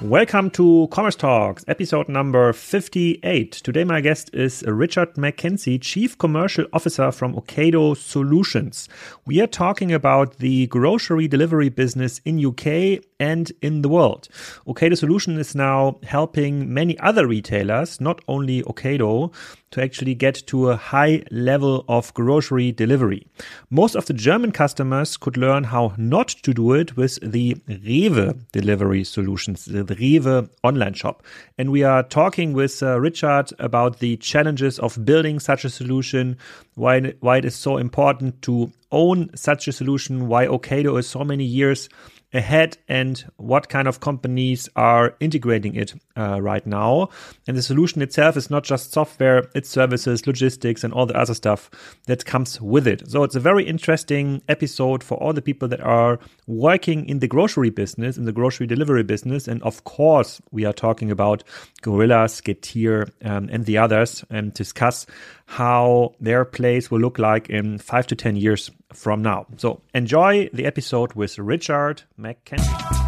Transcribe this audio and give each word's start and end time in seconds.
Welcome 0.00 0.50
to 0.50 0.86
Commerce 0.92 1.16
Talks, 1.16 1.64
episode 1.66 2.08
number 2.08 2.52
58. 2.52 3.50
Today, 3.50 3.82
my 3.82 4.00
guest 4.00 4.30
is 4.32 4.62
Richard 4.62 5.14
McKenzie, 5.14 5.82
Chief 5.82 6.16
Commercial 6.16 6.66
Officer 6.72 7.10
from 7.10 7.34
Ocado 7.34 7.96
Solutions. 7.96 8.88
We 9.26 9.40
are 9.40 9.48
talking 9.48 9.92
about 9.92 10.36
the 10.36 10.68
grocery 10.68 11.26
delivery 11.26 11.68
business 11.68 12.20
in 12.24 12.38
UK 12.38 13.02
and 13.20 13.52
in 13.62 13.82
the 13.82 13.88
world. 13.88 14.28
Ocado 14.66 14.96
Solution 14.96 15.38
is 15.38 15.54
now 15.54 15.98
helping 16.04 16.72
many 16.72 16.98
other 17.00 17.26
retailers, 17.26 18.00
not 18.00 18.20
only 18.28 18.62
Ocado, 18.62 19.32
to 19.70 19.82
actually 19.82 20.14
get 20.14 20.46
to 20.46 20.70
a 20.70 20.76
high 20.76 21.22
level 21.30 21.84
of 21.88 22.12
grocery 22.14 22.72
delivery. 22.72 23.26
Most 23.70 23.94
of 23.94 24.06
the 24.06 24.14
German 24.14 24.52
customers 24.52 25.16
could 25.16 25.36
learn 25.36 25.64
how 25.64 25.92
not 25.98 26.28
to 26.28 26.54
do 26.54 26.72
it 26.72 26.96
with 26.96 27.18
the 27.22 27.54
Rewe 27.68 28.40
delivery 28.52 29.04
solutions, 29.04 29.66
the 29.66 29.84
Rewe 29.84 30.48
online 30.62 30.94
shop. 30.94 31.22
And 31.58 31.70
we 31.70 31.82
are 31.82 32.02
talking 32.02 32.54
with 32.54 32.82
uh, 32.82 32.98
Richard 32.98 33.50
about 33.58 33.98
the 33.98 34.16
challenges 34.18 34.78
of 34.78 35.04
building 35.04 35.38
such 35.38 35.64
a 35.64 35.70
solution, 35.70 36.38
why, 36.74 37.14
why 37.20 37.38
it 37.38 37.44
is 37.44 37.54
so 37.54 37.76
important 37.76 38.40
to 38.42 38.72
own 38.90 39.36
such 39.36 39.68
a 39.68 39.72
solution, 39.72 40.28
why 40.28 40.46
Ocado 40.46 40.98
is 40.98 41.06
so 41.06 41.24
many 41.24 41.44
years 41.44 41.90
ahead 42.32 42.76
and 42.88 43.24
what 43.36 43.68
kind 43.68 43.88
of 43.88 44.00
companies 44.00 44.68
are 44.76 45.16
integrating 45.20 45.74
it 45.74 45.94
uh, 46.16 46.40
right 46.40 46.66
now. 46.66 47.08
And 47.46 47.56
the 47.56 47.62
solution 47.62 48.02
itself 48.02 48.36
is 48.36 48.50
not 48.50 48.64
just 48.64 48.92
software, 48.92 49.48
it's 49.54 49.70
services, 49.70 50.26
logistics, 50.26 50.84
and 50.84 50.92
all 50.92 51.06
the 51.06 51.16
other 51.16 51.34
stuff 51.34 51.70
that 52.06 52.26
comes 52.26 52.60
with 52.60 52.86
it. 52.86 53.08
So 53.10 53.22
it's 53.22 53.36
a 53.36 53.40
very 53.40 53.64
interesting 53.64 54.42
episode 54.48 55.02
for 55.02 55.16
all 55.18 55.32
the 55.32 55.42
people 55.42 55.68
that 55.68 55.80
are 55.80 56.18
working 56.46 57.08
in 57.08 57.20
the 57.20 57.28
grocery 57.28 57.70
business, 57.70 58.18
in 58.18 58.24
the 58.24 58.32
grocery 58.32 58.66
delivery 58.66 59.02
business. 59.02 59.48
And 59.48 59.62
of 59.62 59.84
course, 59.84 60.40
we 60.50 60.64
are 60.64 60.72
talking 60.72 61.10
about 61.10 61.44
Gorillas, 61.80 62.42
Getir, 62.42 63.10
um, 63.24 63.48
and 63.50 63.64
the 63.64 63.78
others 63.78 64.24
and 64.28 64.52
discuss 64.52 65.06
how 65.48 66.12
their 66.20 66.44
place 66.44 66.90
will 66.90 67.00
look 67.00 67.18
like 67.18 67.48
in 67.48 67.78
five 67.78 68.06
to 68.06 68.14
10 68.14 68.36
years 68.36 68.70
from 68.92 69.22
now. 69.22 69.46
So 69.56 69.80
enjoy 69.94 70.50
the 70.52 70.66
episode 70.66 71.14
with 71.14 71.38
Richard 71.38 72.02
McKenzie. 72.20 73.07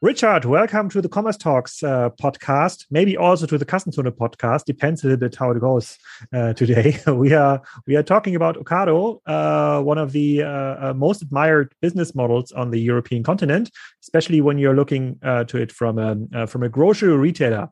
Richard, 0.00 0.44
welcome 0.44 0.88
to 0.90 1.02
the 1.02 1.08
Commerce 1.08 1.36
Talks 1.36 1.82
uh, 1.82 2.10
podcast, 2.10 2.86
maybe 2.88 3.16
also 3.16 3.46
to 3.46 3.58
the 3.58 3.64
Kassenzone 3.64 4.12
podcast. 4.12 4.64
Depends 4.64 5.02
a 5.02 5.08
little 5.08 5.18
bit 5.18 5.34
how 5.34 5.50
it 5.50 5.58
goes 5.58 5.98
uh, 6.32 6.52
today. 6.52 7.00
we 7.08 7.32
are 7.32 7.60
we 7.84 7.96
are 7.96 8.04
talking 8.04 8.36
about 8.36 8.54
Ocado, 8.58 9.18
uh, 9.26 9.82
one 9.82 9.98
of 9.98 10.12
the 10.12 10.44
uh, 10.44 10.90
uh, 10.90 10.94
most 10.96 11.20
admired 11.20 11.74
business 11.82 12.14
models 12.14 12.52
on 12.52 12.70
the 12.70 12.78
European 12.78 13.24
continent, 13.24 13.72
especially 14.00 14.40
when 14.40 14.56
you're 14.56 14.76
looking 14.76 15.18
uh, 15.24 15.42
to 15.42 15.56
it 15.56 15.72
from 15.72 15.98
a 15.98 16.46
from 16.46 16.62
a 16.62 16.68
grocery 16.68 17.16
retailer 17.16 17.68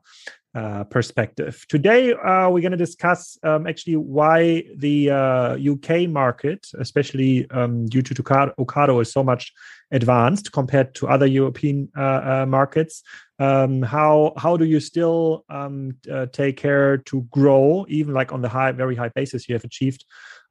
uh, 0.57 0.83
perspective. 0.85 1.63
Today, 1.69 2.13
uh, 2.13 2.49
we're 2.49 2.61
going 2.61 2.71
to 2.71 2.77
discuss 2.77 3.37
um, 3.43 3.67
actually 3.67 3.95
why 3.95 4.63
the 4.75 5.11
uh, 5.11 5.57
UK 5.73 6.09
market, 6.09 6.65
especially 6.79 7.47
um, 7.51 7.85
due 7.85 8.01
to 8.01 8.13
Ocado, 8.15 8.99
is 8.99 9.11
so 9.11 9.23
much 9.23 9.53
advanced 9.91 10.51
compared 10.51 10.95
to 10.95 11.07
other 11.07 11.27
European 11.27 11.89
uh, 11.95 12.01
uh, 12.01 12.45
markets. 12.47 13.03
Um, 13.37 13.83
how 13.83 14.33
how 14.35 14.57
do 14.57 14.65
you 14.65 14.79
still 14.79 15.45
um, 15.47 15.95
take 16.33 16.57
care 16.57 16.97
to 16.97 17.21
grow, 17.29 17.85
even 17.87 18.15
like 18.15 18.33
on 18.33 18.41
the 18.41 18.49
high, 18.49 18.71
very 18.71 18.95
high 18.95 19.09
basis 19.09 19.47
you 19.47 19.53
have 19.53 19.63
achieved? 19.63 20.05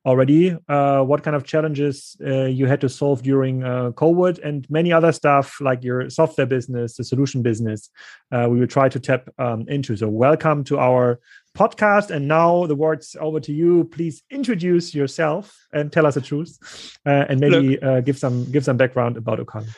Already. 0.07 0.57
Uh, 0.69 1.03
what 1.03 1.23
kind 1.23 1.37
of 1.37 1.45
challenges 1.45 2.17
uh, 2.25 2.45
you 2.45 2.67
had 2.67 2.81
to 2.81 2.89
solve 2.89 3.23
during 3.23 3.65
uh, 3.65 3.91
COVID 3.91 4.39
and 4.43 4.69
many 4.71 4.93
other 4.93 5.13
stuff 5.13 5.61
like 5.61 5.83
your 5.83 6.09
software 6.09 6.47
business, 6.47 6.97
the 6.97 7.05
solution 7.05 7.43
business. 7.43 7.91
Uh, 8.31 8.47
we 8.49 8.61
will 8.61 8.69
try 8.69 8.89
to 8.89 9.01
tap 9.01 9.29
um, 9.39 9.65
into. 9.69 9.97
So, 9.97 10.09
welcome 10.09 10.63
to 10.65 10.79
our 10.79 11.21
podcast. 11.59 12.11
And 12.11 12.29
now 12.29 12.67
the 12.67 12.77
words 12.77 13.17
over 13.21 13.41
to 13.41 13.53
you. 13.53 13.85
Please 13.85 14.23
introduce 14.31 14.95
yourself 14.95 15.57
and 15.73 15.93
tell 15.93 16.07
us 16.07 16.15
the 16.15 16.21
truth, 16.21 16.57
uh, 17.05 17.25
and 17.29 17.41
maybe 17.41 17.83
uh, 17.83 18.01
give 18.01 18.17
some 18.17 18.51
give 18.53 18.65
some 18.65 18.77
background 18.77 19.17
about 19.17 19.41
Ocado. 19.41 19.69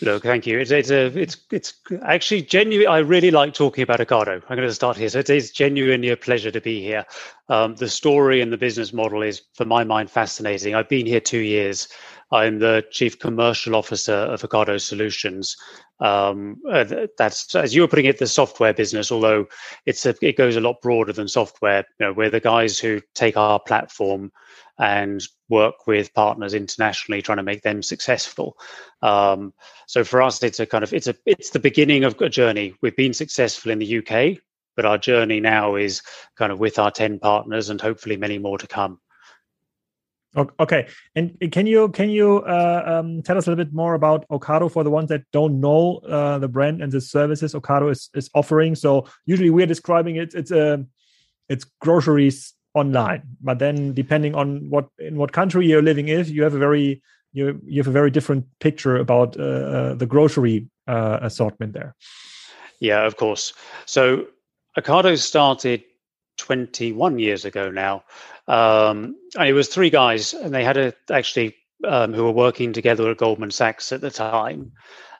Look, 0.00 0.22
thank 0.22 0.46
you. 0.46 0.58
It's 0.58 0.70
it's 0.70 0.90
a 0.90 1.06
it's 1.18 1.36
it's 1.50 1.74
actually 2.02 2.42
genuine. 2.42 2.88
I 2.88 2.98
really 2.98 3.30
like 3.30 3.54
talking 3.54 3.82
about 3.82 4.00
Ocado. 4.00 4.42
I'm 4.48 4.56
going 4.56 4.68
to 4.68 4.74
start 4.74 4.96
here. 4.96 5.08
So 5.08 5.20
it 5.20 5.30
is 5.30 5.50
genuinely 5.50 6.10
a 6.10 6.16
pleasure 6.16 6.50
to 6.50 6.60
be 6.60 6.82
here. 6.82 7.04
Um, 7.48 7.76
the 7.76 7.88
story 7.88 8.40
and 8.40 8.52
the 8.52 8.58
business 8.58 8.92
model 8.92 9.22
is, 9.22 9.42
for 9.54 9.64
my 9.64 9.84
mind, 9.84 10.10
fascinating. 10.10 10.74
I've 10.74 10.88
been 10.88 11.06
here 11.06 11.20
two 11.20 11.38
years. 11.38 11.88
I'm 12.32 12.58
the 12.60 12.84
chief 12.90 13.18
commercial 13.18 13.76
officer 13.76 14.14
of 14.14 14.42
Ocado 14.42 14.80
Solutions. 14.80 15.56
Um, 16.00 16.60
uh, 16.70 16.84
that's 17.18 17.54
as 17.54 17.74
you 17.74 17.82
were 17.82 17.88
putting 17.88 18.06
it, 18.06 18.18
the 18.18 18.26
software 18.26 18.72
business. 18.72 19.12
Although 19.12 19.46
it's 19.86 20.04
a, 20.06 20.14
it 20.22 20.36
goes 20.36 20.56
a 20.56 20.60
lot 20.60 20.80
broader 20.82 21.12
than 21.12 21.28
software. 21.28 21.84
You 21.98 22.06
know, 22.06 22.12
we're 22.12 22.30
the 22.30 22.40
guys 22.40 22.78
who 22.78 23.00
take 23.14 23.36
our 23.36 23.60
platform 23.60 24.32
and 24.78 25.22
work 25.48 25.86
with 25.86 26.14
partners 26.14 26.54
internationally 26.54 27.22
trying 27.22 27.36
to 27.36 27.42
make 27.42 27.62
them 27.62 27.82
successful. 27.82 28.56
Um, 29.02 29.52
so 29.86 30.04
for 30.04 30.22
us 30.22 30.42
it's 30.42 30.60
a 30.60 30.66
kind 30.66 30.84
of 30.84 30.92
it's 30.92 31.06
a 31.06 31.14
it's 31.26 31.50
the 31.50 31.58
beginning 31.58 32.04
of 32.04 32.20
a 32.20 32.28
journey. 32.28 32.74
We've 32.80 32.96
been 32.96 33.14
successful 33.14 33.70
in 33.70 33.78
the 33.78 33.98
uk 33.98 34.38
but 34.76 34.86
our 34.86 34.98
journey 34.98 35.40
now 35.40 35.76
is 35.76 36.02
kind 36.36 36.52
of 36.52 36.58
with 36.58 36.78
our 36.78 36.90
10 36.90 37.18
partners 37.18 37.68
and 37.68 37.80
hopefully 37.80 38.16
many 38.16 38.38
more 38.38 38.58
to 38.58 38.66
come. 38.66 39.00
Okay. 40.34 40.88
And 41.14 41.36
can 41.52 41.66
you 41.66 41.90
can 41.90 42.08
you 42.08 42.38
uh, 42.38 42.82
um, 42.86 43.20
tell 43.20 43.36
us 43.36 43.46
a 43.46 43.50
little 43.50 43.62
bit 43.62 43.74
more 43.74 43.92
about 43.92 44.26
Ocado 44.28 44.72
for 44.72 44.82
the 44.82 44.88
ones 44.88 45.10
that 45.10 45.24
don't 45.30 45.60
know 45.60 45.98
uh, 46.08 46.38
the 46.38 46.48
brand 46.48 46.82
and 46.82 46.90
the 46.90 47.02
services 47.02 47.52
Ocado 47.52 47.90
is, 47.90 48.08
is 48.14 48.30
offering? 48.34 48.74
So 48.74 49.06
usually 49.26 49.50
we're 49.50 49.66
describing 49.66 50.16
it 50.16 50.32
it's 50.32 50.50
a 50.50 50.86
it's 51.50 51.66
groceries 51.82 52.54
online. 52.74 53.22
But 53.40 53.58
then 53.58 53.92
depending 53.92 54.34
on 54.34 54.68
what 54.70 54.88
in 54.98 55.16
what 55.16 55.32
country 55.32 55.66
you're 55.66 55.82
living 55.82 56.08
in 56.08 56.26
you 56.26 56.42
have 56.42 56.54
a 56.54 56.58
very 56.58 57.02
you 57.32 57.60
you 57.64 57.80
have 57.80 57.88
a 57.88 57.92
very 57.92 58.10
different 58.10 58.46
picture 58.60 58.96
about 58.96 59.38
uh, 59.38 59.42
uh, 59.42 59.94
the 59.94 60.06
grocery 60.06 60.68
uh, 60.86 61.18
assortment 61.22 61.72
there. 61.72 61.94
Yeah 62.80 63.06
of 63.06 63.16
course. 63.16 63.52
So 63.86 64.26
ocado 64.78 65.18
started 65.18 65.84
21 66.38 67.18
years 67.18 67.44
ago 67.44 67.70
now. 67.70 68.04
Um, 68.48 69.16
and 69.38 69.48
it 69.48 69.52
was 69.52 69.68
three 69.68 69.90
guys 69.90 70.34
and 70.34 70.54
they 70.54 70.64
had 70.64 70.76
a 70.76 70.94
actually 71.10 71.54
um, 71.86 72.12
who 72.12 72.24
were 72.24 72.32
working 72.32 72.72
together 72.72 73.10
at 73.10 73.18
goldman 73.18 73.50
sachs 73.50 73.92
at 73.92 74.00
the 74.00 74.10
time. 74.10 74.72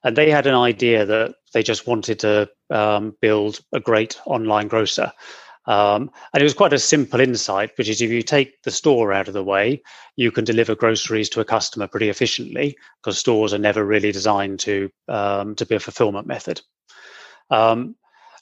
And 0.05 0.17
they 0.17 0.31
had 0.31 0.47
an 0.47 0.55
idea 0.55 1.07
that 1.07 1.35
they 1.53 1.63
just 1.63 1.87
wanted 1.87 2.19
to 2.21 2.51
um, 2.71 3.17
build 3.21 3.61
a 3.73 3.79
great 3.79 4.21
online 4.27 4.69
grocer 4.69 5.13
um, 5.67 6.11
and 6.33 6.41
it 6.41 6.45
was 6.45 6.55
quite 6.55 6.73
a 6.73 6.79
simple 6.79 7.21
insight, 7.21 7.71
which 7.79 7.89
is 7.89 8.03
if 8.03 8.11
you 8.11 8.23
take 8.23 8.63
the 8.63 8.71
store 8.71 9.13
out 9.13 9.29
of 9.29 9.35
the 9.35 9.45
way, 9.45 9.83
you 10.17 10.31
can 10.31 10.45
deliver 10.45 10.75
groceries 10.75 11.29
to 11.31 11.41
a 11.41 11.45
customer 11.45 11.87
pretty 11.87 12.09
efficiently 12.09 12.77
because 13.01 13.19
stores 13.19 13.55
are 13.55 13.59
never 13.59 13.85
really 13.85 14.11
designed 14.11 14.59
to 14.61 14.91
um, 15.09 15.55
to 15.55 15.67
be 15.67 15.77
a 15.77 15.81
fulfillment 15.81 16.27
method. 16.27 16.61
Um, 17.51 17.95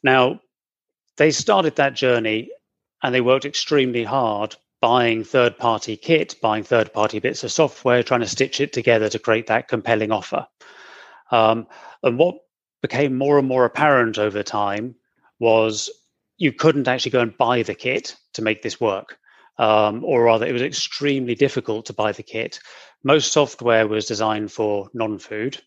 now, 0.02 0.40
they 1.18 1.30
started 1.30 1.76
that 1.76 1.94
journey 1.94 2.50
and 3.02 3.14
they 3.14 3.20
worked 3.20 3.44
extremely 3.44 4.04
hard 4.04 4.56
buying 4.80 5.22
third 5.22 5.58
party 5.58 5.96
kit, 5.96 6.36
buying 6.40 6.64
third 6.64 6.92
party 6.92 7.18
bits 7.18 7.44
of 7.44 7.52
software, 7.52 8.02
trying 8.02 8.20
to 8.20 8.26
stitch 8.26 8.60
it 8.60 8.72
together 8.72 9.10
to 9.10 9.18
create 9.18 9.46
that 9.48 9.68
compelling 9.68 10.10
offer. 10.10 10.46
Um, 11.30 11.66
and 12.02 12.18
what 12.18 12.36
became 12.80 13.16
more 13.16 13.38
and 13.38 13.46
more 13.46 13.66
apparent 13.66 14.16
over 14.16 14.42
time 14.42 14.94
was 15.38 15.90
you 16.40 16.52
couldn't 16.52 16.88
actually 16.88 17.12
go 17.12 17.20
and 17.20 17.36
buy 17.36 17.62
the 17.62 17.74
kit 17.74 18.16
to 18.32 18.42
make 18.42 18.62
this 18.62 18.80
work. 18.80 19.18
Um, 19.58 20.02
or 20.04 20.24
rather, 20.24 20.46
it 20.46 20.52
was 20.52 20.62
extremely 20.62 21.34
difficult 21.34 21.86
to 21.86 21.92
buy 21.92 22.12
the 22.12 22.22
kit. 22.22 22.58
Most 23.04 23.30
software 23.30 23.86
was 23.86 24.06
designed 24.06 24.50
for 24.50 24.88
non 24.94 25.18
food, 25.18 25.60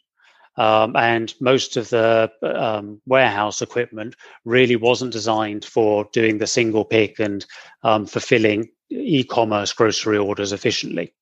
um, 0.57 0.95
and 0.95 1.31
most 1.39 1.77
of 1.77 1.89
the 1.89 2.31
um, 2.42 3.00
warehouse 3.06 3.62
equipment 3.62 4.15
really 4.45 4.75
wasn't 4.75 5.13
designed 5.13 5.63
for 5.63 6.09
doing 6.12 6.39
the 6.39 6.48
single 6.48 6.86
pick 6.86 7.19
and 7.19 7.45
um, 7.83 8.07
fulfilling 8.07 8.69
e 8.89 9.24
commerce 9.24 9.74
grocery 9.74 10.18
orders 10.18 10.53
efficiently. 10.53 11.13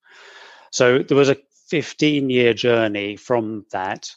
So 0.72 1.00
there 1.00 1.18
was 1.18 1.30
a 1.30 1.38
15 1.68 2.30
year 2.30 2.54
journey 2.54 3.18
from 3.18 3.66
that 3.72 4.10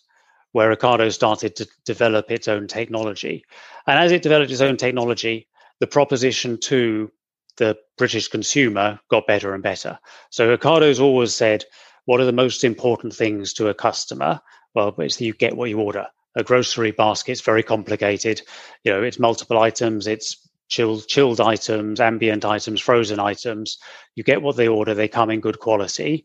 where 0.54 0.74
Ocado 0.74 1.12
started 1.12 1.56
to 1.56 1.68
develop 1.84 2.30
its 2.30 2.46
own 2.46 2.68
technology. 2.68 3.44
And 3.88 3.98
as 3.98 4.12
it 4.12 4.22
developed 4.22 4.52
its 4.52 4.60
own 4.60 4.76
technology, 4.76 5.48
the 5.80 5.88
proposition 5.88 6.58
to 6.60 7.10
the 7.56 7.76
British 7.98 8.28
consumer 8.28 9.00
got 9.10 9.26
better 9.26 9.52
and 9.54 9.64
better. 9.64 9.98
So 10.30 10.56
Ocado's 10.56 11.00
always 11.00 11.34
said, 11.34 11.64
what 12.04 12.20
are 12.20 12.24
the 12.24 12.30
most 12.30 12.62
important 12.62 13.12
things 13.12 13.52
to 13.54 13.68
a 13.68 13.74
customer? 13.74 14.40
Well, 14.76 14.94
it's 14.98 15.16
that 15.16 15.24
you 15.24 15.34
get 15.34 15.56
what 15.56 15.70
you 15.70 15.80
order. 15.80 16.06
A 16.36 16.44
grocery 16.44 16.92
basket's 16.92 17.40
very 17.40 17.64
complicated. 17.64 18.40
You 18.84 18.92
know, 18.92 19.02
it's 19.02 19.18
multiple 19.18 19.58
items, 19.58 20.06
it's 20.06 20.48
chilled 20.68 21.08
chilled 21.08 21.40
items, 21.40 21.98
ambient 21.98 22.44
items, 22.44 22.80
frozen 22.80 23.18
items. 23.18 23.78
You 24.14 24.22
get 24.22 24.40
what 24.40 24.54
they 24.54 24.68
order, 24.68 24.94
they 24.94 25.08
come 25.08 25.30
in 25.30 25.40
good 25.40 25.58
quality. 25.58 26.24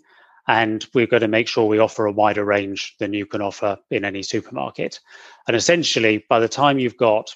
And 0.49 0.87
we're 0.95 1.05
going 1.05 1.21
to 1.21 1.27
make 1.27 1.47
sure 1.47 1.65
we 1.65 1.77
offer 1.77 2.07
a 2.07 2.11
wider 2.11 2.43
range 2.43 2.95
than 2.97 3.13
you 3.13 3.23
can 3.23 3.39
offer 3.39 3.77
in 3.91 4.03
any 4.03 4.23
supermarket. 4.23 4.99
And 5.47 5.55
essentially, 5.55 6.25
by 6.27 6.39
the 6.39 6.49
time 6.49 6.79
you've 6.79 6.97
got 6.97 7.35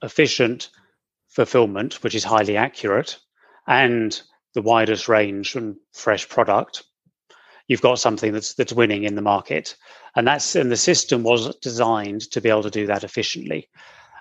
efficient 0.00 0.70
fulfillment, 1.26 2.04
which 2.04 2.14
is 2.14 2.22
highly 2.22 2.56
accurate, 2.56 3.18
and 3.66 4.22
the 4.54 4.62
widest 4.62 5.08
range 5.08 5.56
and 5.56 5.74
fresh 5.92 6.28
product, 6.28 6.84
you've 7.66 7.82
got 7.82 7.98
something 7.98 8.32
that's 8.32 8.54
that's 8.54 8.72
winning 8.72 9.02
in 9.02 9.16
the 9.16 9.22
market. 9.22 9.74
And 10.14 10.24
that's 10.24 10.54
and 10.54 10.70
the 10.70 10.76
system 10.76 11.24
was 11.24 11.56
designed 11.56 12.30
to 12.30 12.40
be 12.40 12.48
able 12.48 12.62
to 12.62 12.70
do 12.70 12.86
that 12.86 13.02
efficiently. 13.02 13.68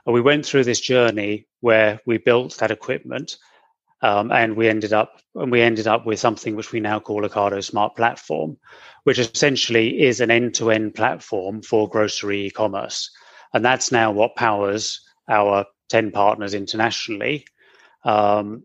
And 0.07 0.15
we 0.15 0.21
went 0.21 0.47
through 0.47 0.63
this 0.63 0.81
journey 0.81 1.45
where 1.59 1.99
we 2.07 2.17
built 2.17 2.57
that 2.57 2.71
equipment 2.71 3.37
um, 4.01 4.31
and 4.31 4.55
we 4.55 4.69
ended 4.69 4.93
up 4.93 5.21
and 5.35 5.51
we 5.51 5.61
ended 5.61 5.87
up 5.87 6.05
with 6.05 6.19
something 6.19 6.55
which 6.55 6.71
we 6.71 6.79
now 6.79 6.99
call 6.99 7.21
Ocado 7.21 7.63
Smart 7.63 7.95
Platform, 7.95 8.57
which 9.03 9.19
essentially 9.19 10.01
is 10.01 10.21
an 10.21 10.31
end-to-end 10.31 10.95
platform 10.95 11.61
for 11.61 11.89
grocery 11.89 12.45
e-commerce, 12.47 13.11
and 13.53 13.63
that's 13.63 13.91
now 13.91 14.11
what 14.11 14.35
powers 14.35 15.01
our 15.27 15.65
ten 15.89 16.11
partners 16.11 16.53
internationally. 16.53 17.45
Um, 18.03 18.63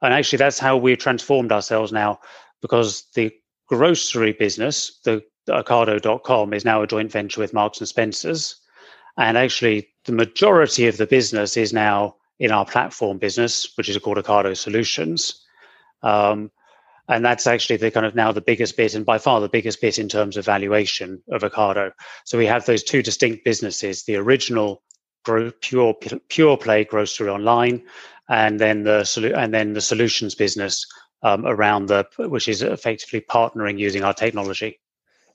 and 0.00 0.12
actually, 0.12 0.38
that's 0.38 0.58
how 0.58 0.76
we've 0.76 0.98
transformed 0.98 1.52
ourselves 1.52 1.92
now, 1.92 2.20
because 2.60 3.04
the 3.14 3.32
grocery 3.68 4.32
business, 4.32 5.00
the, 5.04 5.22
the 5.46 5.52
Ocado.com, 5.52 6.52
is 6.52 6.64
now 6.64 6.82
a 6.82 6.86
joint 6.86 7.10
venture 7.10 7.40
with 7.40 7.54
Marks 7.54 7.78
and 7.78 7.88
Spencers, 7.88 8.60
and 9.16 9.38
actually, 9.38 9.88
the 10.04 10.12
majority 10.12 10.88
of 10.88 10.96
the 10.96 11.06
business 11.06 11.56
is 11.56 11.72
now 11.72 12.16
in 12.42 12.50
our 12.50 12.66
platform 12.66 13.18
business, 13.18 13.72
which 13.76 13.88
is 13.88 13.96
called 13.98 14.18
Ocado 14.18 14.56
Solutions. 14.56 15.40
Um, 16.02 16.50
and 17.08 17.24
that's 17.24 17.46
actually 17.46 17.76
the 17.76 17.92
kind 17.92 18.04
of 18.04 18.16
now 18.16 18.32
the 18.32 18.40
biggest 18.40 18.76
bit 18.76 18.94
and 18.94 19.06
by 19.06 19.18
far 19.18 19.40
the 19.40 19.48
biggest 19.48 19.80
bit 19.80 19.96
in 19.96 20.08
terms 20.08 20.36
of 20.36 20.44
valuation 20.44 21.22
of 21.30 21.42
Ocado. 21.42 21.92
So 22.24 22.36
we 22.36 22.46
have 22.46 22.66
those 22.66 22.82
two 22.82 23.00
distinct 23.00 23.44
businesses: 23.44 24.02
the 24.02 24.16
original 24.16 24.82
pure 25.60 25.94
pure 26.28 26.56
play 26.56 26.82
grocery 26.84 27.28
online, 27.28 27.84
and 28.28 28.58
then 28.58 28.82
the 28.82 29.32
and 29.36 29.54
then 29.54 29.74
the 29.74 29.80
solutions 29.80 30.34
business 30.34 30.84
um, 31.22 31.46
around 31.46 31.86
the 31.86 32.08
which 32.18 32.48
is 32.48 32.62
effectively 32.62 33.20
partnering 33.20 33.78
using 33.78 34.02
our 34.02 34.14
technology 34.14 34.80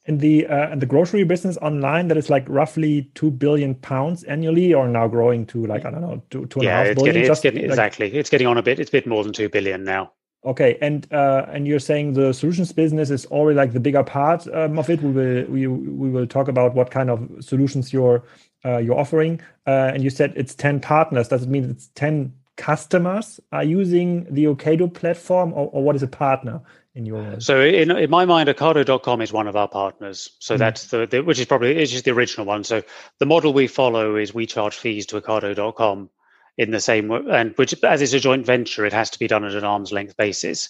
in 0.08 0.18
the 0.20 0.48
uh, 0.48 0.72
in 0.72 0.80
the 0.80 0.86
grocery 0.86 1.24
business 1.24 1.58
online 1.58 2.08
that 2.08 2.18
is 2.18 2.30
like 2.30 2.46
roughly 2.48 3.10
two 3.14 3.30
billion 3.30 3.76
pounds 3.76 4.24
annually, 4.24 4.74
or 4.74 4.88
now 4.88 5.08
growing 5.08 5.46
to 5.48 5.66
like 5.66 5.86
I 5.86 5.92
don't 5.92 6.02
know 6.02 6.22
two 6.30 6.46
two 6.48 6.62
yeah, 6.64 6.80
and 6.80 6.88
a 6.88 6.90
half 6.90 6.96
billion. 6.96 7.14
Getting, 7.14 7.32
it's 7.32 7.42
getting 7.42 7.62
like, 7.62 7.70
exactly. 7.70 8.14
It's 8.14 8.30
getting 8.30 8.48
on 8.48 8.58
a 8.58 8.64
bit. 8.64 8.80
It's 8.80 8.90
a 8.90 8.92
bit 8.92 9.06
more 9.06 9.24
than 9.24 9.34
two 9.34 9.50
billion 9.50 9.84
now. 9.84 10.12
Okay, 10.46 10.78
and 10.82 11.12
uh, 11.12 11.46
and 11.50 11.68
you're 11.68 11.80
saying 11.80 12.14
the 12.14 12.34
solutions 12.34 12.72
business 12.72 13.10
is 13.10 13.26
already 13.26 13.58
like 13.58 13.74
the 13.74 13.80
bigger 13.80 14.04
part 14.04 14.48
um, 14.54 14.80
of 14.80 14.90
it. 14.90 15.02
We 15.02 15.12
will 15.12 15.44
we 15.46 15.68
we 15.68 16.10
will 16.10 16.28
talk 16.28 16.48
about 16.48 16.74
what 16.74 16.90
kind 16.90 17.10
of 17.10 17.30
solutions 17.42 17.92
you're 17.92 18.24
uh, 18.64 18.78
you're 18.78 18.98
offering. 18.98 19.42
Uh, 19.66 19.92
and 19.94 20.04
you 20.04 20.10
said 20.10 20.34
it's 20.36 20.56
ten 20.56 20.80
partners. 20.80 21.28
Does 21.28 21.44
it 21.44 21.50
mean 21.50 21.70
it's 21.70 21.90
ten 21.96 22.34
customers 22.56 23.40
are 23.52 23.64
using 23.64 24.26
the 24.34 24.46
Ocado 24.46 24.92
platform, 24.94 25.54
or, 25.54 25.70
or 25.74 25.84
what 25.84 25.96
is 25.96 26.04
a 26.04 26.08
partner? 26.08 26.62
In 26.98 27.06
your 27.06 27.40
so 27.40 27.62
in, 27.62 27.92
in 27.92 28.10
my 28.10 28.26
mind 28.26 28.50
ocado.com 28.50 29.22
is 29.22 29.32
one 29.32 29.48
of 29.48 29.56
our 29.56 29.68
partners 29.68 30.30
so 30.40 30.56
mm. 30.56 30.58
that's 30.58 30.88
the, 30.88 31.06
the, 31.06 31.22
which 31.22 31.40
is 31.40 31.46
probably 31.46 31.78
it's 31.78 31.92
just 31.92 32.06
the 32.06 32.12
original 32.12 32.46
one 32.46 32.64
so 32.64 32.82
the 33.20 33.26
model 33.26 33.54
we 33.54 33.68
follow 33.68 34.16
is 34.16 34.34
we 34.34 34.48
charge 34.48 34.76
fees 34.76 35.06
to 35.06 35.22
ocado.com 35.22 36.10
in 36.58 36.72
the 36.72 36.80
same 36.80 37.12
and 37.12 37.56
which 37.56 37.76
as 37.84 38.02
it's 38.02 38.14
a 38.14 38.20
joint 38.20 38.46
venture 38.46 38.86
it 38.86 38.94
has 38.94 39.12
to 39.12 39.20
be 39.20 39.28
done 39.28 39.46
at 39.46 39.54
an 39.54 39.64
arm's 39.64 39.92
length 39.92 40.18
basis 40.18 40.70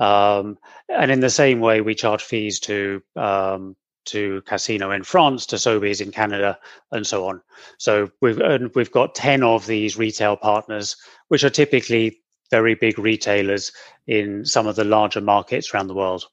um, 0.00 0.58
and 0.88 1.12
in 1.12 1.20
the 1.20 1.30
same 1.30 1.60
way 1.60 1.80
we 1.80 1.94
charge 1.94 2.22
fees 2.22 2.58
to 2.58 3.00
um, 3.14 3.76
to 4.04 4.40
Casino 4.46 4.90
in 4.90 5.02
France, 5.02 5.44
to 5.44 5.56
Sobeys 5.56 6.00
in 6.00 6.10
Canada, 6.10 6.58
and 6.92 7.06
so 7.06 7.28
on. 7.28 7.42
So 7.76 8.10
we've 8.22 8.38
and 8.38 8.70
we've 8.74 8.90
got 8.90 9.14
ten 9.14 9.42
of 9.42 9.66
these 9.66 9.98
retail 9.98 10.34
partners, 10.34 10.96
which 11.28 11.44
are 11.44 11.50
typically 11.50 12.22
very 12.50 12.74
big 12.74 12.98
retailers 12.98 13.72
in 14.06 14.44
some 14.44 14.66
of 14.66 14.76
the 14.76 14.84
larger 14.84 15.20
markets 15.20 15.72
around 15.72 15.88
the 15.88 15.94
world. 15.94 16.24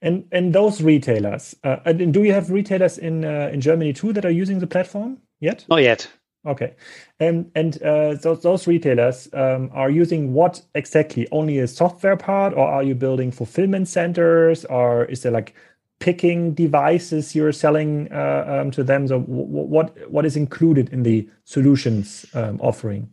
And 0.00 0.24
and 0.32 0.52
those 0.52 0.82
retailers, 0.82 1.54
uh, 1.62 1.76
do 1.92 2.24
you 2.24 2.32
have 2.32 2.50
retailers 2.50 2.98
in 2.98 3.24
uh, 3.24 3.50
in 3.52 3.60
Germany 3.60 3.92
too 3.92 4.12
that 4.12 4.24
are 4.24 4.30
using 4.30 4.58
the 4.58 4.66
platform 4.66 5.18
yet? 5.40 5.64
Not 5.68 5.82
yet. 5.82 6.08
Okay, 6.44 6.74
and 7.20 7.52
and 7.54 7.80
uh, 7.84 8.14
those 8.14 8.42
those 8.42 8.66
retailers 8.66 9.28
um, 9.32 9.70
are 9.72 9.90
using 9.90 10.32
what 10.32 10.60
exactly? 10.74 11.28
Only 11.30 11.60
a 11.60 11.68
software 11.68 12.16
part, 12.16 12.52
or 12.54 12.66
are 12.66 12.82
you 12.82 12.96
building 12.96 13.30
fulfillment 13.30 13.86
centers, 13.86 14.64
or 14.64 15.04
is 15.04 15.22
there 15.22 15.30
like 15.30 15.54
picking 16.00 16.52
devices 16.52 17.36
you're 17.36 17.52
selling 17.52 18.08
uh, 18.10 18.44
um, 18.48 18.72
to 18.72 18.82
them? 18.82 19.06
So 19.06 19.20
what 19.20 19.96
what 20.10 20.26
is 20.26 20.34
included 20.34 20.92
in 20.92 21.04
the 21.04 21.28
solutions 21.44 22.26
um, 22.34 22.60
offering? 22.60 23.08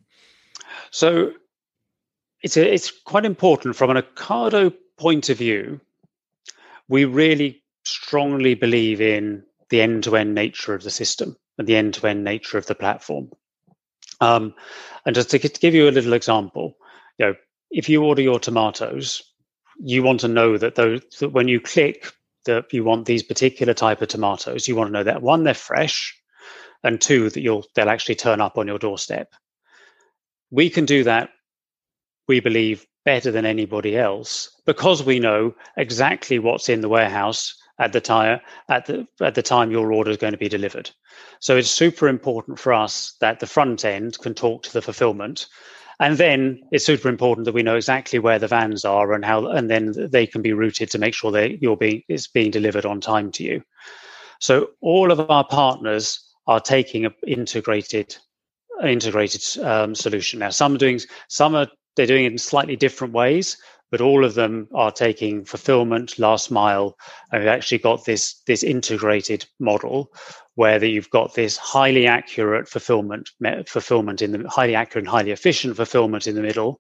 So 0.90 1.34
it's 2.42 2.58
a, 2.58 2.74
it's 2.74 2.92
quite 2.92 3.26
important 3.26 3.76
from 3.76 3.90
an 3.90 4.02
Ocado 4.02 4.74
point 4.98 5.30
of 5.30 5.38
view. 5.38 5.80
We 6.88 7.06
really 7.06 7.62
strongly 7.84 8.56
believe 8.56 9.02
in 9.02 9.44
the 9.70 9.82
end-to-end 9.82 10.34
nature 10.34 10.74
of 10.74 10.84
the 10.84 10.90
system 10.90 11.38
and 11.58 11.68
the 11.68 11.76
end-to-end 11.76 12.24
nature 12.24 12.58
of 12.58 12.66
the 12.66 12.76
platform. 12.76 13.32
Um, 14.22 14.54
and 15.06 15.16
just 15.16 15.30
to, 15.32 15.40
to 15.40 15.60
give 15.60 15.76
you 15.76 15.88
a 15.88 15.92
little 15.92 16.14
example, 16.14 16.76
you 17.18 17.28
know, 17.28 17.36
if 17.72 17.88
you 17.88 18.04
order 18.04 18.22
your 18.22 18.40
tomatoes, 18.40 19.22
you 19.80 20.04
want 20.04 20.20
to 20.22 20.28
know 20.28 20.58
that 20.58 20.76
those 20.76 21.02
that 21.20 21.30
when 21.30 21.48
you 21.48 21.60
click 21.60 22.12
that 22.46 22.74
you 22.74 22.84
want 22.84 23.06
these 23.06 23.24
particular 23.24 23.74
type 23.74 24.02
of 24.02 24.08
tomatoes, 24.08 24.68
you 24.68 24.76
want 24.76 24.88
to 24.88 24.94
know 24.94 25.04
that 25.04 25.22
one 25.22 25.44
they're 25.44 25.54
fresh, 25.54 26.18
and 26.84 27.00
two 27.00 27.30
that 27.30 27.42
you'll 27.42 27.66
they'll 27.76 27.90
actually 27.90 28.16
turn 28.16 28.42
up 28.42 28.58
on 28.58 28.68
your 28.68 28.80
doorstep. 28.80 29.34
We 30.52 30.70
can 30.70 30.86
do 30.86 31.04
that 31.04 31.30
we 32.30 32.40
believe, 32.40 32.86
better 33.06 33.32
than 33.32 33.46
anybody 33.46 33.98
else 33.98 34.62
because 34.66 35.02
we 35.04 35.20
know 35.20 35.54
exactly 35.78 36.38
what's 36.38 36.70
in 36.70 36.82
the 36.82 36.90
warehouse 36.90 37.56
at 37.80 37.92
the 37.92 38.02
time 38.02 38.40
at 38.68 38.86
the 38.86 39.08
at 39.22 39.36
the 39.36 39.42
time 39.42 39.72
your 39.72 39.92
order 39.92 40.12
is 40.12 40.18
going 40.18 40.34
to 40.34 40.38
be 40.46 40.50
delivered. 40.50 40.92
So 41.40 41.58
it's 41.58 41.72
super 41.72 42.08
important 42.08 42.60
for 42.60 42.72
us 42.72 43.16
that 43.22 43.40
the 43.40 43.48
front 43.48 43.84
end 43.84 44.20
can 44.20 44.34
talk 44.34 44.64
to 44.64 44.74
the 44.74 44.82
fulfillment. 44.82 45.48
And 46.02 46.18
then 46.18 46.62
it's 46.72 46.86
super 46.86 47.10
important 47.10 47.46
that 47.46 47.54
we 47.54 47.64
know 47.64 47.78
exactly 47.78 48.20
where 48.20 48.40
the 48.40 48.48
vans 48.48 48.86
are 48.86 49.14
and 49.14 49.26
how 49.26 49.48
and 49.48 49.70
then 49.70 49.94
they 50.12 50.28
can 50.28 50.42
be 50.42 50.54
routed 50.54 50.92
to 50.92 51.00
make 51.00 51.14
sure 51.14 51.32
that 51.32 51.62
you're 51.62 51.78
being 51.78 52.04
it's 52.10 52.28
being 52.28 52.52
delivered 52.52 52.86
on 52.86 53.02
time 53.02 53.32
to 53.32 53.44
you. 53.44 53.64
So 54.40 54.70
all 54.82 55.12
of 55.12 55.20
our 55.32 55.48
partners 55.48 56.06
are 56.48 56.60
taking 56.60 57.06
an 57.06 57.14
integrated 57.26 58.16
integrated 58.84 59.44
um, 59.64 59.96
solution. 59.96 60.40
Now 60.40 60.52
some 60.52 60.76
are 60.76 60.84
doing 60.86 61.00
some 61.28 61.56
are 61.56 61.68
they're 62.00 62.06
doing 62.06 62.24
it 62.24 62.32
in 62.32 62.38
slightly 62.38 62.78
different 62.78 63.14
ways, 63.14 63.58
but 63.92 64.00
all 64.00 64.24
of 64.24 64.34
them 64.34 64.70
are 64.74 64.90
taking 64.90 65.44
fulfillment, 65.44 66.18
last 66.18 66.50
mile, 66.50 66.96
and 67.30 67.42
we've 67.42 67.50
actually 67.50 67.80
got 67.80 68.06
this 68.06 68.42
this 68.48 68.64
integrated 68.64 69.46
model 69.60 70.14
where 70.56 70.82
you've 70.82 71.10
got 71.10 71.34
this 71.34 71.58
highly 71.58 72.08
accurate 72.08 72.70
fulfillment 72.70 73.32
fulfillment 73.68 74.22
in 74.22 74.32
the 74.32 74.48
highly 74.48 74.76
accurate 74.76 75.04
and 75.04 75.10
highly 75.10 75.32
efficient 75.32 75.76
fulfillment 75.76 76.26
in 76.26 76.36
the 76.36 76.42
middle, 76.42 76.80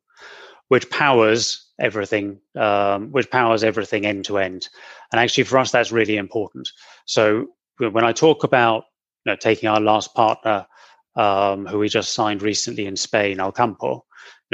which 0.69 0.89
powers 0.89 1.67
everything, 1.81 2.39
um, 2.57 3.11
which 3.11 3.29
powers 3.29 3.61
everything 3.61 4.05
end 4.05 4.23
to 4.23 4.37
end. 4.37 4.69
And 5.11 5.19
actually, 5.19 5.43
for 5.43 5.57
us, 5.57 5.71
that's 5.71 5.91
really 5.91 6.15
important. 6.15 6.69
So 7.05 7.47
when 7.77 8.05
I 8.05 8.13
talk 8.13 8.45
about 8.45 8.85
you 9.25 9.33
know, 9.33 9.35
taking 9.35 9.67
our 9.67 9.81
last 9.81 10.15
partner, 10.15 10.65
um, 11.17 11.65
who 11.65 11.79
we 11.79 11.89
just 11.89 12.13
signed 12.13 12.41
recently 12.41 12.85
in 12.85 12.95
Spain, 12.95 13.39
Alcampo, 13.39 14.05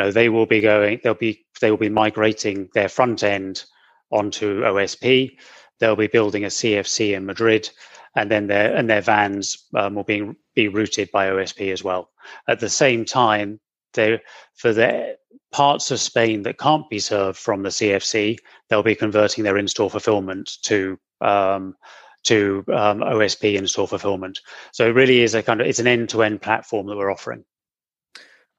know, 0.04 0.12
they 0.12 0.30
will 0.30 0.46
be 0.46 0.62
going, 0.62 1.00
they'll 1.04 1.14
be, 1.14 1.46
they 1.62 1.70
will 1.72 1.78
be 1.78 1.90
migrating 1.90 2.70
their 2.74 2.90
front 2.90 3.24
end 3.24 3.64
onto 4.12 4.62
OSP. 4.62 5.38
They'll 5.80 5.96
be 5.96 6.08
building 6.08 6.46
a 6.46 6.48
CFC 6.48 7.16
in 7.16 7.26
Madrid, 7.26 7.70
and 8.16 8.32
then 8.32 8.48
their 8.48 8.74
and 8.74 8.90
their 8.90 9.02
vans 9.02 9.68
um, 9.76 9.96
will 9.96 10.04
be 10.04 10.32
be 10.56 10.70
routed 10.70 11.12
by 11.12 11.28
OSP 11.28 11.72
as 11.74 11.84
well. 11.84 12.10
At 12.48 12.60
the 12.60 12.70
same 12.70 13.04
time, 13.04 13.60
they 13.94 14.22
for 14.56 14.72
the 14.72 15.18
parts 15.52 15.92
of 15.92 16.00
Spain 16.00 16.44
that 16.44 16.58
can't 16.58 16.90
be 16.90 17.00
served 17.00 17.38
from 17.38 17.64
the 17.64 17.70
CFC, 17.70 18.38
they'll 18.70 18.84
be 18.84 18.96
converting 18.96 19.44
their 19.44 19.58
in-store 19.58 19.90
fulfillment 19.90 20.58
to 20.64 20.98
um, 21.22 21.76
to 22.24 22.64
um, 22.70 23.00
OSP 23.00 23.56
in-store 23.56 23.88
fulfillment. 23.88 24.40
So 24.72 24.88
it 24.88 24.96
really 24.96 25.22
is 25.22 25.36
a 25.36 25.44
kind 25.44 25.62
of 25.62 25.68
it's 25.68 25.80
an 25.80 25.88
end-to-end 25.88 26.42
platform 26.42 26.88
that 26.88 26.98
we're 26.98 27.12
offering. 27.12 27.46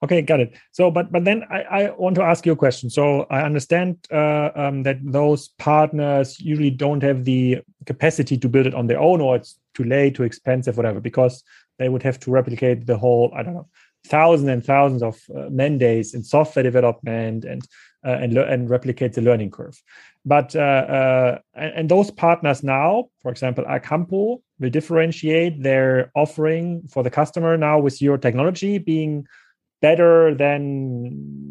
Okay, 0.04 0.20
got 0.20 0.40
it. 0.40 0.54
So, 0.72 0.90
but 0.90 1.10
but 1.10 1.24
then 1.24 1.44
I, 1.50 1.62
I 1.62 1.90
want 1.90 2.16
to 2.16 2.22
ask 2.22 2.44
you 2.44 2.52
a 2.52 2.56
question. 2.56 2.90
So 2.90 3.26
I 3.30 3.42
understand 3.42 3.96
uh, 4.12 4.50
um, 4.54 4.82
that 4.82 4.98
those 5.02 5.48
partners 5.58 6.38
usually 6.38 6.70
don't 6.70 7.02
have 7.02 7.24
the 7.24 7.62
capacity 7.86 8.36
to 8.36 8.48
build 8.48 8.66
it 8.66 8.74
on 8.74 8.88
their 8.88 9.00
own, 9.00 9.20
or 9.22 9.36
it's 9.36 9.58
too 9.74 9.84
late, 9.84 10.16
too 10.16 10.24
expensive, 10.24 10.76
whatever, 10.76 11.00
because 11.00 11.42
they 11.78 11.88
would 11.88 12.02
have 12.02 12.20
to 12.20 12.30
replicate 12.30 12.86
the 12.86 12.98
whole 12.98 13.32
I 13.34 13.42
don't 13.42 13.54
know 13.54 13.68
thousands 14.06 14.48
and 14.48 14.64
thousands 14.64 15.02
of 15.02 15.20
uh, 15.34 15.48
man 15.50 15.78
days 15.78 16.14
in 16.14 16.22
software 16.22 16.62
development 16.62 17.44
and 17.44 17.66
uh, 18.04 18.18
and 18.20 18.36
and 18.36 18.70
replicate 18.70 19.14
the 19.14 19.22
learning 19.22 19.50
curve. 19.50 19.82
But 20.24 20.54
uh, 20.54 20.60
uh, 20.60 21.38
and, 21.54 21.72
and, 21.74 21.88
those 21.88 22.10
partners 22.10 22.62
now, 22.62 23.08
for 23.20 23.30
example, 23.30 23.64
Alcampo 23.64 24.42
will 24.58 24.70
differentiate 24.70 25.62
their 25.62 26.10
offering 26.14 26.86
for 26.88 27.02
the 27.02 27.10
customer 27.10 27.56
now 27.56 27.78
with 27.78 28.02
your 28.02 28.18
technology 28.18 28.78
being 28.78 29.26
better 29.80 30.34
than 30.34 31.46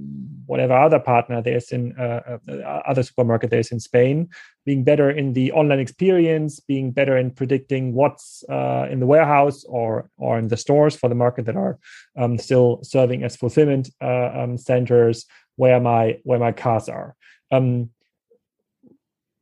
whatever 0.46 0.74
other 0.74 1.00
partner 1.00 1.42
there's 1.42 1.72
in 1.72 1.94
uh, 1.98 2.38
uh, 2.48 2.82
other 2.88 3.04
supermarket 3.04 3.50
there's 3.50 3.72
in 3.72 3.80
Spain, 3.80 4.30
being 4.66 4.84
better 4.84 5.10
in 5.10 5.34
the 5.34 5.52
online 5.52 5.80
experience, 5.80 6.60
being 6.60 6.92
better 6.92 7.18
in 7.18 7.32
predicting 7.32 7.94
what's 7.94 8.44
uh, 8.50 8.88
in 8.90 9.00
the 9.00 9.06
warehouse 9.06 9.64
or 9.66 10.10
or 10.18 10.38
in 10.38 10.48
the 10.48 10.58
stores 10.58 10.96
for 10.96 11.10
the 11.10 11.16
market 11.16 11.46
that 11.46 11.56
are 11.56 11.80
um, 12.18 12.38
still 12.38 12.80
serving 12.84 13.24
as 13.24 13.36
fulfillment 13.36 13.90
uh, 14.02 14.32
um, 14.34 14.58
centers 14.58 15.26
where 15.56 15.80
my 15.80 16.20
where 16.24 16.40
my 16.40 16.52
cars 16.52 16.90
are. 16.90 17.16
Um, 17.52 17.90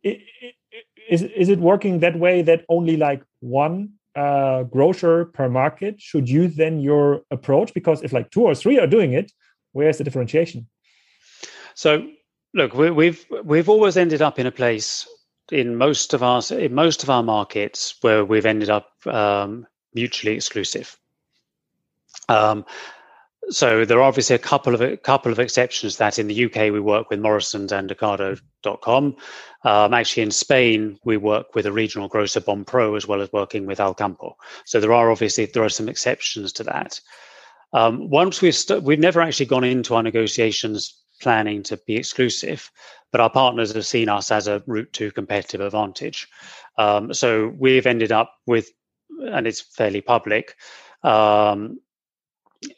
is 0.03 1.21
is 1.21 1.49
it 1.49 1.59
working 1.59 1.99
that 1.99 2.17
way 2.17 2.41
that 2.41 2.65
only 2.69 2.97
like 2.97 3.23
one 3.39 3.93
uh, 4.15 4.63
grocer 4.63 5.25
per 5.25 5.49
market 5.49 5.99
should 5.99 6.29
use 6.29 6.55
then 6.55 6.79
your 6.79 7.21
approach? 7.31 7.73
Because 7.73 8.03
if 8.03 8.13
like 8.13 8.31
two 8.31 8.43
or 8.43 8.55
three 8.55 8.79
are 8.79 8.87
doing 8.87 9.13
it, 9.13 9.31
where's 9.71 9.97
the 9.97 10.03
differentiation? 10.03 10.67
So, 11.75 12.07
look, 12.53 12.73
we, 12.73 12.91
we've 12.91 13.25
we've 13.43 13.69
always 13.69 13.97
ended 13.97 14.21
up 14.21 14.39
in 14.39 14.45
a 14.45 14.51
place 14.51 15.07
in 15.51 15.75
most 15.75 16.13
of 16.13 16.23
our 16.23 16.41
in 16.51 16.73
most 16.73 17.03
of 17.03 17.09
our 17.09 17.23
markets 17.23 17.95
where 18.01 18.23
we've 18.23 18.45
ended 18.45 18.69
up 18.69 18.91
um, 19.07 19.67
mutually 19.93 20.35
exclusive. 20.35 20.97
Um, 22.29 22.65
so 23.49 23.85
there 23.85 23.99
are 23.99 24.03
obviously 24.03 24.35
a 24.35 24.39
couple 24.39 24.73
of 24.73 24.81
a 24.81 24.97
couple 24.97 25.31
of 25.31 25.39
exceptions 25.39 25.97
that 25.97 26.19
in 26.19 26.27
the 26.27 26.45
UK 26.45 26.71
we 26.71 26.79
work 26.79 27.09
with 27.09 27.19
Morrison's 27.19 27.71
and 27.71 27.89
Ocado.com. 27.89 29.15
Um, 29.65 29.93
actually, 29.93 30.23
in 30.23 30.31
Spain 30.31 30.99
we 31.03 31.17
work 31.17 31.55
with 31.55 31.65
a 31.65 31.71
regional 31.71 32.07
grocer 32.07 32.41
Bonpreu 32.41 32.95
as 32.97 33.07
well 33.07 33.21
as 33.21 33.31
working 33.33 33.65
with 33.65 33.79
Alcampo. 33.79 34.35
So 34.65 34.79
there 34.79 34.93
are 34.93 35.11
obviously 35.11 35.45
there 35.45 35.63
are 35.63 35.69
some 35.69 35.89
exceptions 35.89 36.53
to 36.53 36.63
that. 36.63 36.99
Um, 37.73 38.09
once 38.09 38.41
we've 38.41 38.55
st- 38.55 38.83
we've 38.83 38.99
never 38.99 39.21
actually 39.21 39.47
gone 39.47 39.63
into 39.63 39.95
our 39.95 40.03
negotiations 40.03 41.01
planning 41.21 41.63
to 41.63 41.77
be 41.87 41.95
exclusive, 41.95 42.69
but 43.11 43.21
our 43.21 43.29
partners 43.29 43.73
have 43.73 43.85
seen 43.85 44.09
us 44.09 44.31
as 44.31 44.47
a 44.47 44.63
route 44.67 44.91
to 44.93 45.11
competitive 45.11 45.61
advantage. 45.61 46.27
Um, 46.77 47.13
so 47.13 47.53
we've 47.57 47.87
ended 47.87 48.11
up 48.11 48.33
with, 48.45 48.69
and 49.19 49.47
it's 49.47 49.61
fairly 49.61 50.01
public, 50.01 50.55
um, 51.03 51.79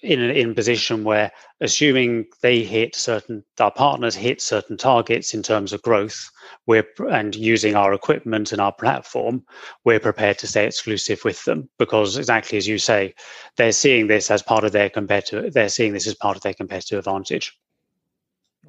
in 0.01 0.21
in 0.21 0.51
a 0.51 0.53
position 0.53 1.03
where, 1.03 1.31
assuming 1.61 2.25
they 2.41 2.63
hit 2.63 2.95
certain, 2.95 3.43
our 3.59 3.71
partners 3.71 4.15
hit 4.15 4.41
certain 4.41 4.77
targets 4.77 5.33
in 5.33 5.43
terms 5.43 5.73
of 5.73 5.81
growth, 5.81 6.29
we're 6.65 6.87
and 7.09 7.35
using 7.35 7.75
our 7.75 7.93
equipment 7.93 8.51
and 8.51 8.61
our 8.61 8.73
platform, 8.73 9.43
we're 9.83 9.99
prepared 9.99 10.37
to 10.39 10.47
stay 10.47 10.65
exclusive 10.65 11.23
with 11.23 11.43
them 11.45 11.69
because 11.77 12.17
exactly 12.17 12.57
as 12.57 12.67
you 12.67 12.77
say, 12.77 13.13
they're 13.57 13.71
seeing 13.71 14.07
this 14.07 14.31
as 14.31 14.41
part 14.41 14.63
of 14.63 14.71
their 14.71 14.89
competitive. 14.89 15.53
They're 15.53 15.69
seeing 15.69 15.93
this 15.93 16.07
as 16.07 16.15
part 16.15 16.35
of 16.37 16.43
their 16.43 16.53
competitive 16.53 16.99
advantage. 16.99 17.57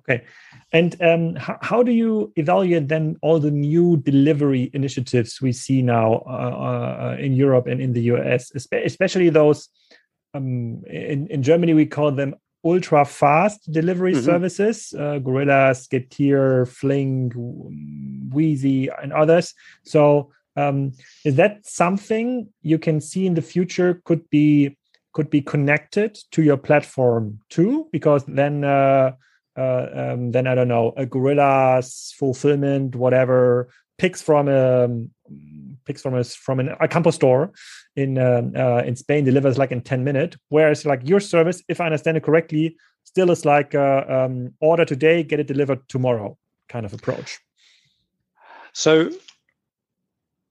Okay. 0.09 0.25
And 0.73 1.01
um, 1.03 1.35
how, 1.37 1.59
how, 1.63 1.83
do 1.83 1.91
you 1.91 2.33
evaluate 2.37 2.89
then 2.89 3.17
all 3.23 3.41
the 3.41 3.51
new 3.51 3.97
delivery 3.97 4.71
initiatives 4.73 5.41
we 5.41 5.53
see 5.53 5.83
now 5.83 6.23
uh, 6.27 7.17
uh, 7.17 7.17
in 7.19 7.33
Europe 7.33 7.67
and 7.67 7.81
in 7.81 7.93
the 7.93 8.03
US, 8.03 8.53
especially 8.73 9.31
those 9.31 9.69
um, 10.37 10.83
in, 10.87 11.27
in 11.29 11.43
Germany, 11.43 11.75
we 11.75 11.87
call 11.87 12.13
them 12.13 12.35
ultra 12.65 13.05
fast 13.05 13.71
delivery 13.71 14.13
mm 14.13 14.19
-hmm. 14.19 14.25
services, 14.25 14.93
uh, 14.93 15.19
Gorillas, 15.19 15.89
Getir, 15.89 16.67
Flink, 16.67 17.35
Weezy, 18.35 18.89
and 19.03 19.13
others. 19.13 19.55
So, 19.85 20.33
um, 20.57 20.93
is 21.25 21.35
that 21.37 21.53
something 21.63 22.49
you 22.63 22.79
can 22.79 23.01
see 23.01 23.27
in 23.27 23.35
the 23.35 23.43
future 23.43 24.01
could 24.05 24.23
be 24.31 24.77
could 25.13 25.31
be 25.31 25.43
connected 25.43 26.19
to 26.31 26.43
your 26.43 26.59
platform 26.59 27.39
too? 27.49 27.89
Because 27.93 28.25
then 28.27 28.65
uh, 28.65 29.13
uh, 29.57 29.87
um, 30.01 30.33
then 30.33 30.47
I 30.47 30.55
don't 30.55 30.69
know, 30.69 30.93
a 30.97 31.07
Gorillas 31.07 32.15
fulfillment, 32.19 32.95
whatever, 32.95 33.69
picks 33.99 34.23
from 34.23 34.49
a 34.49 34.89
picks 35.85 36.03
from 36.03 36.15
a 36.15 36.25
from 36.25 36.61
an 36.61 36.69
Alcampo 36.81 37.11
store 37.11 37.53
in 37.97 38.19
um, 38.19 38.53
uh, 38.55 38.83
in 38.83 38.97
Spain 38.97 39.25
delivers 39.25 39.59
like 39.59 39.73
in 39.73 39.81
ten 39.81 40.05
minutes. 40.05 40.37
Whereas 40.49 40.87
like 40.87 41.01
your 41.09 41.21
service, 41.21 41.63
if 41.69 41.81
I 41.81 41.87
understand 41.87 42.17
it 42.17 42.23
correctly, 42.23 42.77
still 43.05 43.31
is 43.31 43.45
like 43.45 43.75
a, 43.75 44.25
um, 44.25 44.55
order 44.61 44.85
today, 44.85 45.23
get 45.23 45.41
it 45.41 45.47
delivered 45.47 45.89
tomorrow 45.89 46.37
kind 46.69 46.85
of 46.85 46.93
approach. 46.93 47.39
So 48.73 49.11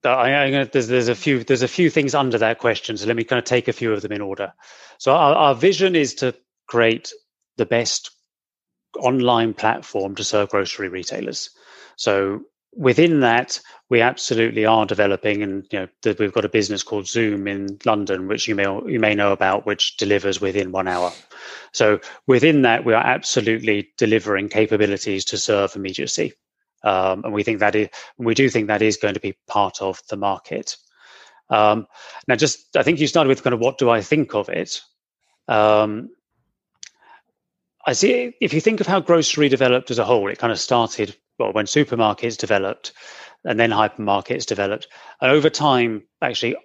I, 0.03 0.35
I, 0.35 0.63
there's, 0.65 0.87
there's 0.87 1.07
a 1.07 1.15
few 1.15 1.43
there's 1.43 1.61
a 1.61 1.67
few 1.67 1.89
things 1.89 2.15
under 2.15 2.37
that 2.37 2.59
question. 2.59 2.97
So 2.97 3.07
let 3.07 3.15
me 3.15 3.23
kind 3.23 3.39
of 3.39 3.45
take 3.45 3.67
a 3.67 3.73
few 3.73 3.93
of 3.93 4.01
them 4.01 4.11
in 4.11 4.21
order. 4.21 4.53
So 4.97 5.13
our, 5.13 5.35
our 5.35 5.55
vision 5.55 5.95
is 5.95 6.15
to 6.15 6.33
create 6.67 7.11
the 7.57 7.65
best 7.65 8.11
online 8.97 9.53
platform 9.53 10.15
to 10.15 10.23
serve 10.23 10.49
grocery 10.49 10.89
retailers. 10.89 11.49
So 11.97 12.41
within 12.75 13.21
that, 13.21 13.59
we 13.89 14.01
absolutely 14.01 14.65
are 14.65 14.85
developing, 14.85 15.41
and 15.41 15.65
you 15.71 15.79
know, 15.79 15.87
that 16.03 16.19
we've 16.19 16.33
got 16.33 16.45
a 16.45 16.49
business 16.49 16.83
called 16.83 17.07
Zoom 17.07 17.47
in 17.47 17.79
London, 17.85 18.27
which 18.27 18.47
you 18.47 18.55
may 18.55 18.63
you 18.63 18.99
may 18.99 19.15
know 19.15 19.31
about, 19.31 19.65
which 19.65 19.97
delivers 19.97 20.41
within 20.41 20.71
one 20.71 20.87
hour. 20.87 21.11
So 21.71 21.99
within 22.27 22.63
that, 22.63 22.85
we 22.85 22.93
are 22.93 23.05
absolutely 23.05 23.89
delivering 23.97 24.49
capabilities 24.49 25.25
to 25.25 25.37
serve 25.37 25.75
immediacy, 25.75 26.33
um, 26.83 27.23
and 27.23 27.33
we 27.33 27.43
think 27.43 27.59
that 27.59 27.75
is 27.75 27.89
we 28.17 28.33
do 28.33 28.49
think 28.49 28.67
that 28.67 28.81
is 28.81 28.97
going 28.97 29.13
to 29.13 29.19
be 29.19 29.37
part 29.47 29.81
of 29.81 30.01
the 30.09 30.17
market. 30.17 30.77
Um, 31.49 31.87
now, 32.27 32.35
just 32.35 32.75
I 32.75 32.83
think 32.83 32.99
you 32.99 33.07
started 33.07 33.29
with 33.29 33.43
kind 33.43 33.53
of 33.53 33.59
what 33.59 33.77
do 33.77 33.89
I 33.89 34.01
think 34.01 34.35
of 34.35 34.49
it. 34.49 34.81
Um, 35.47 36.09
I 37.85 37.93
see. 37.93 38.33
If 38.41 38.53
you 38.53 38.61
think 38.61 38.81
of 38.81 38.87
how 38.87 38.99
grocery 38.99 39.47
developed 39.47 39.91
as 39.91 39.99
a 39.99 40.05
whole, 40.05 40.27
it 40.29 40.39
kind 40.39 40.51
of 40.51 40.59
started 40.59 41.15
well 41.39 41.53
when 41.53 41.65
supermarkets 41.65 42.37
developed, 42.37 42.93
and 43.43 43.59
then 43.59 43.71
hypermarkets 43.71 44.45
developed, 44.45 44.87
and 45.21 45.31
over 45.31 45.49
time, 45.49 46.03
actually, 46.21 46.55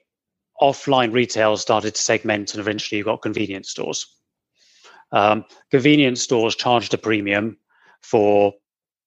offline 0.60 1.12
retail 1.12 1.56
started 1.56 1.94
to 1.94 2.02
segment, 2.02 2.54
and 2.54 2.60
eventually, 2.60 2.98
you 2.98 3.04
got 3.04 3.22
convenience 3.22 3.70
stores. 3.70 4.06
Um, 5.12 5.44
convenience 5.70 6.22
stores 6.22 6.54
charged 6.54 6.94
a 6.94 6.98
premium 6.98 7.58
for 8.00 8.54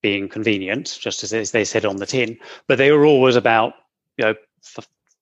being 0.02 0.28
convenient, 0.28 0.98
just 1.00 1.24
as 1.24 1.52
they 1.52 1.64
said 1.64 1.86
on 1.86 1.96
the 1.96 2.06
tin, 2.06 2.38
but 2.68 2.78
they 2.78 2.92
were 2.92 3.06
always 3.06 3.36
about, 3.38 3.74
you 4.18 4.26
know, 4.26 4.36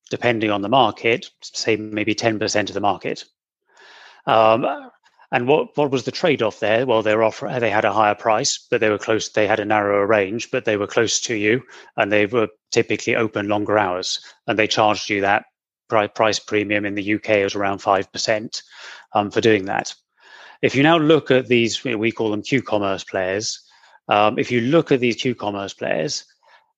depending 0.10 0.50
on 0.50 0.62
the 0.62 0.70
market, 0.70 1.30
say 1.42 1.76
maybe 1.76 2.16
ten 2.16 2.40
percent 2.40 2.70
of 2.70 2.74
the 2.74 2.82
market. 2.82 3.24
Um, 4.26 4.90
and 5.32 5.48
what 5.48 5.78
what 5.78 5.92
was 5.92 6.04
the 6.04 6.12
trade 6.12 6.42
off 6.42 6.60
there? 6.60 6.86
Well, 6.86 7.02
they 7.02 7.16
were 7.16 7.24
offer, 7.24 7.58
they 7.60 7.70
had 7.70 7.86
a 7.86 7.94
higher 7.94 8.16
price, 8.16 8.68
but 8.70 8.82
they 8.82 8.90
were 8.90 8.98
close. 8.98 9.30
They 9.30 9.48
had 9.48 9.60
a 9.60 9.66
narrower 9.66 10.06
range, 10.06 10.52
but 10.52 10.66
they 10.66 10.78
were 10.78 10.88
close 10.88 11.22
to 11.22 11.36
you, 11.36 11.64
and 11.96 12.12
they 12.12 12.26
were 12.26 12.50
typically 12.72 13.16
open 13.16 13.48
longer 13.48 13.78
hours, 13.78 14.20
and 14.48 14.60
they 14.60 14.68
charged 14.68 15.10
you 15.10 15.22
that 15.22 15.46
price 15.90 16.40
premium. 16.40 16.86
In 16.86 16.96
the 16.96 17.16
UK, 17.16 17.44
was 17.44 17.56
around 17.56 17.80
five 17.80 18.12
percent 18.12 18.62
um, 19.14 19.32
for 19.32 19.42
doing 19.42 19.66
that. 19.66 19.94
If 20.62 20.76
you 20.76 20.84
now 20.84 20.98
look 20.98 21.32
at 21.32 21.48
these, 21.48 21.84
we 21.84 22.12
call 22.12 22.30
them 22.30 22.44
Q-commerce 22.44 23.04
players. 23.04 23.60
Um, 24.08 24.38
if 24.38 24.52
you 24.52 24.62
look 24.62 24.92
at 24.92 25.00
these 25.00 25.16
Q-commerce 25.16 25.74
players, 25.74 26.26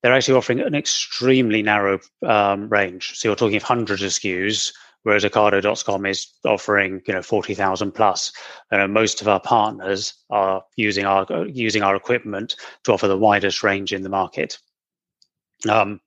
they're 0.02 0.14
actually 0.14 0.38
offering 0.38 0.62
an 0.62 0.76
extremely 0.76 1.64
narrow 1.64 2.00
um, 2.26 2.70
range. 2.70 3.18
So 3.18 3.28
you're 3.28 3.36
talking 3.36 3.58
of 3.58 3.64
hundreds 3.64 4.02
of 4.02 4.12
SKUs 4.12 4.74
whereas 5.04 5.24
Ocado.com 5.24 6.06
is 6.06 6.28
offering 6.46 7.02
you 7.06 7.14
know 7.14 7.22
forty 7.22 7.54
thousand 7.54 7.92
plus. 7.92 8.32
Uh, 8.72 8.88
most 8.88 9.22
of 9.22 9.28
our 9.28 9.40
partners 9.40 10.14
are 10.30 10.64
using 10.76 11.06
our 11.06 11.26
using 11.48 11.84
our 11.84 11.96
equipment 11.96 12.56
to 12.84 12.94
offer 12.94 13.08
the 13.08 13.18
widest 13.18 13.64
range 13.64 13.94
in 13.94 14.04
the 14.04 14.10
market. 14.10 14.58
Um, 15.70 16.02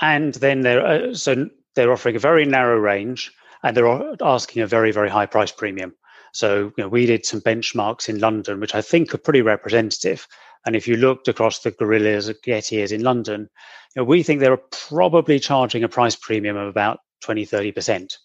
and 0.00 0.34
then 0.34 0.62
they're 0.62 0.86
uh, 0.86 1.14
so 1.14 1.48
they're 1.74 1.92
offering 1.92 2.16
a 2.16 2.20
very 2.20 2.44
narrow 2.44 2.78
range, 2.78 3.32
and 3.62 3.76
they're 3.76 4.14
asking 4.22 4.62
a 4.62 4.66
very 4.66 4.92
very 4.92 5.10
high 5.10 5.26
price 5.26 5.52
premium. 5.52 5.94
So 6.32 6.72
you 6.76 6.84
know, 6.84 6.88
we 6.88 7.06
did 7.06 7.26
some 7.26 7.40
benchmarks 7.40 8.08
in 8.08 8.18
London, 8.18 8.60
which 8.60 8.74
I 8.74 8.82
think 8.82 9.12
are 9.14 9.18
pretty 9.18 9.42
representative. 9.42 10.26
And 10.64 10.76
if 10.76 10.86
you 10.86 10.96
looked 10.96 11.28
across 11.28 11.58
the 11.58 11.72
Gorillas 11.72 12.30
Getirs 12.46 12.92
in 12.92 13.02
London, 13.02 13.50
you 13.94 14.02
know, 14.02 14.04
we 14.04 14.22
think 14.22 14.40
they're 14.40 14.56
probably 14.56 15.38
charging 15.38 15.82
a 15.82 15.88
price 15.88 16.16
premium 16.16 16.56
of 16.56 16.68
about 16.68 17.00
20, 17.22 17.46
30%. 17.46 18.16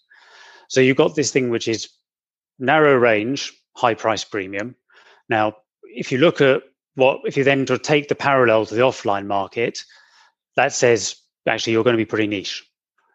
So 0.68 0.82
you've 0.82 0.98
got 0.98 1.16
this 1.16 1.32
thing 1.32 1.50
which 1.50 1.68
is 1.68 1.90
narrow 2.60 2.96
range, 2.96 3.54
high 3.76 3.94
price 3.94 4.24
premium. 4.24 4.76
Now, 5.30 5.58
if 5.84 6.12
you 6.12 6.18
look 6.18 6.42
at 6.42 6.64
what, 6.96 7.22
if 7.26 7.38
you 7.38 7.44
then 7.44 7.66
take 7.66 8.08
the 8.08 8.16
parallel 8.16 8.66
to 8.66 8.76
the 8.76 8.82
offline 8.82 9.28
market, 9.28 9.84
that 10.56 10.74
says 10.74 11.16
actually 11.48 11.74
you're 11.74 11.84
going 11.84 11.96
to 11.96 12.06
be 12.06 12.06
pretty 12.06 12.28
niche. 12.28 12.66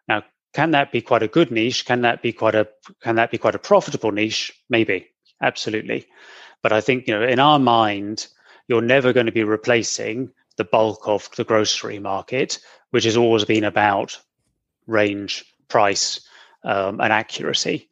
Now, 0.07 0.23
can 0.53 0.71
that 0.71 0.91
be 0.91 1.01
quite 1.01 1.23
a 1.23 1.27
good 1.27 1.51
niche? 1.51 1.85
Can 1.85 2.01
that 2.01 2.21
be 2.21 2.31
quite 2.31 2.55
a 2.55 2.67
can 3.01 3.15
that 3.15 3.31
be 3.31 3.37
quite 3.37 3.55
a 3.55 3.59
profitable 3.59 4.11
niche? 4.11 4.53
Maybe, 4.69 5.07
absolutely. 5.41 6.07
But 6.61 6.73
I 6.73 6.81
think 6.81 7.07
you 7.07 7.13
know, 7.13 7.23
in 7.23 7.39
our 7.39 7.59
mind, 7.59 8.27
you're 8.67 8.81
never 8.81 9.13
going 9.13 9.25
to 9.25 9.31
be 9.31 9.43
replacing 9.43 10.31
the 10.57 10.63
bulk 10.63 11.07
of 11.07 11.29
the 11.35 11.43
grocery 11.43 11.99
market, 11.99 12.59
which 12.91 13.03
has 13.03 13.17
always 13.17 13.45
been 13.45 13.63
about 13.63 14.17
range, 14.87 15.45
price, 15.73 16.21
um, 16.63 17.01
and 17.01 17.11
accuracy. 17.11 17.89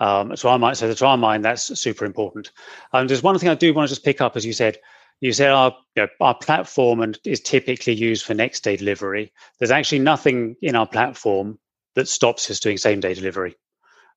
Um, 0.00 0.34
so 0.34 0.48
that 0.58 0.96
to 0.98 1.06
our 1.06 1.16
mind, 1.16 1.44
that's 1.44 1.78
super 1.78 2.04
important. 2.04 2.50
And 2.92 3.02
um, 3.02 3.06
there's 3.06 3.22
one 3.22 3.38
thing 3.38 3.50
I 3.50 3.54
do 3.54 3.72
want 3.72 3.88
to 3.88 3.94
just 3.94 4.04
pick 4.04 4.20
up, 4.20 4.36
as 4.36 4.44
you 4.44 4.52
said, 4.52 4.78
you 5.20 5.32
said 5.32 5.52
our 5.52 5.76
you 5.94 6.02
know, 6.02 6.08
our 6.20 6.34
platform 6.34 7.02
and 7.02 7.18
is 7.24 7.40
typically 7.40 7.92
used 7.92 8.24
for 8.24 8.34
next 8.34 8.64
day 8.64 8.76
delivery. 8.76 9.32
There's 9.58 9.70
actually 9.70 10.00
nothing 10.00 10.56
in 10.60 10.74
our 10.74 10.88
platform 10.88 11.58
that 11.94 12.08
stops 12.08 12.50
us 12.50 12.60
doing 12.60 12.78
same 12.78 13.00
day 13.00 13.14
delivery. 13.14 13.54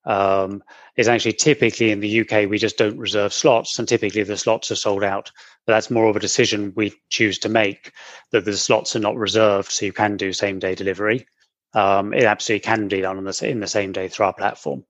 Um, 0.05 0.63
actually 0.97 1.33
typically 1.33 1.91
in 1.91 2.01
the 2.01 2.21
UK 2.21 2.49
we 2.49 2.57
just 2.57 2.77
don't 2.77 2.97
reserve 2.97 3.33
slots, 3.33 3.77
and 3.77 3.87
typically 3.87 4.23
the 4.23 4.37
slots 4.37 4.71
are 4.71 4.75
sold 4.85 5.03
out. 5.03 5.31
But 5.65 5.73
that's 5.73 5.91
more 5.91 6.09
of 6.09 6.15
a 6.15 6.25
decision 6.27 6.73
we 6.75 6.93
choose 7.09 7.37
to 7.39 7.49
make 7.49 7.91
that 8.31 8.45
the 8.45 8.57
slots 8.57 8.95
are 8.95 9.05
not 9.07 9.17
reserved, 9.17 9.71
so 9.71 9.85
you 9.85 9.93
can 9.93 10.17
do 10.17 10.33
same 10.33 10.59
day 10.59 10.75
delivery. 10.75 11.27
Um, 11.73 12.13
it 12.13 12.23
absolutely 12.23 12.63
can 12.63 12.87
be 12.87 13.01
done 13.01 13.17
on 13.17 13.23
the, 13.23 13.49
in 13.49 13.59
the 13.59 13.67
same 13.67 13.91
day 13.91 14.07
through 14.07 14.27
our 14.27 14.33
platform. 14.33 14.85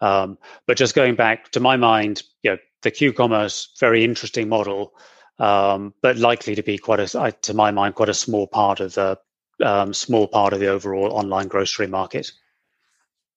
Um, 0.00 0.38
but 0.66 0.76
just 0.76 0.94
going 0.94 1.14
back 1.14 1.50
to 1.52 1.60
my 1.60 1.76
mind, 1.76 2.22
you 2.42 2.50
know, 2.50 2.58
the 2.82 2.90
Q-commerce 2.90 3.70
very 3.80 4.04
interesting 4.04 4.48
model, 4.48 4.92
um, 5.38 5.94
but 6.02 6.18
likely 6.18 6.54
to 6.54 6.62
be 6.62 6.78
quite 6.78 7.00
a, 7.00 7.32
to 7.42 7.54
my 7.54 7.70
mind, 7.70 7.94
quite 7.94 8.10
a 8.10 8.14
small 8.14 8.46
part 8.46 8.80
of 8.80 8.94
the 8.94 9.18
um, 9.62 9.94
small 9.94 10.26
part 10.26 10.52
of 10.52 10.60
the 10.60 10.68
overall 10.68 11.12
online 11.12 11.48
grocery 11.48 11.86
market. 11.86 12.30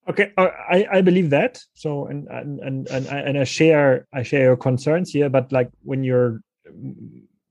Okay, 0.09 0.31
uh, 0.37 0.49
I, 0.69 0.87
I 0.91 1.01
believe 1.01 1.29
that. 1.31 1.59
So 1.73 2.07
and 2.07 2.27
and 2.29 2.59
and 2.59 2.87
and 2.87 3.07
I, 3.07 3.19
and 3.19 3.37
I 3.37 3.43
share 3.43 4.07
I 4.13 4.23
share 4.23 4.43
your 4.43 4.57
concerns 4.57 5.11
here. 5.11 5.29
But 5.29 5.51
like 5.51 5.69
when 5.83 6.03
you're 6.03 6.41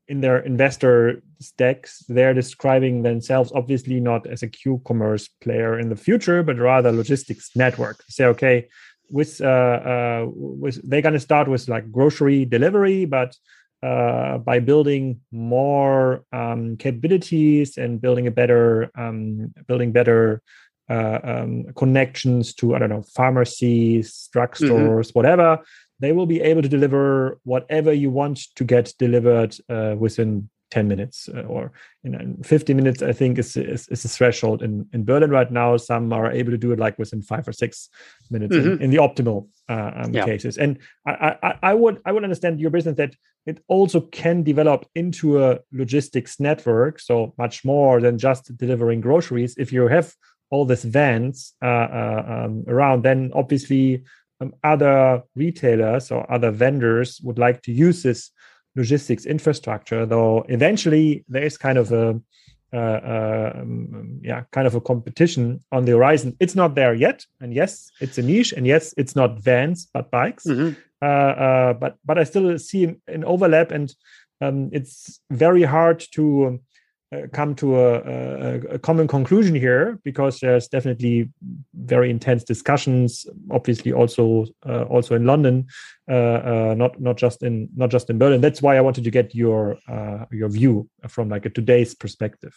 in 0.08 0.20
their 0.20 0.38
investor 0.38 1.22
decks, 1.56 2.04
they're 2.08 2.34
describing 2.34 3.02
themselves 3.02 3.52
obviously 3.54 4.00
not 4.00 4.26
as 4.26 4.42
a 4.42 4.48
Q-commerce 4.48 5.28
player 5.40 5.78
in 5.78 5.88
the 5.88 5.96
future, 5.96 6.42
but 6.42 6.58
rather 6.58 6.92
logistics 6.92 7.50
network. 7.56 8.02
Say, 8.08 8.24
okay, 8.26 8.68
with 9.10 9.40
uh, 9.40 9.44
uh 9.46 10.26
with 10.28 10.80
they're 10.88 11.02
gonna 11.02 11.20
start 11.20 11.48
with 11.48 11.68
like 11.68 11.90
grocery 11.90 12.44
delivery, 12.44 13.04
but 13.04 13.36
uh, 13.82 14.38
by 14.38 14.58
building 14.58 15.20
more 15.30 16.24
um, 16.32 16.76
capabilities 16.76 17.76
and 17.76 18.00
building 18.00 18.26
a 18.26 18.30
better 18.30 18.90
um, 18.96 19.52
building 19.66 19.92
better 19.92 20.42
uh, 20.88 21.18
um, 21.22 21.64
connections 21.74 22.54
to 22.54 22.74
I 22.74 22.78
don't 22.78 22.90
know 22.90 23.04
pharmacies, 23.14 24.28
drugstores, 24.34 25.08
mm-hmm. 25.08 25.18
whatever 25.18 25.58
they 25.98 26.12
will 26.12 26.26
be 26.26 26.40
able 26.40 26.62
to 26.62 26.68
deliver 26.68 27.38
whatever 27.44 27.92
you 27.92 28.10
want 28.10 28.54
to 28.56 28.64
get 28.64 28.92
delivered 28.98 29.56
uh, 29.68 29.94
within 29.98 30.48
10 30.70 30.88
minutes 30.88 31.28
uh, 31.34 31.42
or 31.42 31.72
you 32.02 32.10
know 32.10 32.36
50 32.42 32.74
minutes 32.74 33.02
i 33.02 33.12
think 33.12 33.38
is, 33.38 33.56
is, 33.56 33.86
is 33.88 34.04
a 34.04 34.08
threshold 34.08 34.62
in, 34.62 34.86
in 34.92 35.04
berlin 35.04 35.30
right 35.30 35.50
now 35.50 35.76
some 35.76 36.12
are 36.12 36.30
able 36.32 36.50
to 36.50 36.58
do 36.58 36.72
it 36.72 36.78
like 36.78 36.98
within 36.98 37.22
five 37.22 37.46
or 37.46 37.52
six 37.52 37.88
minutes 38.30 38.54
mm-hmm. 38.54 38.72
in, 38.72 38.82
in, 38.82 38.90
the 38.90 38.96
optimal 38.96 39.46
uh, 39.68 39.92
um, 39.96 40.12
yeah. 40.12 40.24
cases 40.24 40.58
and 40.58 40.78
I, 41.06 41.36
I, 41.42 41.58
I 41.62 41.74
would 41.74 42.00
i 42.04 42.12
would 42.12 42.24
understand 42.24 42.60
your 42.60 42.70
business 42.70 42.96
that 42.96 43.14
it 43.46 43.62
also 43.68 44.00
can 44.00 44.42
develop 44.42 44.86
into 44.96 45.42
a 45.42 45.60
logistics 45.72 46.40
network 46.40 46.98
so 46.98 47.32
much 47.38 47.64
more 47.64 48.00
than 48.00 48.18
just 48.18 48.56
delivering 48.56 49.00
groceries 49.00 49.54
if 49.56 49.72
you 49.72 49.86
have 49.86 50.14
all 50.50 50.64
these 50.64 50.84
vans 50.84 51.54
uh, 51.62 51.66
uh 51.66 52.44
um, 52.46 52.64
around 52.66 53.02
then 53.02 53.30
obviously 53.34 54.02
um, 54.40 54.54
other 54.64 55.22
retailers 55.34 56.10
or 56.10 56.30
other 56.30 56.50
vendors 56.50 57.20
would 57.22 57.38
like 57.38 57.62
to 57.62 57.72
use 57.72 58.02
this 58.02 58.30
logistics 58.74 59.24
infrastructure 59.24 60.04
though 60.04 60.44
eventually 60.48 61.24
there 61.28 61.42
is 61.42 61.56
kind 61.56 61.78
of 61.78 61.92
a 61.92 62.20
uh, 62.72 62.76
uh, 62.76 63.52
um, 63.54 64.20
yeah 64.22 64.42
kind 64.52 64.66
of 64.66 64.74
a 64.74 64.80
competition 64.80 65.62
on 65.72 65.84
the 65.84 65.92
horizon 65.92 66.36
it's 66.40 66.54
not 66.54 66.74
there 66.74 66.94
yet 66.94 67.24
and 67.40 67.54
yes 67.54 67.90
it's 68.00 68.18
a 68.18 68.22
niche 68.22 68.52
and 68.52 68.66
yes 68.66 68.92
it's 68.96 69.16
not 69.16 69.40
vans 69.40 69.88
but 69.94 70.10
bikes 70.10 70.44
mm-hmm. 70.44 70.74
uh, 71.00 71.04
uh 71.04 71.72
but 71.74 71.96
but 72.04 72.18
i 72.18 72.24
still 72.24 72.58
see 72.58 72.94
an 73.06 73.24
overlap 73.24 73.70
and 73.70 73.94
um, 74.42 74.68
it's 74.72 75.20
very 75.30 75.62
hard 75.62 76.04
to 76.12 76.44
uh, 76.44 76.56
come 77.32 77.54
to 77.54 77.78
a, 77.78 77.94
a, 78.00 78.60
a, 78.74 78.78
common 78.78 79.06
conclusion 79.06 79.54
here 79.54 79.98
because 80.04 80.40
there's 80.40 80.68
definitely 80.68 81.30
very 81.74 82.10
intense 82.10 82.44
discussions 82.44 83.26
obviously 83.50 83.92
also 83.92 84.46
uh, 84.66 84.82
also 84.84 85.14
in 85.14 85.24
london 85.24 85.66
uh, 86.08 86.14
uh 86.14 86.74
not 86.76 87.00
not 87.00 87.16
just 87.16 87.42
in 87.42 87.68
not 87.76 87.90
just 87.90 88.10
in 88.10 88.18
berlin 88.18 88.40
that's 88.40 88.62
why 88.62 88.76
i 88.76 88.80
wanted 88.80 89.04
to 89.04 89.10
get 89.10 89.34
your 89.34 89.78
uh, 89.88 90.24
your 90.30 90.48
view 90.48 90.88
from 91.08 91.28
like 91.28 91.46
a 91.46 91.50
today's 91.50 91.94
perspective 91.94 92.54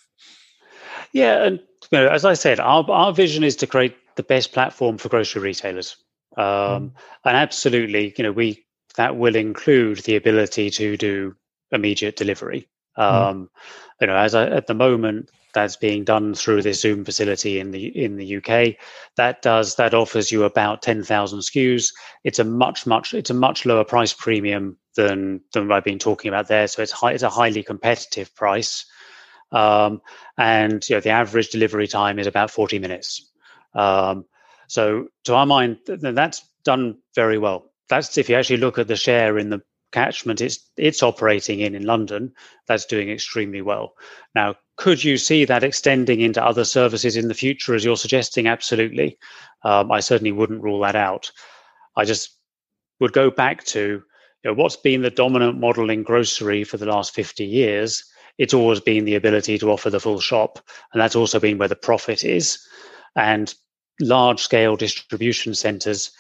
yeah 1.14 1.44
and 1.44 1.60
you 1.92 1.98
know, 1.98 2.08
as 2.08 2.26
i 2.26 2.34
said 2.34 2.60
our, 2.60 2.90
our 2.90 3.14
vision 3.14 3.44
is 3.44 3.56
to 3.56 3.68
create 3.68 3.96
the 4.16 4.24
best 4.24 4.52
platform 4.52 4.98
for 4.98 5.10
grocery 5.10 5.42
retailers 5.42 5.98
um, 6.38 6.46
mm. 6.46 6.92
and 7.26 7.38
absolutely 7.38 8.14
you 8.18 8.24
know 8.24 8.32
we 8.32 8.66
that 8.96 9.16
will 9.16 9.36
include 9.36 10.00
the 10.00 10.16
ability 10.16 10.70
to 10.70 10.98
do 10.98 11.36
immediate 11.72 12.16
delivery. 12.16 12.68
Um, 13.00 13.46
mm 13.46 13.48
you 14.02 14.08
know, 14.08 14.16
as 14.16 14.34
I, 14.34 14.48
at 14.48 14.68
the 14.68 14.74
moment, 14.74 15.30
that's 15.54 15.76
being 15.76 16.04
done 16.04 16.34
through 16.34 16.62
this 16.62 16.82
Zoom 16.82 17.04
facility 17.04 17.60
in 17.60 17.72
the 17.72 17.88
in 17.88 18.18
the 18.18 18.38
UK. 18.38 18.76
That 19.18 19.42
does 19.42 19.76
that 19.76 19.94
offers 19.94 20.32
you 20.32 20.44
about 20.44 20.82
ten 20.82 21.04
thousand 21.04 21.40
SKUs. 21.40 21.92
It's 22.24 22.40
a 22.40 22.44
much 22.44 22.86
much 22.86 23.14
it's 23.14 23.30
a 23.30 23.34
much 23.34 23.66
lower 23.66 23.84
price 23.84 24.14
premium 24.14 24.78
than 24.96 25.42
than 25.54 25.72
I've 25.72 25.84
been 25.84 26.00
talking 26.00 26.30
about 26.30 26.48
there. 26.48 26.68
So 26.68 26.82
it's 26.82 26.92
high, 26.92 27.14
it's 27.14 27.24
a 27.24 27.30
highly 27.30 27.64
competitive 27.64 28.34
price, 28.36 28.86
um, 29.52 30.02
and 30.38 30.88
you 30.88 30.96
know 30.96 31.02
the 31.02 31.10
average 31.10 31.50
delivery 31.50 31.88
time 31.88 32.20
is 32.20 32.28
about 32.28 32.52
forty 32.52 32.80
minutes. 32.80 33.30
Um, 33.74 34.26
so 34.68 35.08
to 35.26 35.34
our 35.34 35.46
mind, 35.46 35.80
that's 35.88 36.48
done 36.64 37.00
very 37.16 37.38
well. 37.38 37.72
That's 37.90 38.18
if 38.18 38.30
you 38.30 38.36
actually 38.36 38.58
look 38.58 38.78
at 38.78 38.88
the 38.88 38.96
share 38.96 39.40
in 39.40 39.50
the 39.50 39.62
catchment 39.92 40.42
it's 40.42 40.70
it's 40.78 41.04
operating 41.04 41.60
in 41.60 41.76
in 41.76 41.86
London, 41.86 42.34
that's 42.68 42.86
doing 42.86 43.10
extremely 43.10 43.62
well. 43.62 43.94
Now, 44.36 44.56
could 44.78 45.04
you 45.04 45.18
see 45.18 45.46
that 45.46 45.64
extending 45.64 46.22
into 46.22 46.44
other 46.44 46.64
services 46.64 47.18
in 47.18 47.28
the 47.28 47.34
future, 47.34 47.76
as 47.76 47.84
you're 47.84 47.98
suggesting? 47.98 48.48
Absolutely. 48.48 49.18
Um, 49.64 49.92
I 49.92 50.00
certainly 50.00 50.32
wouldn't 50.32 50.64
rule 50.64 50.80
that 50.82 50.96
out. 50.96 51.32
I 51.96 52.06
just 52.06 52.38
would 53.00 53.14
go 53.14 53.30
back 53.30 53.64
to 53.66 54.04
you 54.44 54.52
know, 54.52 54.54
what's 54.54 54.78
been 54.78 55.02
the 55.02 55.10
dominant 55.10 55.60
model 55.60 55.90
in 55.90 56.04
grocery 56.04 56.64
for 56.64 56.78
the 56.78 56.86
last 56.86 57.14
50 57.14 57.44
years. 57.46 58.04
It's 58.38 58.54
always 58.54 58.80
been 58.80 59.04
the 59.04 59.16
ability 59.16 59.58
to 59.58 59.72
offer 59.72 59.90
the 59.90 60.00
full 60.00 60.20
shop, 60.22 60.60
and 60.94 61.02
that's 61.02 61.16
also 61.16 61.40
been 61.40 61.58
where 61.58 61.68
the 61.68 61.76
profit 61.76 62.24
is. 62.24 62.58
And 63.16 63.54
large 64.00 64.40
scale 64.40 64.78
distribution 64.78 65.54
centers, 65.56 66.12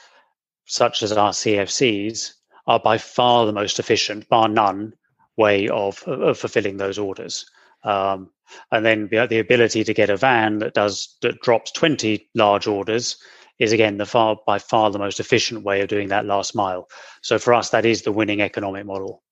such 0.65 1.01
as 1.01 1.13
our 1.13 1.31
CFCs, 1.31 2.33
are 2.69 2.79
by 2.79 2.99
far 2.99 3.47
the 3.47 3.51
most 3.51 3.79
efficient, 3.79 4.29
bar 4.29 4.47
none, 4.47 4.93
way 5.37 5.67
of, 5.69 6.03
of 6.03 6.37
fulfilling 6.37 6.77
those 6.77 6.99
orders. 6.99 7.45
Um, 7.83 8.29
and 8.71 8.85
then 8.85 9.09
the 9.09 9.39
ability 9.39 9.83
to 9.83 9.93
get 9.93 10.11
a 10.11 10.17
van 10.17 10.59
that 10.59 10.75
does 10.75 11.17
that 11.21 11.41
drops 11.41 11.71
20 11.71 12.29
large 12.35 12.67
orders 12.67 13.17
is 13.57 13.71
again 13.71 13.97
the 13.97 14.05
far 14.05 14.37
by 14.45 14.59
far 14.59 14.91
the 14.91 14.99
most 14.99 15.19
efficient 15.19 15.63
way 15.63 15.81
of 15.81 15.89
doing 15.89 16.09
that 16.09 16.25
last 16.25 16.55
mile. 16.55 16.87
So 17.21 17.39
for 17.39 17.53
us, 17.53 17.71
that 17.71 17.85
is 17.85 18.03
the 18.03 18.11
winning 18.11 18.41
economic 18.41 18.85
model. 18.85 19.23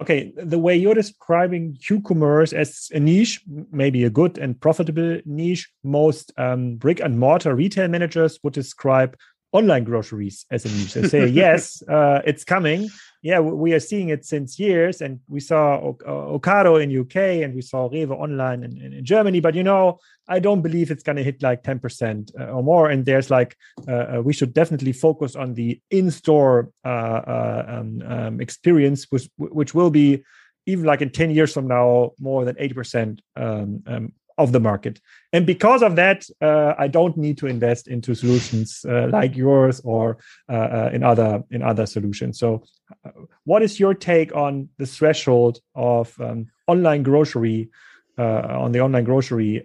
Okay, 0.00 0.32
the 0.36 0.58
way 0.58 0.74
you're 0.74 0.94
describing 0.94 1.76
Q-commerce 1.76 2.52
as 2.52 2.88
a 2.92 2.98
niche, 2.98 3.40
maybe 3.70 4.04
a 4.04 4.10
good 4.10 4.38
and 4.38 4.58
profitable 4.58 5.20
niche, 5.26 5.70
most 5.84 6.32
um, 6.38 6.76
brick 6.76 7.00
and 7.00 7.20
mortar 7.20 7.54
retail 7.54 7.88
managers 7.88 8.38
would 8.42 8.54
describe 8.54 9.16
online 9.52 9.84
groceries 9.84 10.46
as 10.50 10.64
a 10.64 10.68
niche. 10.68 10.94
They 10.94 11.08
say, 11.08 11.26
yes, 11.42 11.82
uh, 11.88 12.20
it's 12.24 12.44
coming. 12.44 12.88
Yeah, 13.22 13.38
we 13.38 13.72
are 13.72 13.80
seeing 13.80 14.08
it 14.08 14.24
since 14.24 14.58
years, 14.58 15.00
and 15.00 15.20
we 15.28 15.38
saw 15.38 15.90
uh, 15.90 16.38
Ocado 16.38 16.82
in 16.82 16.98
UK, 16.98 17.44
and 17.44 17.54
we 17.54 17.62
saw 17.62 17.88
Rewe 17.88 18.10
online 18.10 18.64
in, 18.64 18.76
in, 18.82 18.92
in 18.92 19.04
Germany. 19.04 19.38
But 19.38 19.54
you 19.54 19.62
know, 19.62 20.00
I 20.26 20.40
don't 20.40 20.60
believe 20.60 20.90
it's 20.90 21.04
going 21.04 21.16
to 21.16 21.22
hit 21.22 21.40
like 21.40 21.62
ten 21.62 21.78
percent 21.78 22.32
uh, 22.40 22.46
or 22.46 22.64
more. 22.64 22.90
And 22.90 23.06
there's 23.06 23.30
like, 23.30 23.56
uh, 23.86 23.92
uh 24.16 24.22
we 24.24 24.32
should 24.32 24.52
definitely 24.52 24.92
focus 24.92 25.36
on 25.36 25.54
the 25.54 25.80
in-store 25.90 26.72
uh, 26.84 27.62
um, 27.68 28.02
um, 28.04 28.40
experience, 28.40 29.06
which 29.10 29.28
which 29.36 29.72
will 29.72 29.90
be 29.90 30.24
even 30.66 30.84
like 30.84 31.02
in 31.02 31.10
10 31.10 31.30
years 31.30 31.52
from 31.52 31.66
now 31.66 32.12
more 32.20 32.44
than 32.44 32.54
80% 32.54 33.18
um, 33.36 33.82
um, 33.86 34.12
of 34.42 34.52
the 34.52 34.60
market. 34.60 35.00
And 35.32 35.46
because 35.46 35.82
of 35.82 35.96
that, 35.96 36.26
uh, 36.40 36.74
I 36.78 36.88
don't 36.88 37.16
need 37.16 37.38
to 37.38 37.46
invest 37.46 37.88
into 37.88 38.14
solutions 38.14 38.84
uh, 38.88 39.08
like 39.08 39.36
yours 39.36 39.80
or 39.84 40.18
uh, 40.48 40.68
uh 40.78 40.90
in 40.92 41.02
other 41.02 41.42
in 41.50 41.62
other 41.62 41.86
solutions. 41.86 42.38
So, 42.38 42.64
uh, 43.04 43.10
what 43.44 43.62
is 43.62 43.80
your 43.80 43.94
take 43.94 44.34
on 44.34 44.68
the 44.78 44.86
threshold 44.86 45.60
of 45.74 46.20
um, 46.20 46.48
online 46.66 47.02
grocery 47.02 47.70
uh, 48.18 48.62
on 48.64 48.72
the 48.72 48.80
online 48.80 49.04
grocery 49.04 49.64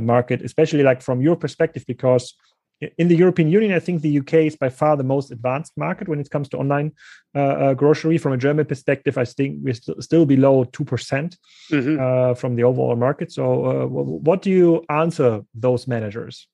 market, 0.00 0.42
especially 0.42 0.82
like 0.82 1.02
from 1.02 1.20
your 1.20 1.36
perspective? 1.36 1.84
Because 1.86 2.34
in 2.80 3.08
the 3.08 3.16
European 3.16 3.48
Union, 3.50 3.72
I 3.72 3.80
think 3.80 4.02
the 4.02 4.18
UK 4.18 4.34
is 4.34 4.56
by 4.56 4.68
far 4.68 4.96
the 4.96 5.02
most 5.04 5.32
advanced 5.32 5.72
market 5.76 6.08
when 6.08 6.20
it 6.20 6.30
comes 6.30 6.48
to 6.50 6.58
online 6.58 6.92
uh, 7.34 7.38
uh, 7.38 7.74
grocery. 7.74 8.18
From 8.18 8.32
a 8.32 8.36
German 8.36 8.66
perspective, 8.66 9.18
I 9.18 9.24
think 9.24 9.58
we're 9.62 9.74
st- 9.74 10.02
still 10.02 10.26
below 10.26 10.64
2% 10.64 11.36
mm-hmm. 11.72 12.00
uh, 12.00 12.34
from 12.34 12.54
the 12.54 12.62
overall 12.62 12.96
market. 12.96 13.32
So, 13.32 13.64
uh, 13.64 13.86
what 13.86 14.42
do 14.42 14.50
you 14.50 14.84
answer 14.88 15.42
those 15.54 15.88
managers? 15.88 16.46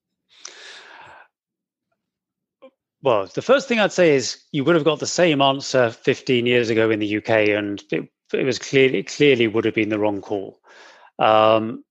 Well, 3.02 3.26
the 3.26 3.42
first 3.42 3.68
thing 3.68 3.80
I'd 3.80 3.92
say 3.92 4.14
is 4.14 4.42
you 4.50 4.64
would 4.64 4.76
have 4.76 4.84
got 4.84 4.98
the 4.98 5.06
same 5.06 5.42
answer 5.42 5.90
15 5.90 6.46
years 6.46 6.70
ago 6.70 6.90
in 6.90 7.00
the 7.00 7.16
UK, 7.18 7.50
and 7.50 7.82
it, 7.92 8.08
it 8.32 8.44
was 8.44 8.58
clearly 8.58 9.00
it 9.00 9.08
clearly 9.14 9.46
would 9.46 9.66
have 9.66 9.74
been 9.74 9.90
the 9.90 9.98
wrong 9.98 10.22
call. 10.22 10.58
Um, 11.18 11.84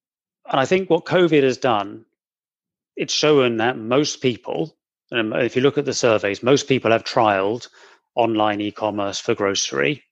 and 0.49 0.59
I 0.59 0.65
think 0.65 0.89
what 0.89 1.05
COVID 1.05 1.43
has 1.43 1.57
done 1.57 2.05
it's 2.95 3.13
shown 3.13 3.57
that 3.57 3.77
most 3.77 4.21
people, 4.21 4.75
and 5.11 5.33
if 5.33 5.55
you 5.55 5.61
look 5.61 5.77
at 5.77 5.85
the 5.85 5.93
surveys, 5.93 6.43
most 6.43 6.67
people 6.67 6.91
have 6.91 7.03
trialed 7.03 7.67
online 8.15 8.61
e-commerce 8.61 9.19
for 9.19 9.33
grocery 9.35 10.03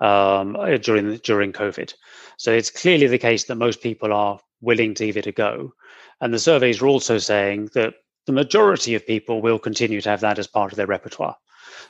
um, 0.00 0.56
during 0.80 1.16
during 1.18 1.52
COVID. 1.52 1.94
So 2.38 2.52
it's 2.52 2.70
clearly 2.70 3.06
the 3.06 3.18
case 3.18 3.44
that 3.44 3.56
most 3.56 3.82
people 3.82 4.12
are 4.12 4.40
willing 4.60 4.94
to 4.94 5.06
give 5.06 5.16
it 5.16 5.26
a 5.26 5.32
go, 5.32 5.74
and 6.20 6.32
the 6.32 6.38
surveys 6.38 6.80
are 6.80 6.88
also 6.88 7.18
saying 7.18 7.70
that 7.74 7.94
the 8.26 8.32
majority 8.32 8.94
of 8.94 9.06
people 9.06 9.42
will 9.42 9.58
continue 9.58 10.00
to 10.00 10.10
have 10.10 10.20
that 10.20 10.38
as 10.38 10.46
part 10.46 10.72
of 10.72 10.76
their 10.76 10.86
repertoire. 10.86 11.36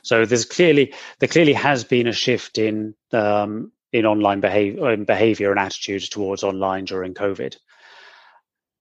So 0.01 0.25
there's 0.25 0.45
clearly 0.45 0.93
there 1.19 1.29
clearly 1.29 1.53
has 1.53 1.83
been 1.83 2.07
a 2.07 2.13
shift 2.13 2.57
in 2.57 2.95
um, 3.11 3.71
in 3.91 4.05
online 4.05 4.41
behavior, 4.41 4.91
in 4.91 5.05
behavior 5.05 5.51
and 5.51 5.59
attitudes 5.59 6.09
towards 6.09 6.43
online 6.43 6.85
during 6.85 7.13
COVID. 7.13 7.55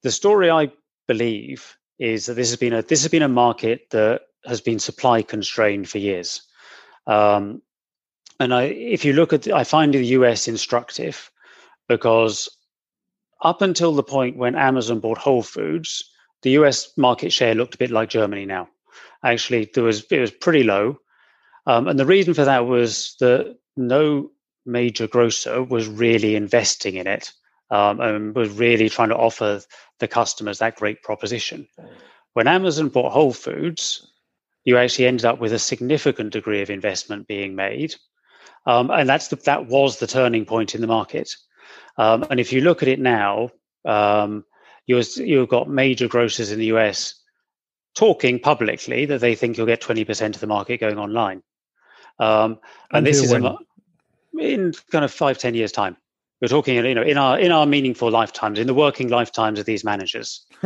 The 0.02 0.10
story 0.10 0.50
I 0.50 0.72
believe 1.12 1.76
is 1.98 2.26
that 2.26 2.34
this 2.34 2.50
has 2.50 2.58
been 2.58 2.72
a 2.72 2.82
this 2.82 3.02
has 3.02 3.10
been 3.10 3.28
a 3.30 3.38
market 3.44 3.90
that 3.90 4.22
has 4.44 4.60
been 4.60 4.78
supply 4.78 5.22
constrained 5.22 5.88
for 5.88 5.98
years. 5.98 6.42
Um, 7.06 7.62
and 8.40 8.52
I, 8.54 8.62
if 8.64 9.04
you 9.04 9.12
look 9.12 9.32
at, 9.32 9.46
I 9.48 9.64
find 9.64 9.94
the 9.94 10.04
US 10.18 10.48
instructive 10.48 11.30
because 11.88 12.48
up 13.40 13.62
until 13.62 13.92
the 13.94 14.02
point 14.02 14.36
when 14.36 14.54
Amazon 14.56 15.00
bought 15.00 15.18
Whole 15.18 15.42
Foods, 15.42 16.02
the 16.42 16.50
US 16.62 16.92
market 16.96 17.32
share 17.32 17.54
looked 17.54 17.74
a 17.74 17.78
bit 17.78 17.90
like 17.90 18.08
Germany 18.08 18.46
now. 18.46 18.68
Actually, 19.24 19.70
there 19.74 19.84
was 19.84 20.04
it 20.10 20.18
was 20.18 20.32
pretty 20.32 20.64
low, 20.64 20.98
um, 21.66 21.86
and 21.88 21.98
the 21.98 22.06
reason 22.14 22.34
for 22.34 22.44
that 22.44 22.66
was 22.66 23.14
that 23.20 23.56
no 23.76 24.30
major 24.66 25.06
grocer 25.06 25.62
was 25.62 25.86
really 25.86 26.34
investing 26.34 26.96
in 26.96 27.06
it 27.06 27.32
um, 27.72 28.00
and 28.00 28.34
was 28.34 28.50
really 28.50 28.88
trying 28.90 29.08
to 29.08 29.16
offer 29.16 29.62
the 29.98 30.06
customers 30.06 30.58
that 30.58 30.76
great 30.76 31.02
proposition. 31.02 31.66
When 32.34 32.46
Amazon 32.46 32.90
bought 32.90 33.12
Whole 33.12 33.32
Foods, 33.32 34.12
you 34.64 34.76
actually 34.76 35.06
ended 35.06 35.24
up 35.24 35.40
with 35.40 35.52
a 35.52 35.58
significant 35.58 36.32
degree 36.32 36.60
of 36.60 36.70
investment 36.70 37.26
being 37.26 37.56
made, 37.56 37.96
um, 38.66 38.90
and 38.90 39.08
that's 39.08 39.28
the, 39.28 39.36
that 39.36 39.66
was 39.66 39.98
the 39.98 40.06
turning 40.06 40.44
point 40.44 40.74
in 40.74 40.82
the 40.82 40.86
market. 40.86 41.34
Um, 41.96 42.24
and 42.30 42.38
if 42.38 42.52
you 42.52 42.60
look 42.60 42.82
at 42.82 42.88
it 42.88 43.00
now, 43.00 43.50
um, 43.86 44.44
you 44.86 45.02
you've 45.16 45.48
got 45.48 45.68
major 45.68 46.08
grocers 46.08 46.52
in 46.52 46.58
the 46.58 46.66
US 46.66 47.14
talking 47.94 48.38
publicly 48.38 49.06
that 49.06 49.20
they 49.20 49.34
think 49.34 49.56
you'll 49.56 49.66
get 49.66 49.80
20% 49.80 50.34
of 50.34 50.40
the 50.40 50.46
market 50.46 50.80
going 50.80 50.98
online. 50.98 51.42
Um, 52.18 52.58
and 52.90 53.06
this 53.06 53.22
is 53.22 53.32
a, 53.32 53.56
in 54.38 54.72
kind 54.90 55.04
of 55.04 55.12
five, 55.12 55.38
10 55.38 55.54
years' 55.54 55.72
time. 55.72 55.96
We're 56.42 56.48
talking, 56.48 56.74
you 56.74 56.94
know, 56.94 57.02
in 57.02 57.16
our 57.16 57.38
in 57.38 57.52
our 57.52 57.66
meaningful 57.66 58.10
lifetimes, 58.10 58.58
in 58.58 58.66
the 58.66 58.74
working 58.74 59.08
lifetimes 59.08 59.60
of 59.60 59.64
these 59.64 59.84
managers. 59.84 60.44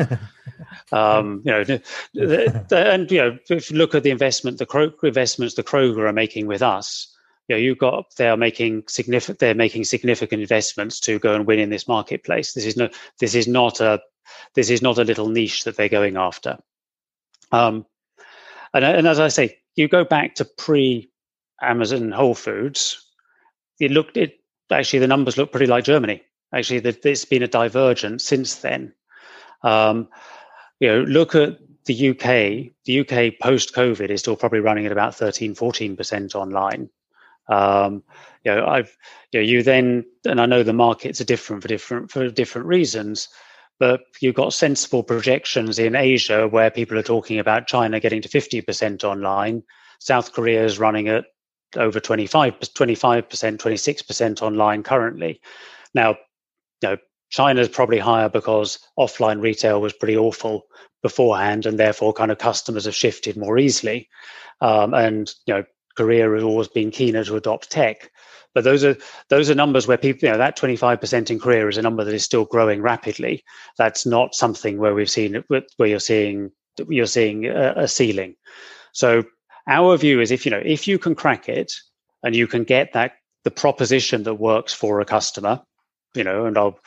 um, 0.91 1.43
you 1.45 1.53
know, 1.53 1.65
the, 1.65 1.83
the, 2.15 2.93
and 2.93 3.11
you 3.11 3.19
know, 3.19 3.39
if 3.51 3.71
you 3.71 3.77
look 3.77 3.95
at 3.95 4.03
the 4.03 4.11
investment, 4.11 4.57
the 4.57 4.65
Kroger 4.65 5.05
investments 5.05 5.55
the 5.55 5.63
Kroger 5.63 6.09
are 6.09 6.15
making 6.15 6.47
with 6.47 6.63
us, 6.63 7.15
you 7.47 7.55
know, 7.55 7.61
you've 7.61 7.77
got 7.77 8.17
they 8.17 8.27
are 8.27 8.39
making 8.39 8.85
significant 8.89 9.39
they're 9.39 9.55
making 9.55 9.85
significant 9.85 10.41
investments 10.41 10.99
to 11.01 11.19
go 11.19 11.35
and 11.35 11.47
win 11.47 11.59
in 11.59 11.69
this 11.69 11.87
marketplace. 11.87 12.55
This 12.55 12.65
is 12.65 12.79
no 12.79 12.89
this 13.21 13.35
is 13.35 13.47
not 13.47 13.79
a 13.79 14.01
this 14.55 14.71
is 14.71 14.81
not 14.81 14.97
a 14.97 15.05
little 15.05 15.29
niche 15.29 15.65
that 15.65 15.77
they're 15.77 15.91
going 15.91 16.17
after. 16.17 16.57
Um, 17.53 17.85
and, 18.73 18.83
and 18.83 19.07
as 19.07 19.21
I 19.21 19.29
say, 19.29 19.59
you 19.75 19.89
go 19.89 20.05
back 20.05 20.37
to 20.37 20.47
pre 20.47 21.11
Amazon 21.61 22.13
Whole 22.13 22.35
Foods, 22.35 23.13
it 23.79 23.91
looked 23.91 24.17
it 24.17 24.41
actually 24.71 25.01
the 25.01 25.07
numbers 25.07 25.37
look 25.37 25.53
pretty 25.53 25.67
like 25.67 25.85
Germany. 25.85 26.23
Actually, 26.55 26.81
there's 26.81 27.25
been 27.25 27.43
a 27.43 27.49
divergence 27.49 28.25
since 28.25 28.57
then. 28.57 28.95
Um, 29.63 30.09
you 30.81 30.89
know, 30.89 31.03
look 31.03 31.35
at 31.35 31.59
the 31.87 32.11
UK. 32.11 32.73
The 32.85 33.01
UK 33.01 33.39
post 33.41 33.75
COVID 33.75 34.11
is 34.11 34.21
still 34.21 34.37
probably 34.37 34.61
running 34.61 34.87
at 34.87 34.93
about 34.93 35.15
13, 35.15 35.55
14 35.55 35.97
percent 35.97 36.35
online. 36.35 36.91
Um, 37.49 38.03
you 38.45 38.55
know, 38.55 38.67
I've 38.67 38.97
you 39.33 39.41
know, 39.41 39.45
you 39.45 39.63
then, 39.63 40.05
and 40.25 40.41
I 40.41 40.47
know 40.47 40.63
the 40.63 40.73
markets 40.73 41.21
are 41.21 41.25
different 41.25 41.63
for 41.63 41.69
different 41.69 42.11
for 42.11 42.29
different 42.29 42.67
reasons, 42.67 43.29
but 43.79 44.01
you've 44.21 44.35
got 44.35 44.53
sensible 44.53 45.03
projections 45.03 45.79
in 45.79 45.95
Asia 45.97 46.49
where 46.49 46.71
people 46.71 46.99
are 46.99 47.03
talking 47.03 47.39
about 47.39 47.67
China 47.67 48.01
getting 48.01 48.23
to 48.23 48.29
50 48.29 48.61
percent 48.63 49.05
online. 49.05 49.63
South 49.99 50.33
Korea 50.33 50.65
is 50.65 50.79
running 50.79 51.09
at 51.09 51.25
over 51.77 52.01
25, 52.01 52.59
25%, 52.61 53.27
26% 53.59 54.43
online 54.43 54.83
currently. 54.83 55.41
Now, 55.95 56.11
you 56.83 56.91
know, 56.91 56.97
China's 57.31 57.69
probably 57.69 57.99
higher 57.99 58.29
because 58.29 58.79
offline 58.99 59.43
retail 59.43 59.81
was 59.81 59.93
pretty 59.93 60.17
awful 60.17 60.67
beforehand, 61.03 61.67
and 61.67 61.79
therefore 61.79 62.13
kind 62.13 62.31
of 62.31 62.39
customers 62.39 62.85
have 62.85 62.95
shifted 62.95 63.37
more 63.37 63.59
easily. 63.59 64.09
Um, 64.61 64.95
and 64.95 65.33
you 65.47 65.55
know, 65.55 65.65
Korea 65.97 66.31
has 66.31 66.43
always 66.43 66.69
been 66.69 66.91
keener 66.91 67.25
to 67.25 67.37
adopt 67.37 67.71
tech. 67.71 68.11
But 68.55 68.65
those 68.65 68.85
are 68.85 68.97
those 69.29 69.51
are 69.51 69.55
numbers 69.55 69.87
where 69.87 69.99
people, 69.99 70.27
you 70.27 70.33
know, 70.33 70.39
that 70.39 70.57
25% 70.57 71.31
in 71.31 71.39
Korea 71.39 71.69
is 71.69 71.77
a 71.77 71.83
number 71.83 72.05
that 72.05 72.15
is 72.15 72.25
still 72.25 72.47
growing 72.47 72.81
rapidly. 72.81 73.45
That's 73.77 74.07
not 74.07 74.35
something 74.35 74.79
where 74.79 74.95
we've 74.95 75.11
seen 75.11 75.45
where 75.49 75.89
you're 75.89 76.01
seeing 76.01 76.53
you're 76.89 77.07
seeing 77.07 77.47
a, 77.47 77.75
a 77.77 77.89
ceiling. 77.89 78.35
So 78.93 79.25
our 79.67 79.97
view 79.97 80.21
is 80.21 80.31
if 80.31 80.45
you 80.45 80.51
know 80.51 80.63
if 80.65 80.87
you 80.87 80.99
can 80.99 81.15
crack 81.15 81.49
it 81.49 81.73
and 82.23 82.35
you 82.35 82.47
can 82.47 82.65
get 82.65 82.93
that 82.93 83.13
the 83.45 83.51
proposition 83.51 84.25
that 84.25 84.35
works 84.35 84.73
for 84.73 85.01
a 85.01 85.05
customer, 85.05 85.63
you 86.15 86.25
know, 86.25 86.47
and 86.47 86.59
I'll 86.59 86.79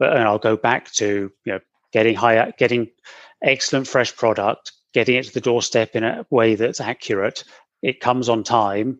and 0.00 0.20
I'll 0.20 0.38
go 0.38 0.56
back 0.56 0.90
to 0.92 1.30
you 1.44 1.52
know 1.52 1.60
getting 1.92 2.14
higher, 2.14 2.52
getting 2.58 2.88
excellent 3.42 3.86
fresh 3.86 4.16
product, 4.16 4.72
getting 4.94 5.16
it 5.16 5.24
to 5.24 5.34
the 5.34 5.40
doorstep 5.40 5.94
in 5.94 6.04
a 6.04 6.26
way 6.30 6.54
that's 6.54 6.80
accurate. 6.80 7.44
It 7.82 8.00
comes 8.00 8.28
on 8.28 8.44
time. 8.44 8.98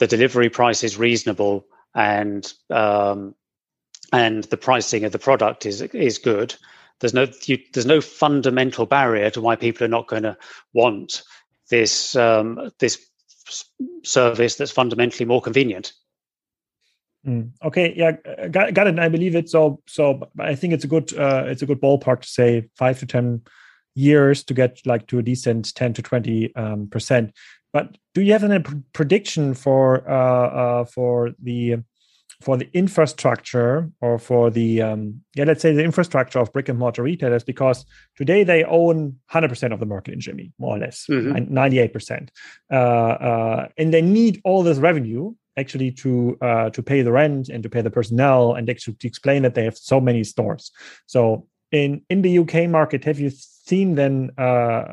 The 0.00 0.06
delivery 0.06 0.48
price 0.48 0.82
is 0.82 0.98
reasonable, 0.98 1.66
and 1.94 2.52
um, 2.70 3.34
and 4.12 4.44
the 4.44 4.56
pricing 4.56 5.04
of 5.04 5.12
the 5.12 5.18
product 5.18 5.66
is 5.66 5.82
is 5.82 6.18
good. 6.18 6.54
There's 7.00 7.14
no 7.14 7.26
you, 7.44 7.58
there's 7.72 7.86
no 7.86 8.00
fundamental 8.00 8.86
barrier 8.86 9.30
to 9.30 9.40
why 9.40 9.56
people 9.56 9.84
are 9.84 9.96
not 9.96 10.08
going 10.08 10.24
to 10.24 10.36
want 10.74 11.22
this 11.70 12.16
um, 12.16 12.70
this 12.78 13.04
service 14.04 14.56
that's 14.56 14.70
fundamentally 14.70 15.26
more 15.26 15.40
convenient. 15.40 15.92
Mm, 17.26 17.50
okay, 17.62 17.92
yeah, 17.96 18.12
got, 18.48 18.72
got 18.72 18.86
it. 18.86 18.98
I 18.98 19.08
believe 19.08 19.36
it. 19.36 19.48
So, 19.50 19.82
so 19.86 20.28
I 20.38 20.54
think 20.54 20.72
it's 20.72 20.84
a 20.84 20.88
good 20.88 21.16
uh, 21.16 21.44
it's 21.46 21.62
a 21.62 21.66
good 21.66 21.80
ballpark 21.80 22.22
to 22.22 22.28
say 22.28 22.68
five 22.76 22.98
to 23.00 23.06
ten 23.06 23.42
years 23.94 24.42
to 24.44 24.54
get 24.54 24.80
like 24.86 25.06
to 25.08 25.18
a 25.18 25.22
decent 25.22 25.74
ten 25.74 25.92
to 25.94 26.02
twenty 26.02 26.54
um, 26.56 26.88
percent. 26.88 27.32
But 27.72 27.96
do 28.14 28.22
you 28.22 28.32
have 28.32 28.44
any 28.44 28.64
prediction 28.92 29.54
for 29.54 30.08
uh, 30.10 30.48
uh, 30.48 30.84
for 30.86 31.32
the 31.42 31.78
for 32.40 32.56
the 32.56 32.68
infrastructure 32.72 33.90
or 34.00 34.18
for 34.18 34.50
the 34.50 34.80
um, 34.80 35.20
yeah 35.34 35.44
let's 35.44 35.60
say 35.60 35.72
the 35.72 35.84
infrastructure 35.84 36.38
of 36.38 36.52
brick 36.52 36.68
and 36.68 36.78
mortar 36.78 37.02
retailers 37.02 37.44
because 37.44 37.84
today 38.16 38.44
they 38.44 38.64
own 38.64 39.16
100% 39.30 39.72
of 39.72 39.80
the 39.80 39.86
market 39.86 40.14
in 40.14 40.20
Germany 40.20 40.52
more 40.58 40.76
or 40.76 40.80
less 40.80 41.06
mm-hmm. 41.10 41.54
98% 41.56 42.28
uh, 42.72 42.74
uh, 42.74 43.68
and 43.76 43.92
they 43.92 44.02
need 44.02 44.40
all 44.44 44.62
this 44.62 44.78
revenue 44.78 45.34
actually 45.56 45.90
to 45.90 46.38
uh, 46.40 46.70
to 46.70 46.82
pay 46.82 47.02
the 47.02 47.12
rent 47.12 47.48
and 47.48 47.62
to 47.62 47.68
pay 47.68 47.82
the 47.82 47.90
personnel 47.90 48.54
and 48.54 48.70
actually 48.70 48.94
to 48.94 49.06
explain 49.06 49.42
that 49.42 49.54
they 49.54 49.64
have 49.64 49.76
so 49.76 50.00
many 50.00 50.24
stores 50.24 50.70
so 51.06 51.46
in 51.72 52.02
in 52.08 52.22
the 52.22 52.38
UK 52.38 52.68
market 52.68 53.04
have 53.04 53.20
you 53.20 53.30
seen 53.30 53.94
then 53.94 54.30
uh, 54.38 54.84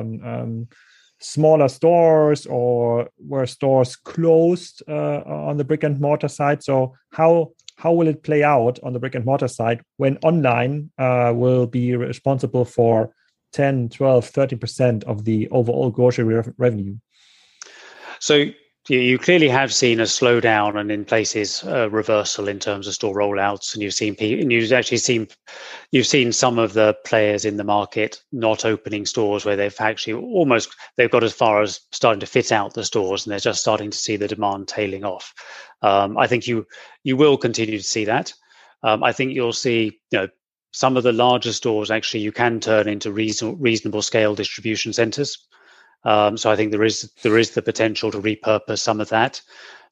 um, 0.00 0.20
um, 0.24 0.68
smaller 1.18 1.68
stores 1.68 2.46
or 2.46 3.08
were 3.18 3.46
stores 3.46 3.96
closed 3.96 4.82
uh, 4.88 5.22
on 5.26 5.56
the 5.56 5.64
brick 5.64 5.82
and 5.82 6.00
mortar 6.00 6.28
side? 6.28 6.62
So 6.62 6.94
how 7.12 7.52
how 7.76 7.92
will 7.92 8.08
it 8.08 8.22
play 8.22 8.42
out 8.42 8.78
on 8.82 8.92
the 8.92 8.98
brick 8.98 9.14
and 9.14 9.24
mortar 9.24 9.48
side 9.48 9.82
when 9.98 10.16
online 10.22 10.90
uh, 10.98 11.32
will 11.34 11.66
be 11.66 11.94
responsible 11.94 12.64
for 12.64 13.12
10 13.52 13.90
12 13.90 14.30
30% 14.30 15.04
of 15.04 15.24
the 15.24 15.48
overall 15.50 15.90
grocery 15.90 16.24
re- 16.24 16.52
revenue? 16.56 16.96
So 18.20 18.46
you, 18.88 19.18
clearly 19.18 19.48
have 19.48 19.72
seen 19.72 20.00
a 20.00 20.04
slowdown 20.04 20.78
and 20.78 20.90
in 20.90 21.04
places 21.04 21.62
a 21.64 21.88
reversal 21.88 22.48
in 22.48 22.58
terms 22.58 22.86
of 22.86 22.94
store 22.94 23.14
rollouts, 23.14 23.74
and 23.74 23.82
you've 23.82 23.94
seen 23.94 24.14
and 24.18 24.52
you've 24.52 24.72
actually 24.72 24.98
seen 24.98 25.28
you've 25.92 26.06
seen 26.06 26.32
some 26.32 26.58
of 26.58 26.72
the 26.72 26.96
players 27.04 27.44
in 27.44 27.56
the 27.56 27.64
market 27.64 28.22
not 28.32 28.64
opening 28.64 29.06
stores 29.06 29.44
where 29.44 29.56
they've 29.56 29.80
actually 29.80 30.14
almost 30.14 30.74
they've 30.96 31.10
got 31.10 31.24
as 31.24 31.32
far 31.32 31.62
as 31.62 31.80
starting 31.92 32.20
to 32.20 32.26
fit 32.26 32.52
out 32.52 32.74
the 32.74 32.84
stores, 32.84 33.24
and 33.24 33.32
they're 33.32 33.38
just 33.38 33.60
starting 33.60 33.90
to 33.90 33.98
see 33.98 34.16
the 34.16 34.28
demand 34.28 34.68
tailing 34.68 35.04
off. 35.04 35.34
Um, 35.82 36.16
I 36.16 36.26
think 36.26 36.46
you 36.46 36.66
you 37.02 37.16
will 37.16 37.36
continue 37.36 37.78
to 37.78 37.84
see 37.84 38.04
that. 38.04 38.32
Um, 38.82 39.02
I 39.02 39.12
think 39.12 39.32
you'll 39.32 39.52
see 39.52 39.98
you 40.10 40.18
know 40.18 40.28
some 40.72 40.96
of 40.96 41.02
the 41.02 41.12
larger 41.12 41.52
stores 41.52 41.90
actually 41.90 42.20
you 42.20 42.32
can 42.32 42.60
turn 42.60 42.86
into 42.86 43.10
reason, 43.10 43.58
reasonable 43.58 44.02
scale 44.02 44.34
distribution 44.34 44.92
centers. 44.92 45.46
Um, 46.04 46.36
so 46.36 46.50
I 46.50 46.56
think 46.56 46.70
there 46.70 46.84
is 46.84 47.10
there 47.22 47.38
is 47.38 47.50
the 47.52 47.62
potential 47.62 48.10
to 48.10 48.20
repurpose 48.20 48.78
some 48.78 49.00
of 49.00 49.08
that. 49.08 49.40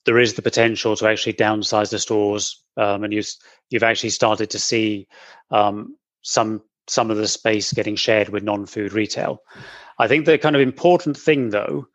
There 0.05 0.19
is 0.19 0.35
the 0.35 0.43
potential 0.43 0.97
to 0.97 1.09
actually 1.09 1.33
downsize 1.35 1.90
the 1.90 1.99
stores, 1.99 2.62
um, 2.77 3.05
and 3.05 3.12
you've 3.12 3.31
you've 3.71 3.83
actually 3.83 4.11
started 4.11 4.51
to 4.51 4.59
see 4.59 5.09
um, 5.51 5.97
some 6.23 6.62
some 6.87 7.11
of 7.11 7.17
the 7.17 7.29
space 7.29 7.73
getting 7.73 7.97
shared 7.97 8.29
with 8.29 8.43
non-food 8.43 8.93
retail. 8.93 9.43
I 9.99 10.09
think 10.09 10.27
the 10.27 10.38
kind 10.38 10.57
of 10.57 10.62
important 10.62 11.17
thing 11.17 11.51
though 11.51 11.88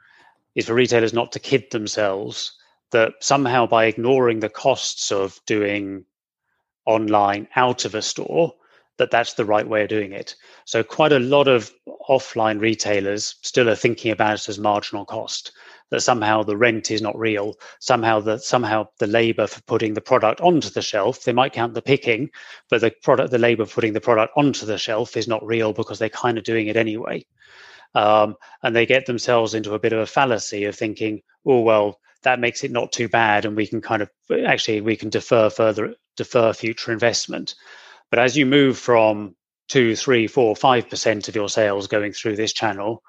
is 0.55 0.65
for 0.65 0.73
retailers 0.73 1.13
not 1.13 1.31
to 1.33 1.39
kid 1.39 1.65
themselves 1.71 2.53
that 2.91 3.13
somehow 3.19 3.67
by 3.67 3.85
ignoring 3.85 4.39
the 4.39 4.49
costs 4.49 5.11
of 5.11 5.39
doing 5.45 6.05
online 6.85 7.47
out 7.55 7.85
of 7.85 7.93
a 7.93 8.01
store 8.01 8.53
that 8.99 9.11
that's 9.11 9.33
the 9.33 9.45
right 9.45 9.67
way 9.67 9.81
of 9.81 9.89
doing 9.89 10.11
it. 10.11 10.35
So 10.65 10.83
quite 10.83 11.13
a 11.13 11.19
lot 11.19 11.47
of 11.47 11.71
offline 12.09 12.59
retailers 12.59 13.35
still 13.41 13.69
are 13.69 13.75
thinking 13.75 14.11
about 14.11 14.39
it 14.39 14.49
as 14.49 14.59
marginal 14.59 15.05
cost. 15.05 15.53
That 15.89 16.01
somehow 16.01 16.43
the 16.43 16.57
rent 16.57 16.91
is 16.91 17.01
not 17.01 17.17
real. 17.17 17.55
Somehow 17.79 18.19
the 18.19 18.37
somehow 18.37 18.89
the 18.99 19.07
labor 19.07 19.47
for 19.47 19.61
putting 19.61 19.95
the 19.95 20.01
product 20.01 20.41
onto 20.41 20.69
the 20.69 20.83
shelf, 20.83 21.23
they 21.23 21.33
might 21.33 21.53
count 21.53 21.73
the 21.73 21.81
picking, 21.81 22.29
but 22.69 22.81
the 22.81 22.91
product, 23.01 23.31
the 23.31 23.39
labor 23.39 23.65
putting 23.65 23.93
the 23.93 24.01
product 24.01 24.33
onto 24.37 24.67
the 24.67 24.77
shelf 24.77 25.17
is 25.17 25.27
not 25.27 25.43
real 25.43 25.73
because 25.73 25.97
they're 25.97 26.09
kind 26.09 26.37
of 26.37 26.43
doing 26.43 26.67
it 26.67 26.77
anyway. 26.77 27.25
Um, 27.95 28.35
and 28.61 28.75
they 28.75 28.85
get 28.85 29.07
themselves 29.07 29.55
into 29.55 29.73
a 29.73 29.79
bit 29.79 29.93
of 29.93 29.99
a 29.99 30.05
fallacy 30.05 30.65
of 30.65 30.75
thinking, 30.75 31.21
oh 31.45 31.61
well, 31.61 31.99
that 32.21 32.39
makes 32.39 32.63
it 32.63 32.71
not 32.71 32.91
too 32.91 33.07
bad, 33.09 33.45
and 33.45 33.55
we 33.55 33.65
can 33.65 33.81
kind 33.81 34.03
of 34.03 34.09
actually 34.45 34.81
we 34.81 34.95
can 34.95 35.09
defer 35.09 35.49
further 35.49 35.95
defer 36.17 36.53
future 36.53 36.91
investment. 36.91 37.55
But 38.09 38.19
as 38.19 38.37
you 38.37 38.45
move 38.45 38.77
from 38.77 39.35
two, 39.67 39.95
three, 39.95 40.27
four, 40.27 40.55
five 40.55 40.89
percent 40.89 41.27
of 41.27 41.35
your 41.35 41.49
sales 41.49 41.87
going 41.87 42.13
through 42.13 42.35
this 42.35 42.53
channel 42.53 43.03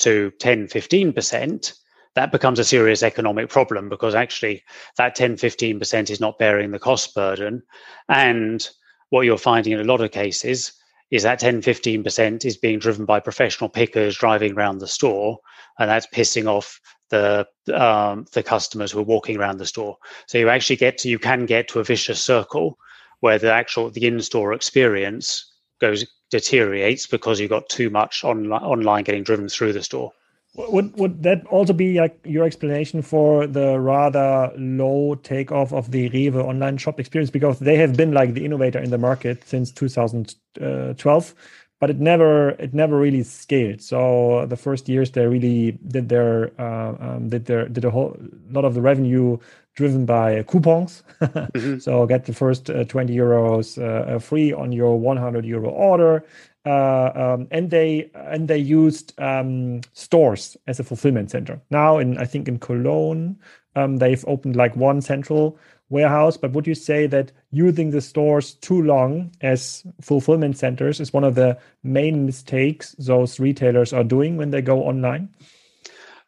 to 0.00 0.32
10, 0.40 0.68
15 0.68 1.12
percent, 1.12 1.74
that 2.14 2.32
becomes 2.32 2.58
a 2.58 2.64
serious 2.64 3.02
economic 3.02 3.48
problem 3.50 3.88
because 3.88 4.14
actually 4.14 4.62
that 4.96 5.14
10, 5.14 5.36
15 5.36 5.78
percent 5.78 6.10
is 6.10 6.20
not 6.20 6.38
bearing 6.38 6.70
the 6.70 6.78
cost 6.78 7.14
burden. 7.14 7.62
And 8.08 8.66
what 9.10 9.26
you're 9.26 9.38
finding 9.38 9.74
in 9.74 9.80
a 9.80 9.84
lot 9.84 10.00
of 10.00 10.10
cases 10.10 10.72
is 11.10 11.22
that 11.22 11.38
10, 11.38 11.62
15 11.62 12.02
percent 12.02 12.44
is 12.44 12.56
being 12.56 12.78
driven 12.78 13.04
by 13.04 13.20
professional 13.20 13.70
pickers 13.70 14.16
driving 14.16 14.54
around 14.54 14.78
the 14.78 14.88
store, 14.88 15.38
and 15.78 15.90
that's 15.90 16.06
pissing 16.08 16.46
off 16.46 16.80
the 17.10 17.46
um, 17.72 18.24
the 18.32 18.42
customers 18.42 18.90
who 18.90 18.98
are 19.00 19.04
walking 19.04 19.36
around 19.36 19.58
the 19.58 19.66
store. 19.66 19.96
So 20.26 20.38
you 20.38 20.48
actually 20.48 20.76
get 20.76 20.98
to 20.98 21.08
you 21.08 21.18
can 21.18 21.46
get 21.46 21.68
to 21.68 21.80
a 21.80 21.84
vicious 21.84 22.20
circle 22.20 22.78
where 23.20 23.38
the 23.38 23.52
actual 23.52 23.90
the 23.90 24.06
in-store 24.06 24.52
experience 24.52 25.52
goes 25.80 26.06
deteriorates 26.30 27.06
because 27.06 27.38
you've 27.38 27.50
got 27.50 27.68
too 27.68 27.90
much 27.90 28.24
online 28.24 28.62
online 28.62 29.04
getting 29.04 29.22
driven 29.22 29.48
through 29.48 29.72
the 29.72 29.82
store. 29.82 30.12
Would 30.56 30.98
would 30.98 31.22
that 31.22 31.46
also 31.48 31.74
be 31.74 32.00
like 32.00 32.18
your 32.24 32.44
explanation 32.44 33.02
for 33.02 33.46
the 33.46 33.78
rather 33.78 34.50
low 34.56 35.14
takeoff 35.16 35.72
of 35.72 35.90
the 35.90 36.08
Rewe 36.10 36.42
online 36.42 36.78
shop 36.78 36.98
experience? 36.98 37.30
Because 37.30 37.58
they 37.58 37.76
have 37.76 37.96
been 37.96 38.12
like 38.12 38.32
the 38.32 38.44
innovator 38.44 38.78
in 38.78 38.90
the 38.90 38.96
market 38.96 39.46
since 39.46 39.70
2012, 39.70 41.34
but 41.78 41.90
it 41.90 42.00
never 42.00 42.50
it 42.50 42.72
never 42.72 42.98
really 42.98 43.22
scaled. 43.22 43.82
So 43.82 44.46
the 44.46 44.56
first 44.56 44.88
years 44.88 45.10
they 45.10 45.26
really 45.26 45.72
did 45.88 46.08
their 46.08 46.50
uh, 46.58 46.94
um, 47.00 47.28
did 47.28 47.44
their 47.44 47.68
did 47.68 47.84
a 47.84 47.90
whole 47.90 48.16
lot 48.50 48.64
of 48.64 48.72
the 48.72 48.80
revenue 48.80 49.36
driven 49.76 50.06
by 50.06 50.42
coupons. 50.42 51.04
mm-hmm. 51.20 51.78
So 51.78 52.06
get 52.06 52.24
the 52.24 52.34
first 52.34 52.68
uh, 52.68 52.84
20 52.84 53.14
euros 53.14 53.78
uh, 53.80 54.16
uh 54.16 54.18
free 54.18 54.52
on 54.52 54.72
your 54.72 54.98
100 54.98 55.44
euro 55.44 55.68
order. 55.68 56.24
Uh, 56.64 57.12
um, 57.14 57.46
and 57.52 57.70
they 57.70 58.10
and 58.14 58.48
they 58.48 58.58
used 58.58 59.14
um, 59.20 59.80
stores 59.92 60.56
as 60.66 60.80
a 60.80 60.84
fulfillment 60.84 61.30
center. 61.30 61.60
Now, 61.70 61.98
in 61.98 62.18
I 62.18 62.24
think 62.24 62.48
in 62.48 62.58
Cologne, 62.58 63.38
um, 63.76 63.98
they've 63.98 64.24
opened 64.26 64.56
like 64.56 64.74
one 64.74 65.00
central 65.00 65.56
warehouse. 65.90 66.36
But 66.36 66.52
would 66.52 66.66
you 66.66 66.74
say 66.74 67.06
that 67.06 67.30
using 67.52 67.90
the 67.90 68.00
stores 68.00 68.54
too 68.54 68.82
long 68.82 69.30
as 69.42 69.86
fulfillment 70.00 70.58
centers 70.58 70.98
is 70.98 71.12
one 71.12 71.22
of 71.22 71.36
the 71.36 71.56
main 71.84 72.26
mistakes 72.26 72.96
those 72.98 73.38
retailers 73.38 73.92
are 73.92 74.02
doing 74.04 74.36
when 74.36 74.50
they 74.50 74.62
go 74.62 74.82
online? 74.82 75.28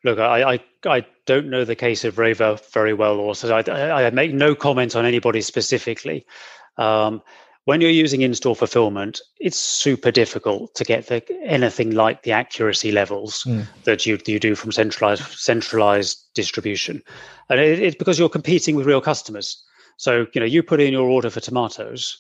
Look, 0.09 0.19
I, 0.19 0.55
I, 0.55 0.61
I 0.87 1.07
don't 1.27 1.51
know 1.51 1.67
the 1.67 1.75
case 1.75 2.03
of 2.03 2.17
Rewe 2.17 2.59
very 2.73 2.95
well, 2.95 3.19
also. 3.19 3.55
I, 3.55 4.07
I 4.07 4.09
make 4.09 4.33
no 4.33 4.55
comment 4.55 4.97
on 4.97 5.05
anybody 5.05 5.43
specifically. 5.43 6.25
Um, 6.79 7.21
when 7.67 7.83
you're 7.83 7.91
using 7.91 8.23
in-store 8.23 8.57
fulfillment, 8.57 9.21
it's 9.39 9.59
super 9.59 10.11
difficult 10.11 10.75
to 10.77 10.85
get 10.85 11.09
the, 11.09 11.23
anything 11.45 11.91
like 11.91 12.23
the 12.23 12.33
accuracy 12.33 12.91
levels 12.91 13.45
mm. 13.45 13.67
that 13.85 14.07
you 14.07 14.19
you 14.25 14.41
do 14.41 14.55
from 14.55 14.73
centralized 14.73 15.25
centralized 15.39 16.19
distribution, 16.33 17.03
and 17.51 17.61
it, 17.61 17.79
it's 17.79 17.97
because 17.97 18.19
you're 18.19 18.31
competing 18.31 18.75
with 18.75 18.87
real 18.87 19.03
customers. 19.03 19.63
So 19.99 20.27
you 20.33 20.41
know 20.41 20.47
you 20.47 20.63
put 20.63 20.81
in 20.81 20.95
your 20.95 21.11
order 21.11 21.29
for 21.29 21.41
tomatoes. 21.41 22.17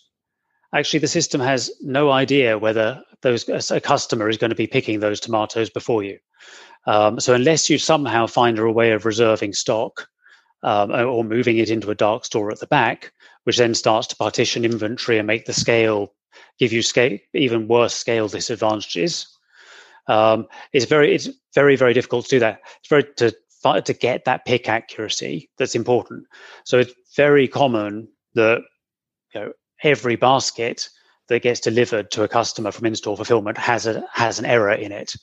Actually, 0.75 1.01
the 1.01 1.09
system 1.09 1.41
has 1.41 1.71
no 1.81 2.11
idea 2.11 2.59
whether 2.59 3.03
those 3.23 3.49
a 3.71 3.81
customer 3.81 4.29
is 4.29 4.37
going 4.37 4.51
to 4.51 4.55
be 4.55 4.67
picking 4.67 5.01
those 5.01 5.21
tomatoes 5.21 5.71
before 5.71 6.03
you. 6.03 6.19
Um, 6.87 7.21
so 7.21 7.35
unless 7.35 7.69
you 7.69 7.79
somehow 7.79 8.27
find 8.27 8.59
a 8.59 8.71
way 8.71 8.93
of 8.93 9.05
reserving 9.05 9.53
stock 9.53 10.09
um, 10.63 10.91
or 10.91 11.25
moving 11.25 11.59
it 11.59 11.71
into 11.71 11.91
a 11.91 11.95
dark 11.95 12.25
store 12.25 12.51
at 12.51 12.61
the 12.61 12.67
back, 12.67 13.13
which 13.45 13.59
then 13.59 13.75
starts 13.75 14.07
to 14.09 14.17
partition 14.17 14.65
inventory 14.65 15.19
and 15.19 15.27
make 15.27 15.47
the 15.47 15.53
scale 15.53 16.15
give 16.59 16.73
you 16.73 16.83
scale 16.83 17.19
even 17.35 17.69
worse 17.69 17.95
scale 17.95 18.29
disadvantages. 18.29 19.27
Um, 20.07 20.47
it's 20.73 20.87
very 20.87 21.15
it's 21.15 21.29
very 21.55 21.77
very 21.77 21.93
difficult 21.93 22.25
to 22.27 22.37
do 22.37 22.41
that. 22.41 22.61
It's 22.81 22.89
very 22.89 23.05
to 23.17 23.35
to 23.83 23.93
get 23.93 24.25
that 24.25 24.45
pick 24.45 24.69
accuracy 24.69 25.51
that's 25.59 25.75
important. 25.75 26.27
So 26.65 26.79
it's 26.79 26.93
very 27.17 27.49
common 27.49 28.09
that 28.35 28.63
you 29.35 29.41
know 29.41 29.53
every 29.83 30.17
basket 30.17 30.89
that 31.29 31.43
gets 31.43 31.61
delivered 31.61 32.11
to 32.11 32.23
a 32.23 32.29
customer 32.29 32.71
from 32.71 32.87
in-store 32.87 33.17
fulfillment 33.17 33.59
has 33.59 33.87
a 33.87 34.05
has 34.13 34.39
an 34.39 34.45
error 34.47 34.73
in 34.73 34.93
it. 34.93 35.15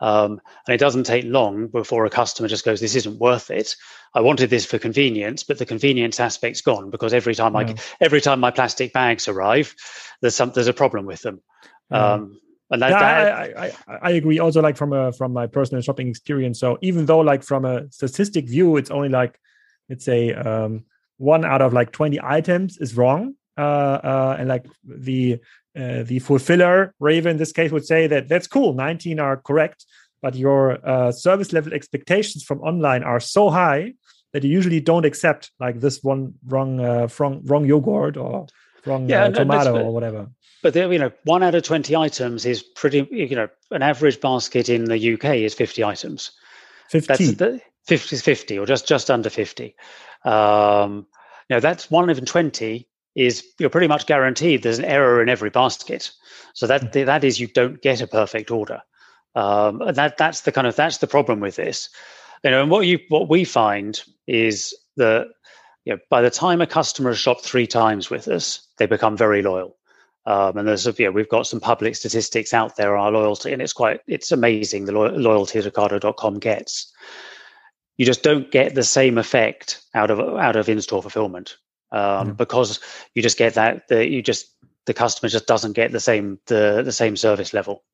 Um, 0.00 0.40
and 0.66 0.74
it 0.74 0.78
doesn't 0.78 1.04
take 1.04 1.26
long 1.26 1.66
before 1.66 2.06
a 2.06 2.10
customer 2.10 2.48
just 2.48 2.64
goes, 2.64 2.80
"This 2.80 2.96
isn't 2.96 3.18
worth 3.18 3.50
it. 3.50 3.76
I 4.14 4.20
wanted 4.22 4.50
this 4.50 4.64
for 4.64 4.78
convenience, 4.78 5.42
but 5.42 5.58
the 5.58 5.66
convenience 5.66 6.18
aspect's 6.18 6.62
gone 6.62 6.90
because 6.90 7.12
every 7.12 7.34
time 7.34 7.54
yeah. 7.54 7.60
I 7.60 7.74
every 8.00 8.20
time 8.20 8.40
my 8.40 8.50
plastic 8.50 8.92
bags 8.92 9.28
arrive, 9.28 9.74
there's 10.20 10.34
some 10.34 10.52
there's 10.54 10.68
a 10.68 10.72
problem 10.72 11.04
with 11.06 11.22
them." 11.22 11.42
Yeah. 11.90 12.12
Um, 12.14 12.40
and 12.70 12.82
that, 12.82 12.90
that, 12.90 13.58
I, 13.58 13.72
I, 13.88 13.98
I 14.02 14.10
agree. 14.12 14.38
Also, 14.38 14.62
like 14.62 14.76
from 14.76 14.92
a 14.92 15.12
from 15.12 15.32
my 15.32 15.46
personal 15.46 15.82
shopping 15.82 16.08
experience. 16.08 16.60
So 16.60 16.78
even 16.80 17.04
though 17.04 17.18
like 17.18 17.42
from 17.42 17.64
a 17.64 17.90
statistic 17.90 18.48
view, 18.48 18.76
it's 18.76 18.90
only 18.90 19.08
like 19.08 19.38
let's 19.88 20.04
say 20.04 20.32
um, 20.32 20.84
one 21.18 21.44
out 21.44 21.62
of 21.62 21.72
like 21.72 21.90
twenty 21.90 22.20
items 22.22 22.78
is 22.78 22.96
wrong, 22.96 23.34
uh, 23.60 24.00
uh, 24.12 24.36
and 24.38 24.48
like 24.48 24.66
the 24.84 25.38
uh, 25.76 26.02
the 26.02 26.18
fulfiller 26.18 26.94
Rewe 27.00 27.26
in 27.26 27.36
this 27.36 27.52
case 27.52 27.70
would 27.70 27.86
say 27.86 28.06
that 28.06 28.28
that's 28.28 28.46
cool. 28.46 28.72
19 28.72 29.20
are 29.20 29.36
correct 29.36 29.84
but 30.22 30.34
your 30.34 30.86
uh, 30.86 31.12
service 31.12 31.52
level 31.52 31.72
expectations 31.72 32.44
from 32.44 32.60
online 32.60 33.02
are 33.02 33.20
so 33.20 33.50
high 33.50 33.94
that 34.32 34.44
you 34.44 34.50
usually 34.50 34.80
don't 34.80 35.04
accept 35.04 35.50
like 35.58 35.80
this 35.80 36.02
one 36.02 36.34
wrong 36.46 36.80
uh, 36.80 37.08
wrong, 37.18 37.40
wrong 37.44 37.64
yogurt 37.64 38.16
or 38.16 38.46
wrong 38.86 39.08
yeah, 39.08 39.24
uh, 39.24 39.30
tomato 39.30 39.82
or 39.82 39.92
whatever. 39.92 40.28
But 40.62 40.74
there, 40.74 40.92
you 40.92 40.98
know 40.98 41.10
one 41.24 41.42
out 41.42 41.54
of 41.54 41.62
20 41.62 41.96
items 41.96 42.44
is 42.44 42.62
pretty 42.62 43.08
you 43.10 43.34
know 43.34 43.48
an 43.70 43.82
average 43.82 44.20
basket 44.20 44.68
in 44.68 44.84
the 44.84 45.14
uk 45.14 45.24
is 45.24 45.54
50 45.54 45.84
items. 45.84 46.32
50 46.90 47.06
that's 47.06 47.36
the, 47.36 47.60
50 47.86 48.16
50 48.16 48.58
or 48.58 48.66
just 48.66 48.86
just 48.86 49.10
under 49.10 49.30
50 49.30 49.74
um 50.24 51.06
you 51.48 51.56
know 51.56 51.60
that's 51.60 51.90
one 51.90 52.10
in 52.10 52.24
20 52.24 52.88
is 53.14 53.44
you're 53.58 53.70
pretty 53.70 53.88
much 53.88 54.06
guaranteed 54.06 54.62
there's 54.62 54.78
an 54.78 54.84
error 54.84 55.22
in 55.22 55.28
every 55.28 55.50
basket. 55.50 56.10
So 56.54 56.66
that 56.66 56.94
hmm. 56.94 57.04
that 57.04 57.24
is 57.24 57.40
you 57.40 57.46
don't 57.46 57.80
get 57.82 58.00
a 58.00 58.06
perfect 58.06 58.50
order. 58.50 58.82
Um, 59.34 59.80
and 59.82 59.96
that 59.96 60.16
that's 60.16 60.42
the 60.42 60.52
kind 60.52 60.66
of 60.66 60.76
that's 60.76 60.98
the 60.98 61.06
problem 61.06 61.40
with 61.40 61.56
this. 61.56 61.88
You 62.44 62.50
know, 62.50 62.62
and 62.62 62.70
what 62.70 62.86
you 62.86 62.98
what 63.08 63.28
we 63.28 63.44
find 63.44 64.00
is 64.26 64.74
that 64.96 65.28
you 65.84 65.94
know, 65.94 65.98
by 66.10 66.20
the 66.20 66.30
time 66.30 66.60
a 66.60 66.66
customer 66.66 67.10
has 67.10 67.18
shopped 67.18 67.42
three 67.42 67.66
times 67.66 68.10
with 68.10 68.28
us, 68.28 68.66
they 68.78 68.86
become 68.86 69.16
very 69.16 69.42
loyal. 69.42 69.76
Um, 70.26 70.58
and 70.58 70.68
there's 70.68 70.86
you 70.86 71.06
know, 71.06 71.10
we've 71.12 71.28
got 71.28 71.46
some 71.46 71.60
public 71.60 71.96
statistics 71.96 72.52
out 72.52 72.76
there 72.76 72.96
on 72.96 73.06
our 73.06 73.20
loyalty, 73.20 73.52
and 73.52 73.62
it's 73.62 73.72
quite 73.72 74.00
it's 74.06 74.32
amazing 74.32 74.84
the 74.84 74.92
lo- 74.92 75.10
loyalty 75.10 75.60
that 75.60 75.72
Ocado.com 75.72 76.38
gets. 76.38 76.92
you 77.96 78.06
just 78.06 78.22
don't 78.22 78.50
get 78.50 78.74
the 78.74 78.82
same 78.82 79.18
effect 79.18 79.82
out 79.94 80.10
of 80.10 80.20
out 80.20 80.56
of 80.56 80.68
in-store 80.68 81.02
fulfillment 81.02 81.56
um, 81.92 82.34
because 82.34 82.80
you 83.14 83.22
just 83.22 83.38
get 83.38 83.54
that 83.54 83.88
the, 83.88 84.06
you 84.06 84.22
just 84.22 84.54
the 84.86 84.94
customer 84.94 85.28
just 85.28 85.46
doesn't 85.46 85.72
get 85.72 85.92
the 85.92 86.00
same 86.00 86.38
the 86.46 86.82
the 86.84 86.92
same 86.92 87.16
service 87.16 87.52
level. 87.52 87.84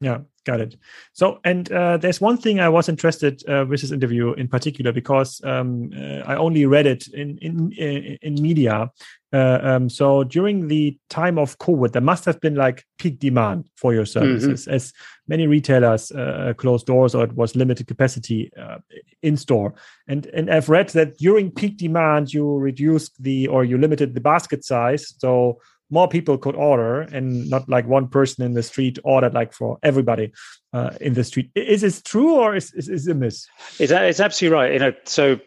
Yeah, 0.00 0.18
got 0.44 0.60
it. 0.60 0.76
So, 1.12 1.40
and 1.44 1.70
uh, 1.72 1.96
there's 1.96 2.20
one 2.20 2.36
thing 2.36 2.60
I 2.60 2.68
was 2.68 2.88
interested 2.88 3.42
uh, 3.48 3.64
with 3.68 3.80
this 3.80 3.92
interview 3.92 4.32
in 4.34 4.48
particular 4.48 4.92
because 4.92 5.40
um, 5.44 5.92
uh, 5.96 6.20
I 6.26 6.36
only 6.36 6.66
read 6.66 6.86
it 6.86 7.06
in 7.08 7.38
in 7.38 7.72
in 7.72 8.34
media. 8.34 8.90
Uh, 9.34 9.58
um, 9.64 9.88
so 9.90 10.22
during 10.22 10.68
the 10.68 10.96
time 11.10 11.38
of 11.38 11.58
COVID, 11.58 11.90
there 11.90 12.00
must 12.00 12.24
have 12.24 12.40
been 12.40 12.54
like 12.54 12.84
peak 12.98 13.18
demand 13.18 13.68
for 13.76 13.92
your 13.92 14.04
mm-hmm. 14.04 14.20
services, 14.20 14.62
mm-hmm. 14.62 14.74
as 14.74 14.92
many 15.26 15.48
retailers 15.48 16.12
uh, 16.12 16.52
closed 16.56 16.86
doors 16.86 17.16
or 17.16 17.24
it 17.24 17.32
was 17.32 17.56
limited 17.56 17.88
capacity 17.88 18.52
uh, 18.56 18.78
in 19.22 19.36
store. 19.36 19.74
And 20.06 20.26
and 20.26 20.48
I've 20.50 20.68
read 20.68 20.90
that 20.90 21.18
during 21.18 21.50
peak 21.50 21.78
demand, 21.78 22.32
you 22.32 22.56
reduced 22.56 23.20
the 23.20 23.48
or 23.48 23.64
you 23.64 23.76
limited 23.76 24.14
the 24.14 24.20
basket 24.20 24.64
size. 24.64 25.12
So 25.18 25.58
more 25.90 26.08
people 26.08 26.38
could 26.38 26.54
order 26.54 27.02
and 27.02 27.50
not 27.50 27.68
like 27.68 27.86
one 27.86 28.08
person 28.08 28.44
in 28.44 28.54
the 28.54 28.62
street 28.62 28.98
ordered 29.04 29.34
like 29.34 29.52
for 29.52 29.78
everybody 29.82 30.32
uh, 30.72 30.90
in 31.00 31.14
the 31.14 31.24
street. 31.24 31.50
Is 31.54 31.82
this 31.82 32.00
true 32.02 32.34
or 32.34 32.56
is, 32.56 32.72
is, 32.72 32.88
is 32.88 33.06
it 33.06 33.12
a 33.12 33.14
miss? 33.14 33.46
It's, 33.78 33.92
it's 33.92 34.20
absolutely 34.20 34.54
right. 34.56 34.72
You 34.72 34.78
know, 34.78 34.92
so 35.04 35.40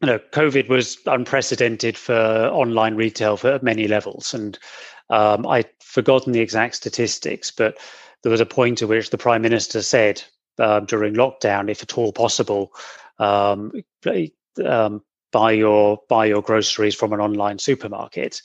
you 0.00 0.06
know, 0.06 0.18
COVID 0.32 0.68
was 0.68 0.98
unprecedented 1.06 1.96
for 1.96 2.14
online 2.14 2.94
retail 2.94 3.36
for 3.36 3.58
many 3.62 3.86
levels, 3.86 4.32
and 4.32 4.58
um, 5.10 5.46
I'd 5.46 5.68
forgotten 5.80 6.32
the 6.32 6.40
exact 6.40 6.76
statistics, 6.76 7.50
but 7.50 7.78
there 8.22 8.30
was 8.30 8.40
a 8.40 8.46
point 8.46 8.82
at 8.82 8.88
which 8.88 9.10
the 9.10 9.18
prime 9.18 9.42
minister 9.42 9.82
said 9.82 10.22
uh, 10.58 10.80
during 10.80 11.14
lockdown, 11.14 11.70
if 11.70 11.82
at 11.82 11.98
all 11.98 12.12
possible, 12.12 12.72
um, 13.18 13.72
um, 14.64 15.02
buy 15.32 15.52
your 15.52 16.00
buy 16.08 16.26
your 16.26 16.42
groceries 16.42 16.94
from 16.94 17.12
an 17.12 17.20
online 17.20 17.58
supermarket. 17.58 18.42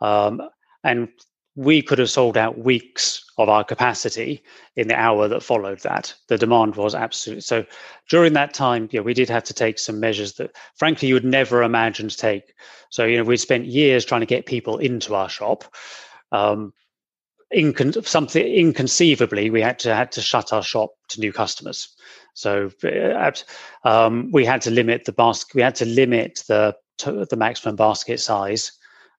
Um, 0.00 0.42
and 0.82 1.08
we 1.56 1.82
could 1.82 1.98
have 1.98 2.10
sold 2.10 2.36
out 2.36 2.58
weeks 2.58 3.24
of 3.38 3.48
our 3.48 3.62
capacity 3.62 4.42
in 4.76 4.88
the 4.88 4.98
hour 4.98 5.28
that 5.28 5.42
followed 5.42 5.80
that. 5.80 6.12
The 6.28 6.38
demand 6.38 6.76
was 6.76 6.94
absolute. 6.94 7.44
so. 7.44 7.64
During 8.10 8.32
that 8.34 8.52
time, 8.54 8.88
yeah, 8.90 9.00
we 9.00 9.14
did 9.14 9.30
have 9.30 9.44
to 9.44 9.54
take 9.54 9.78
some 9.78 10.00
measures 10.00 10.34
that, 10.34 10.54
frankly, 10.74 11.08
you 11.08 11.14
would 11.14 11.24
never 11.24 11.62
imagine 11.62 12.08
to 12.08 12.16
take. 12.16 12.54
So, 12.90 13.04
you 13.04 13.16
know, 13.16 13.24
we 13.24 13.36
spent 13.36 13.66
years 13.66 14.04
trying 14.04 14.20
to 14.20 14.26
get 14.26 14.46
people 14.46 14.78
into 14.78 15.14
our 15.14 15.28
shop. 15.28 15.64
Um, 16.32 16.72
incon- 17.54 18.04
something 18.06 18.44
inconceivably, 18.44 19.50
we 19.50 19.60
had 19.60 19.78
to 19.80 19.94
had 19.94 20.12
to 20.12 20.20
shut 20.20 20.52
our 20.52 20.62
shop 20.62 20.90
to 21.08 21.20
new 21.20 21.32
customers. 21.32 21.94
So, 22.34 22.70
uh, 22.84 23.32
um, 23.84 24.30
we 24.32 24.44
had 24.44 24.60
to 24.62 24.70
limit 24.70 25.04
the 25.04 25.12
basket. 25.12 25.54
We 25.54 25.62
had 25.62 25.76
to 25.76 25.86
limit 25.86 26.42
the 26.48 26.76
the 26.98 27.36
maximum 27.36 27.76
basket 27.76 28.20
size 28.20 28.72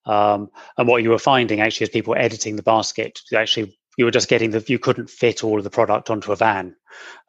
um, 0.06 0.50
and 0.78 0.88
what 0.88 1.04
you 1.04 1.10
were 1.10 1.20
finding 1.20 1.62
actually 1.62 1.86
is 1.86 1.90
people 1.90 2.16
editing 2.16 2.56
the 2.56 2.64
basket. 2.64 3.20
Actually, 3.36 3.78
you 3.98 4.06
were 4.06 4.12
just 4.12 4.30
getting 4.30 4.52
the 4.52 4.64
you 4.68 4.80
couldn't 4.80 5.10
fit 5.10 5.44
all 5.44 5.58
of 5.58 5.64
the 5.64 5.70
product 5.70 6.10
onto 6.10 6.32
a 6.32 6.36
van, 6.36 6.76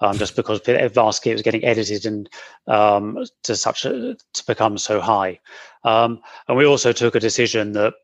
um, 0.00 0.16
just 0.16 0.36
because 0.36 0.60
the 0.62 0.90
basket 0.94 1.32
was 1.32 1.42
getting 1.42 1.64
edited 1.64 2.06
and 2.06 2.28
um, 2.66 3.24
to 3.44 3.56
such 3.56 3.84
a, 3.84 4.16
to 4.34 4.46
become 4.46 4.78
so 4.78 5.00
high. 5.00 5.40
Um, 5.84 6.20
and 6.48 6.56
we 6.56 6.66
also 6.66 6.92
took 6.92 7.14
a 7.14 7.20
decision 7.20 7.72
that 7.72 7.94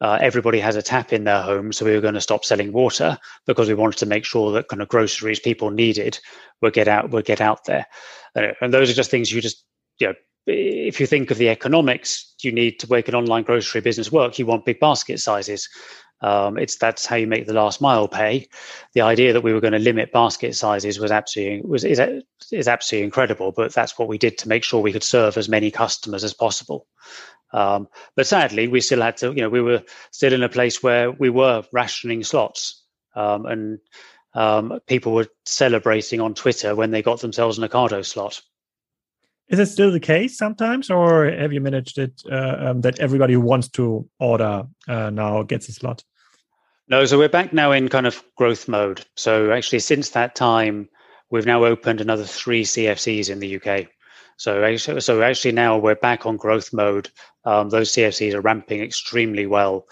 uh, 0.00 0.18
everybody 0.20 0.60
has 0.60 0.76
a 0.76 0.82
tap 0.82 1.12
in 1.12 1.24
their 1.24 1.42
home, 1.42 1.72
so 1.72 1.84
we 1.84 1.92
were 1.92 2.00
going 2.00 2.14
to 2.14 2.20
stop 2.20 2.44
selling 2.44 2.72
water 2.72 3.18
because 3.46 3.68
we 3.68 3.74
wanted 3.74 3.98
to 3.98 4.06
make 4.06 4.24
sure 4.24 4.52
that 4.52 4.68
kind 4.68 4.82
of 4.82 4.88
groceries 4.88 5.40
people 5.40 5.70
needed 5.70 6.18
would 6.62 6.72
get 6.72 6.88
out 6.88 7.10
would 7.10 7.24
get 7.24 7.40
out 7.40 7.64
there. 7.64 7.86
And 8.34 8.72
those 8.72 8.90
are 8.90 8.94
just 8.94 9.10
things 9.10 9.32
you 9.32 9.40
just 9.40 9.64
you 9.98 10.08
know 10.08 10.14
if 10.46 11.00
you 11.00 11.06
think 11.06 11.30
of 11.30 11.38
the 11.38 11.48
economics, 11.48 12.34
you 12.42 12.52
need 12.52 12.80
to 12.80 12.90
make 12.90 13.08
an 13.08 13.14
online 13.14 13.42
grocery 13.42 13.80
business 13.80 14.10
work. 14.10 14.38
You 14.38 14.46
want 14.46 14.64
big 14.64 14.80
basket 14.80 15.20
sizes. 15.20 15.68
Um, 16.22 16.58
it's 16.58 16.76
that's 16.76 17.06
how 17.06 17.16
you 17.16 17.26
make 17.26 17.46
the 17.46 17.54
last 17.54 17.80
mile 17.80 18.06
pay. 18.06 18.48
The 18.92 19.00
idea 19.00 19.32
that 19.32 19.42
we 19.42 19.52
were 19.52 19.60
going 19.60 19.72
to 19.72 19.78
limit 19.78 20.12
basket 20.12 20.54
sizes 20.54 20.98
was 20.98 21.10
absolutely 21.10 21.62
was 21.62 21.84
is, 21.84 22.00
is 22.52 22.68
absolutely 22.68 23.04
incredible. 23.04 23.52
But 23.52 23.72
that's 23.72 23.98
what 23.98 24.08
we 24.08 24.18
did 24.18 24.38
to 24.38 24.48
make 24.48 24.64
sure 24.64 24.80
we 24.80 24.92
could 24.92 25.02
serve 25.02 25.38
as 25.38 25.48
many 25.48 25.70
customers 25.70 26.24
as 26.24 26.34
possible. 26.34 26.86
Um, 27.52 27.88
but 28.16 28.26
sadly, 28.26 28.68
we 28.68 28.80
still 28.80 29.00
had 29.00 29.16
to. 29.18 29.32
You 29.32 29.42
know, 29.42 29.48
we 29.48 29.62
were 29.62 29.82
still 30.10 30.32
in 30.32 30.42
a 30.42 30.48
place 30.48 30.82
where 30.82 31.10
we 31.10 31.30
were 31.30 31.64
rationing 31.72 32.22
slots, 32.22 32.84
um, 33.14 33.46
and 33.46 33.78
um, 34.34 34.78
people 34.86 35.12
were 35.12 35.28
celebrating 35.46 36.20
on 36.20 36.34
Twitter 36.34 36.74
when 36.74 36.90
they 36.90 37.02
got 37.02 37.20
themselves 37.20 37.58
an 37.58 37.68
Ocado 37.68 38.04
slot. 38.04 38.42
Is 39.50 39.58
it 39.58 39.66
still 39.66 39.90
the 39.90 39.98
case 39.98 40.38
sometimes, 40.38 40.90
or 40.90 41.28
have 41.28 41.52
you 41.52 41.60
managed 41.60 41.98
it 41.98 42.22
uh, 42.30 42.56
um, 42.60 42.82
that 42.82 43.00
everybody 43.00 43.34
who 43.34 43.40
wants 43.40 43.68
to 43.70 44.08
order 44.20 44.64
uh, 44.86 45.10
now 45.10 45.42
gets 45.42 45.68
a 45.68 45.72
slot? 45.72 46.04
No, 46.88 47.04
so 47.04 47.18
we're 47.18 47.28
back 47.28 47.52
now 47.52 47.72
in 47.72 47.88
kind 47.88 48.06
of 48.06 48.22
growth 48.36 48.68
mode. 48.68 49.04
So 49.16 49.50
actually, 49.50 49.80
since 49.80 50.10
that 50.10 50.36
time, 50.36 50.88
we've 51.30 51.46
now 51.46 51.64
opened 51.64 52.00
another 52.00 52.24
three 52.24 52.62
CFCs 52.62 53.28
in 53.28 53.40
the 53.40 53.56
UK. 53.56 53.88
So 54.36 54.62
actually, 54.62 55.00
so 55.00 55.20
actually 55.20 55.52
now 55.52 55.78
we're 55.78 55.96
back 55.96 56.26
on 56.26 56.36
growth 56.36 56.72
mode. 56.72 57.10
Um, 57.44 57.70
those 57.70 57.92
CFCs 57.92 58.34
are 58.34 58.40
ramping 58.40 58.80
extremely 58.82 59.46
well. 59.46 59.86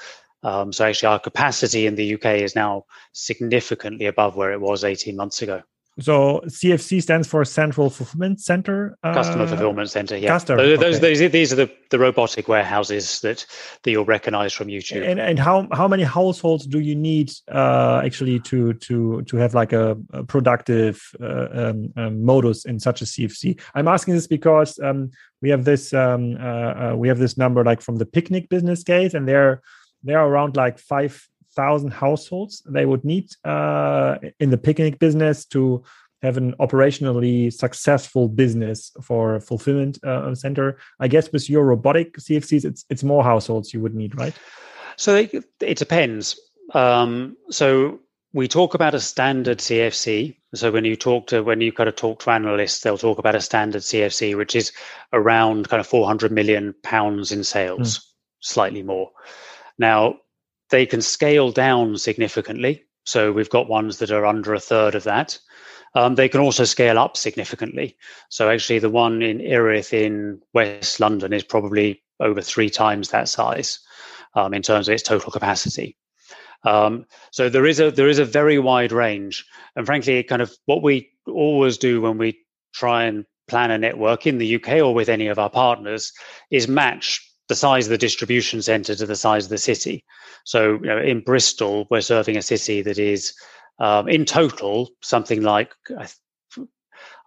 Um, 0.44 0.72
so 0.72 0.84
actually, 0.84 1.08
our 1.08 1.18
capacity 1.18 1.86
in 1.86 1.96
the 1.96 2.14
UK 2.14 2.42
is 2.42 2.54
now 2.54 2.84
significantly 3.12 4.06
above 4.06 4.36
where 4.36 4.52
it 4.52 4.60
was 4.60 4.84
18 4.84 5.16
months 5.16 5.42
ago. 5.42 5.62
So 6.00 6.40
CFC 6.46 7.02
stands 7.02 7.26
for 7.26 7.44
Central 7.44 7.90
Fulfillment 7.90 8.40
Center. 8.40 8.96
Uh, 9.02 9.14
Customer 9.14 9.46
Fulfillment 9.46 9.90
Center. 9.90 10.16
Yeah, 10.16 10.28
customer, 10.28 10.58
those, 10.58 10.78
okay. 10.78 10.98
those, 10.98 11.32
these 11.32 11.52
are 11.52 11.56
the, 11.56 11.70
the 11.90 11.98
robotic 11.98 12.46
warehouses 12.46 13.20
that 13.20 13.44
that 13.82 13.90
you'll 13.90 14.04
recognize 14.04 14.52
from 14.52 14.68
YouTube. 14.68 15.08
And, 15.08 15.18
and 15.18 15.38
how 15.38 15.66
how 15.72 15.88
many 15.88 16.04
households 16.04 16.66
do 16.66 16.78
you 16.78 16.94
need 16.94 17.32
uh, 17.50 18.00
actually 18.04 18.38
to 18.40 18.74
to 18.74 19.22
to 19.22 19.36
have 19.36 19.54
like 19.54 19.72
a, 19.72 19.96
a 20.12 20.22
productive 20.22 21.02
uh, 21.20 21.48
um, 21.52 21.92
um, 21.96 22.24
modus 22.24 22.64
in 22.64 22.78
such 22.78 23.02
a 23.02 23.04
CFC? 23.04 23.60
I'm 23.74 23.88
asking 23.88 24.14
this 24.14 24.28
because 24.28 24.78
um, 24.78 25.10
we 25.42 25.50
have 25.50 25.64
this 25.64 25.92
um, 25.92 26.36
uh, 26.40 26.92
uh, 26.92 26.94
we 26.96 27.08
have 27.08 27.18
this 27.18 27.36
number 27.36 27.64
like 27.64 27.80
from 27.80 27.96
the 27.96 28.06
picnic 28.06 28.48
business 28.48 28.84
case, 28.84 29.14
and 29.14 29.26
they're 29.26 29.62
they're 30.04 30.24
around 30.24 30.56
like 30.56 30.78
five 30.78 31.28
thousand 31.58 31.90
households 31.90 32.62
they 32.76 32.86
would 32.86 33.04
need 33.04 33.26
uh, 33.44 34.16
in 34.38 34.50
the 34.50 34.62
picnic 34.68 35.00
business 35.00 35.44
to 35.44 35.82
have 36.22 36.36
an 36.36 36.54
operationally 36.60 37.52
successful 37.52 38.28
business 38.28 38.92
for 39.02 39.40
fulfillment 39.40 40.02
uh, 40.04 40.34
center. 40.34 40.78
I 41.00 41.08
guess 41.08 41.30
with 41.32 41.50
your 41.50 41.64
robotic 41.64 42.16
CFCs, 42.16 42.64
it's 42.64 42.84
it's 42.90 43.04
more 43.04 43.24
households 43.24 43.74
you 43.74 43.80
would 43.80 43.94
need, 43.94 44.16
right? 44.16 44.34
So 44.96 45.16
it, 45.16 45.44
it 45.60 45.78
depends. 45.78 46.38
Um, 46.74 47.36
so 47.50 48.00
we 48.32 48.48
talk 48.48 48.74
about 48.74 48.94
a 48.94 49.00
standard 49.00 49.58
CFC. 49.58 50.36
So 50.54 50.70
when 50.70 50.84
you 50.84 50.96
talk 50.96 51.26
to 51.28 51.42
when 51.42 51.60
you 51.60 51.72
kind 51.72 51.88
of 51.88 51.96
talk 51.96 52.22
to 52.22 52.30
analysts, 52.30 52.80
they'll 52.80 52.98
talk 52.98 53.18
about 53.18 53.34
a 53.34 53.40
standard 53.40 53.82
CFC, 53.82 54.36
which 54.36 54.54
is 54.54 54.72
around 55.12 55.68
kind 55.68 55.80
of 55.80 55.86
400 55.86 56.32
million 56.32 56.74
pounds 56.82 57.32
in 57.32 57.44
sales, 57.44 57.98
mm. 57.98 58.04
slightly 58.40 58.82
more. 58.82 59.10
Now 59.78 60.18
they 60.70 60.86
can 60.86 61.00
scale 61.00 61.50
down 61.50 61.96
significantly. 61.96 62.84
So 63.04 63.32
we've 63.32 63.50
got 63.50 63.68
ones 63.68 63.98
that 63.98 64.10
are 64.10 64.26
under 64.26 64.54
a 64.54 64.60
third 64.60 64.94
of 64.94 65.04
that. 65.04 65.38
Um, 65.94 66.14
they 66.14 66.28
can 66.28 66.40
also 66.40 66.64
scale 66.64 66.98
up 66.98 67.16
significantly. 67.16 67.96
So 68.28 68.50
actually, 68.50 68.78
the 68.78 68.90
one 68.90 69.22
in 69.22 69.40
Erith 69.40 69.92
in 69.94 70.40
West 70.52 71.00
London 71.00 71.32
is 71.32 71.42
probably 71.42 72.02
over 72.20 72.42
three 72.42 72.68
times 72.68 73.10
that 73.10 73.28
size 73.28 73.78
um, 74.34 74.52
in 74.52 74.62
terms 74.62 74.88
of 74.88 74.94
its 74.94 75.02
total 75.02 75.32
capacity. 75.32 75.96
Um, 76.64 77.06
so 77.30 77.48
there 77.48 77.66
is 77.66 77.80
a 77.80 77.90
there 77.90 78.08
is 78.08 78.18
a 78.18 78.24
very 78.24 78.58
wide 78.58 78.92
range, 78.92 79.46
and 79.76 79.86
frankly, 79.86 80.22
kind 80.22 80.42
of 80.42 80.52
what 80.66 80.82
we 80.82 81.10
always 81.26 81.78
do 81.78 82.00
when 82.00 82.18
we 82.18 82.38
try 82.74 83.04
and 83.04 83.24
plan 83.46 83.70
a 83.70 83.78
network 83.78 84.26
in 84.26 84.38
the 84.38 84.56
UK 84.56 84.80
or 84.82 84.92
with 84.92 85.08
any 85.08 85.28
of 85.28 85.38
our 85.38 85.48
partners 85.48 86.12
is 86.50 86.68
match 86.68 87.27
the 87.48 87.54
size 87.54 87.86
of 87.86 87.90
the 87.90 87.98
distribution 87.98 88.62
center 88.62 88.94
to 88.94 89.06
the 89.06 89.16
size 89.16 89.44
of 89.44 89.50
the 89.50 89.58
city. 89.58 90.04
So 90.44 90.74
you 90.74 90.86
know, 90.86 90.98
in 90.98 91.20
Bristol, 91.20 91.86
we're 91.90 92.00
serving 92.00 92.36
a 92.36 92.42
city 92.42 92.82
that 92.82 92.98
is 92.98 93.34
um, 93.78 94.08
in 94.08 94.24
total 94.24 94.90
something 95.02 95.42
like 95.42 95.72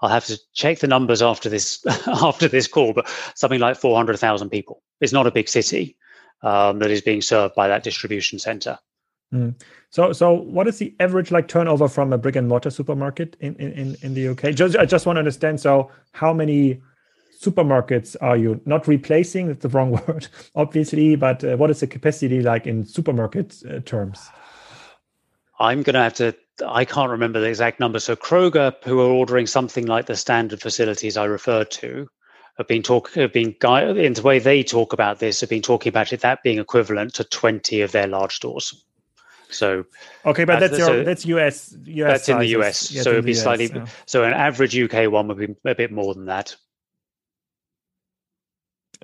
I'll 0.02 0.10
have 0.10 0.26
to 0.26 0.40
check 0.54 0.80
the 0.80 0.88
numbers 0.88 1.22
after 1.22 1.50
this 1.50 1.86
after 2.08 2.48
this 2.48 2.68
call, 2.68 2.94
but 2.94 3.08
something 3.36 3.60
like 3.60 3.78
four 3.78 3.96
hundred 3.96 4.18
thousand 4.18 4.50
people. 4.50 4.82
It's 5.00 5.14
not 5.14 5.28
a 5.28 5.32
big 5.32 5.48
city 5.48 5.96
um, 6.42 6.80
that 6.80 6.92
is 6.92 7.02
being 7.02 7.22
served 7.22 7.56
by 7.56 7.68
that 7.68 7.84
distribution 7.84 8.40
center. 8.40 8.80
Mm. 9.34 9.56
So, 9.92 10.12
so 10.12 10.34
what 10.34 10.68
is 10.68 10.78
the 10.78 10.94
average 11.00 11.32
like 11.32 11.48
turnover 11.48 11.88
from 11.88 12.12
a 12.12 12.18
brick 12.18 12.36
and 12.36 12.48
mortar 12.48 12.70
supermarket 12.70 13.38
in 13.40 13.56
in 13.56 13.96
in 14.02 14.14
the 14.14 14.30
UK? 14.30 14.56
Just 14.56 14.76
I 14.76 14.86
just 14.86 15.06
want 15.06 15.18
to 15.18 15.22
understand. 15.22 15.60
So, 15.60 15.92
how 16.14 16.34
many 16.34 16.82
supermarkets 17.42 18.16
are 18.22 18.38
you 18.38 18.62
not 18.66 18.88
replacing? 18.88 19.48
That's 19.48 19.62
the 19.62 19.70
wrong 19.70 19.92
word, 20.08 20.28
obviously. 20.56 21.16
But 21.16 21.44
uh, 21.44 21.58
what 21.58 21.70
is 21.70 21.80
the 21.80 21.88
capacity 21.88 22.42
like 22.42 22.68
in 22.68 22.86
supermarket 22.86 23.62
uh, 23.70 23.80
terms? 23.80 24.30
I'm 25.60 25.84
going 25.84 25.94
to 25.94 26.02
have 26.02 26.16
to 26.16 26.36
I 26.68 26.86
can't 26.86 27.10
remember 27.10 27.40
the 27.40 27.48
exact 27.48 27.80
number. 27.80 28.00
So 28.00 28.16
Kroger, 28.16 28.76
who 28.84 29.00
are 29.00 29.10
ordering 29.10 29.48
something 29.48 29.86
like 29.86 30.06
the 30.06 30.16
standard 30.16 30.62
facilities 30.62 31.18
I 31.18 31.26
referred 31.26 31.72
to, 31.72 32.08
have 32.58 32.68
been 32.68 32.84
talking, 32.84 33.22
have 33.22 33.34
been 33.34 33.56
in 33.98 34.14
the 34.14 34.22
way 34.24 34.40
they 34.40 34.64
talk 34.64 34.94
about 34.94 35.20
this, 35.20 35.42
have 35.42 35.50
been 35.50 35.62
talking 35.62 35.90
about 35.90 36.14
it 36.14 36.22
that 36.22 36.44
being 36.44 36.60
equivalent 36.60 37.14
to 37.16 37.24
20 37.24 37.82
of 37.82 37.92
their 37.92 38.08
large 38.08 38.36
stores. 38.36 38.84
So 39.50 39.86
okay, 40.26 40.46
but 40.46 40.60
that's, 40.60 40.78
that's 40.78 40.88
your, 40.88 41.04
that's 41.04 41.26
US, 41.26 41.76
US. 41.86 42.12
That's 42.12 42.30
in 42.30 42.40
the 42.40 42.48
US. 42.60 42.92
Yes, 42.92 43.04
so 43.04 43.12
it'd 43.12 43.26
be 43.26 43.32
US, 43.32 43.42
slightly. 43.42 43.72
Yeah. 43.74 43.86
So 44.06 44.24
an 44.24 44.34
average 44.34 44.78
UK 44.78 45.12
one 45.12 45.28
would 45.28 45.38
be 45.38 45.56
a 45.70 45.76
bit 45.76 45.92
more 45.92 46.14
than 46.14 46.26
that. 46.26 46.56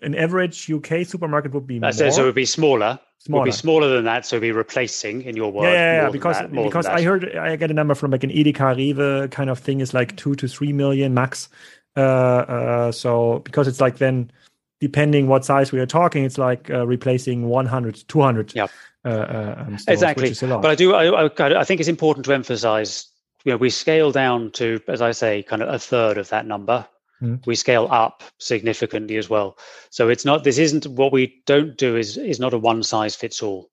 An 0.01 0.15
average 0.15 0.71
UK 0.71 1.05
supermarket 1.05 1.53
would 1.53 1.65
be 1.65 1.79
that's 1.79 1.99
more. 1.99 2.07
It, 2.07 2.13
so 2.13 2.23
it 2.23 2.25
would 2.25 2.35
be 2.35 2.45
smaller. 2.45 2.99
Smaller. 3.19 3.41
Would 3.41 3.47
be 3.47 3.51
smaller 3.51 3.89
than 3.89 4.05
that. 4.05 4.25
So 4.25 4.35
it'd 4.35 4.41
be 4.41 4.51
replacing 4.51 5.23
in 5.23 5.35
your 5.35 5.51
world. 5.51 5.73
Yeah, 5.73 5.73
yeah, 5.73 6.03
yeah 6.03 6.09
because 6.09 6.37
that, 6.37 6.51
because 6.51 6.85
I 6.85 7.01
heard 7.01 7.35
I 7.35 7.55
get 7.55 7.71
a 7.71 7.73
number 7.73 7.95
from 7.95 8.11
like 8.11 8.23
an 8.23 8.29
Edeka 8.29 8.75
Rewe 8.75 9.31
kind 9.31 9.49
of 9.49 9.59
thing 9.59 9.79
is 9.81 9.93
like 9.93 10.15
two 10.17 10.35
to 10.35 10.47
three 10.47 10.71
million 10.71 11.13
max. 11.13 11.49
Uh, 11.95 11.99
uh, 11.99 12.91
so 12.91 13.39
because 13.39 13.67
it's 13.67 13.81
like 13.81 13.97
then 13.97 14.31
depending 14.79 15.27
what 15.27 15.45
size 15.45 15.71
we 15.71 15.79
are 15.79 15.85
talking, 15.85 16.23
it's 16.23 16.37
like 16.37 16.69
uh, 16.69 16.85
replacing 16.85 17.47
100, 17.47 18.03
200. 18.07 18.55
Yeah. 18.55 18.67
Uh, 19.03 19.09
uh, 19.09 19.55
um, 19.59 19.77
stores, 19.77 19.87
exactly. 19.87 20.33
But 20.41 20.65
I 20.65 20.75
do. 20.75 20.93
I, 20.93 21.25
I, 21.25 21.59
I 21.59 21.63
think 21.63 21.79
it's 21.79 21.89
important 21.89 22.25
to 22.25 22.33
emphasize. 22.33 23.07
You 23.45 23.53
know, 23.53 23.57
we 23.57 23.69
scale 23.69 24.11
down 24.11 24.51
to, 24.51 24.81
as 24.87 25.01
I 25.01 25.11
say, 25.11 25.43
kind 25.43 25.61
of 25.61 25.73
a 25.73 25.79
third 25.79 26.17
of 26.17 26.29
that 26.29 26.45
number. 26.45 26.85
Mm. 27.21 27.45
We 27.45 27.55
scale 27.55 27.87
up 27.89 28.23
significantly 28.37 29.17
as 29.17 29.29
well. 29.29 29.57
So 29.89 30.09
it's 30.09 30.25
not. 30.25 30.43
This 30.43 30.57
isn't 30.57 30.85
what 30.87 31.11
we 31.11 31.41
don't 31.45 31.77
do. 31.77 31.95
Is 31.95 32.17
is 32.17 32.39
not 32.39 32.53
a 32.53 32.57
one 32.57 32.83
size 32.83 33.15
fits 33.15 33.41
all. 33.41 33.69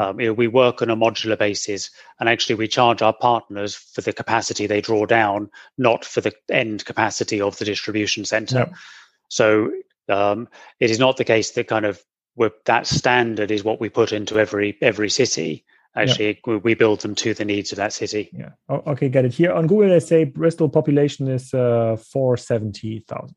Um, 0.00 0.20
you 0.20 0.26
know, 0.26 0.32
we 0.32 0.48
work 0.48 0.82
on 0.82 0.90
a 0.90 0.96
modular 0.96 1.38
basis, 1.38 1.90
and 2.18 2.28
actually, 2.28 2.56
we 2.56 2.66
charge 2.66 3.00
our 3.00 3.12
partners 3.12 3.76
for 3.76 4.00
the 4.00 4.12
capacity 4.12 4.66
they 4.66 4.80
draw 4.80 5.06
down, 5.06 5.50
not 5.76 6.04
for 6.04 6.20
the 6.20 6.32
end 6.50 6.84
capacity 6.84 7.40
of 7.40 7.56
the 7.58 7.64
distribution 7.64 8.24
center. 8.24 8.70
So 9.28 9.70
um, 10.08 10.48
it 10.80 10.90
is 10.90 10.98
not 10.98 11.16
the 11.16 11.24
case 11.24 11.52
that 11.52 11.68
kind 11.68 11.84
of 11.84 12.02
that 12.64 12.86
standard 12.86 13.50
is 13.50 13.64
what 13.64 13.80
we 13.80 13.88
put 13.88 14.12
into 14.12 14.38
every 14.38 14.76
every 14.80 15.10
city. 15.10 15.64
Actually, 15.98 16.40
yeah. 16.46 16.56
we 16.56 16.74
build 16.74 17.00
them 17.00 17.14
to 17.16 17.34
the 17.34 17.44
needs 17.44 17.72
of 17.72 17.76
that 17.76 17.92
city. 17.92 18.30
Yeah. 18.32 18.50
okay, 18.68 19.08
get 19.08 19.24
it. 19.24 19.34
Here 19.34 19.52
on 19.52 19.66
Google, 19.66 19.88
they 19.88 20.00
say 20.00 20.24
Bristol 20.24 20.68
population 20.68 21.28
is 21.28 21.52
uh, 21.52 21.96
four 22.12 22.36
seventy 22.36 23.04
thousand. 23.06 23.36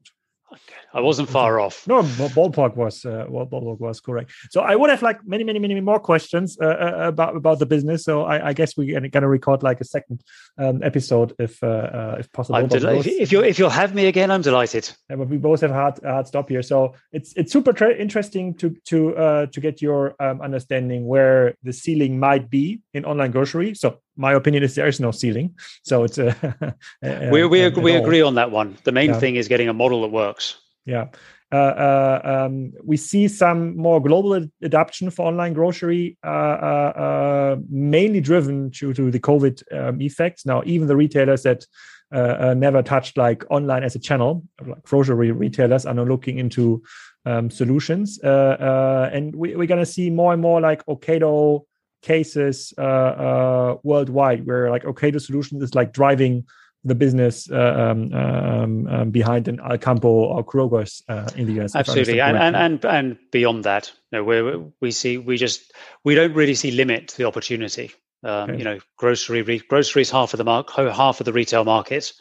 I 0.94 1.02
wasn't 1.02 1.30
far 1.30 1.60
off. 1.60 1.88
No, 1.88 2.02
ballpark 2.04 2.76
was 2.76 3.06
uh, 3.06 3.26
ballpark 3.30 3.80
was 3.80 4.00
correct. 4.02 4.32
So 4.50 4.62
I 4.62 4.76
would 4.76 4.90
have 4.90 5.02
like 5.02 5.26
many, 5.26 5.44
many, 5.44 5.60
many 5.60 5.80
more 5.80 6.00
questions 6.00 6.58
uh, 6.62 6.66
uh, 6.66 7.08
about 7.08 7.36
about 7.36 7.60
the 7.60 7.66
business. 7.66 8.04
So 8.04 8.24
I, 8.24 8.50
I 8.50 8.54
guess 8.54 8.76
we're 8.76 9.00
gonna 9.00 9.28
record 9.28 9.64
like 9.64 9.80
a 9.82 9.86
second 9.86 10.24
um, 10.58 10.84
episode 10.84 11.34
if 11.40 11.64
uh, 11.64 11.68
uh 11.68 12.16
if 12.20 12.32
possible. 12.32 12.68
Del- 12.68 13.00
if, 13.00 13.08
if 13.08 13.32
you 13.32 13.44
if 13.44 13.58
you'll 13.58 13.70
have 13.70 13.96
me 13.96 14.08
again, 14.08 14.32
I'm 14.32 14.42
delighted. 14.42 14.92
Yeah, 15.10 15.18
but 15.18 15.30
we 15.30 15.38
both 15.38 15.62
have 15.62 15.72
a 15.72 15.74
hard 15.74 16.00
hard 16.04 16.28
stop 16.28 16.50
here, 16.50 16.64
so 16.64 16.94
it's 17.12 17.34
it's 17.36 17.52
super 17.52 17.74
tra- 17.74 17.96
interesting 17.96 18.54
to 18.56 18.76
to 18.86 19.16
uh, 19.16 19.46
to 19.48 19.62
get 19.62 19.82
your 19.82 20.16
um, 20.20 20.42
understanding 20.42 21.06
where 21.06 21.56
the 21.64 21.74
ceiling 21.74 22.20
might 22.20 22.50
be 22.50 22.82
in 22.94 23.06
online 23.06 23.32
grocery. 23.32 23.74
So 23.76 24.00
my 24.18 24.34
opinion 24.34 24.64
is 24.64 24.76
there 24.76 24.88
is 24.88 25.00
no 25.00 25.12
ceiling. 25.12 25.56
So 25.84 26.04
it's 26.04 26.18
a, 26.18 26.76
we 27.32 27.46
we, 27.46 27.70
we 27.70 27.96
agree 27.96 28.22
on 28.22 28.36
that 28.36 28.52
one. 28.52 28.78
The 28.84 28.92
main 28.92 29.12
yeah. 29.12 29.20
thing 29.20 29.36
is 29.36 29.48
getting 29.48 29.70
a 29.70 29.74
model 29.74 30.02
that 30.02 30.12
works. 30.12 30.58
Yeah. 30.86 31.08
Uh, 31.52 31.56
uh, 31.56 32.22
um, 32.24 32.72
we 32.82 32.96
see 32.96 33.28
some 33.28 33.76
more 33.76 34.02
global 34.02 34.36
ad- 34.36 34.52
adoption 34.62 35.10
for 35.10 35.28
online 35.28 35.52
grocery, 35.52 36.18
uh, 36.24 36.30
uh, 36.30 36.94
uh 36.96 37.56
mainly 37.70 38.22
driven 38.22 38.70
due 38.70 38.94
to 38.94 39.12
the 39.12 39.20
COVID 39.20 39.62
um, 39.78 40.02
effects. 40.02 40.46
Now, 40.46 40.64
even 40.66 40.88
the 40.88 40.96
retailers 40.96 41.44
that 41.44 41.66
uh, 42.14 42.54
never 42.54 42.82
touched 42.82 43.18
like 43.18 43.44
online 43.50 43.84
as 43.84 43.96
a 43.96 44.00
channel, 44.00 44.46
like 44.66 44.84
grocery 44.84 45.32
retailers, 45.32 45.86
are 45.86 45.94
now 45.94 46.04
looking 46.04 46.40
into 46.40 46.82
um, 47.26 47.50
solutions. 47.50 48.18
and 48.20 49.36
we, 49.36 49.54
are 49.54 49.66
going 49.66 49.80
to 49.80 49.86
see 49.86 50.10
more 50.10 50.32
and 50.32 50.42
more 50.42 50.62
like 50.62 50.86
Ocado 50.86 51.66
cases 52.02 52.74
worldwide, 52.78 54.46
where 54.46 54.70
like 54.70 54.86
okay 54.86 55.12
the 55.12 55.20
solution 55.20 55.62
is 55.62 55.76
like 55.76 55.94
driving 55.94 56.46
the 56.84 56.96
business 56.96 57.50
uh, 57.52 57.92
um, 57.92 58.14
um, 58.14 58.88
um, 58.88 59.12
behind 59.12 59.48
an 59.48 59.60
Alcampo 59.60 60.06
or 60.06 60.44
Kroger's 60.44 61.04
uh, 61.08 61.30
in 61.36 61.46
the 61.46 61.62
US. 61.62 61.76
Absolutely, 61.76 62.20
and, 62.20 62.38
and 62.38 62.56
and 62.56 62.86
and 62.86 63.18
beyond 63.32 63.64
that, 63.66 63.92
you 64.12 64.18
know, 64.18 64.24
we 64.24 64.72
we 64.82 64.92
see 64.92 65.18
we 65.18 65.38
just 65.38 65.72
we 66.04 66.16
don't 66.16 66.34
really 66.34 66.56
see 66.56 66.72
limit 66.72 67.10
to 67.10 67.18
the 67.18 67.26
opportunity. 67.26 67.92
Um, 68.24 68.52
okay. 68.52 68.58
You 68.58 68.64
know, 68.64 68.80
grocery 68.98 69.42
re- 69.42 69.64
grocery 69.68 70.02
is 70.04 70.12
half 70.12 70.34
of 70.34 70.38
the 70.38 70.44
mark, 70.44 70.72
half 70.72 71.20
of 71.20 71.26
the 71.26 71.34
retail 71.34 71.64
market, 71.64 72.14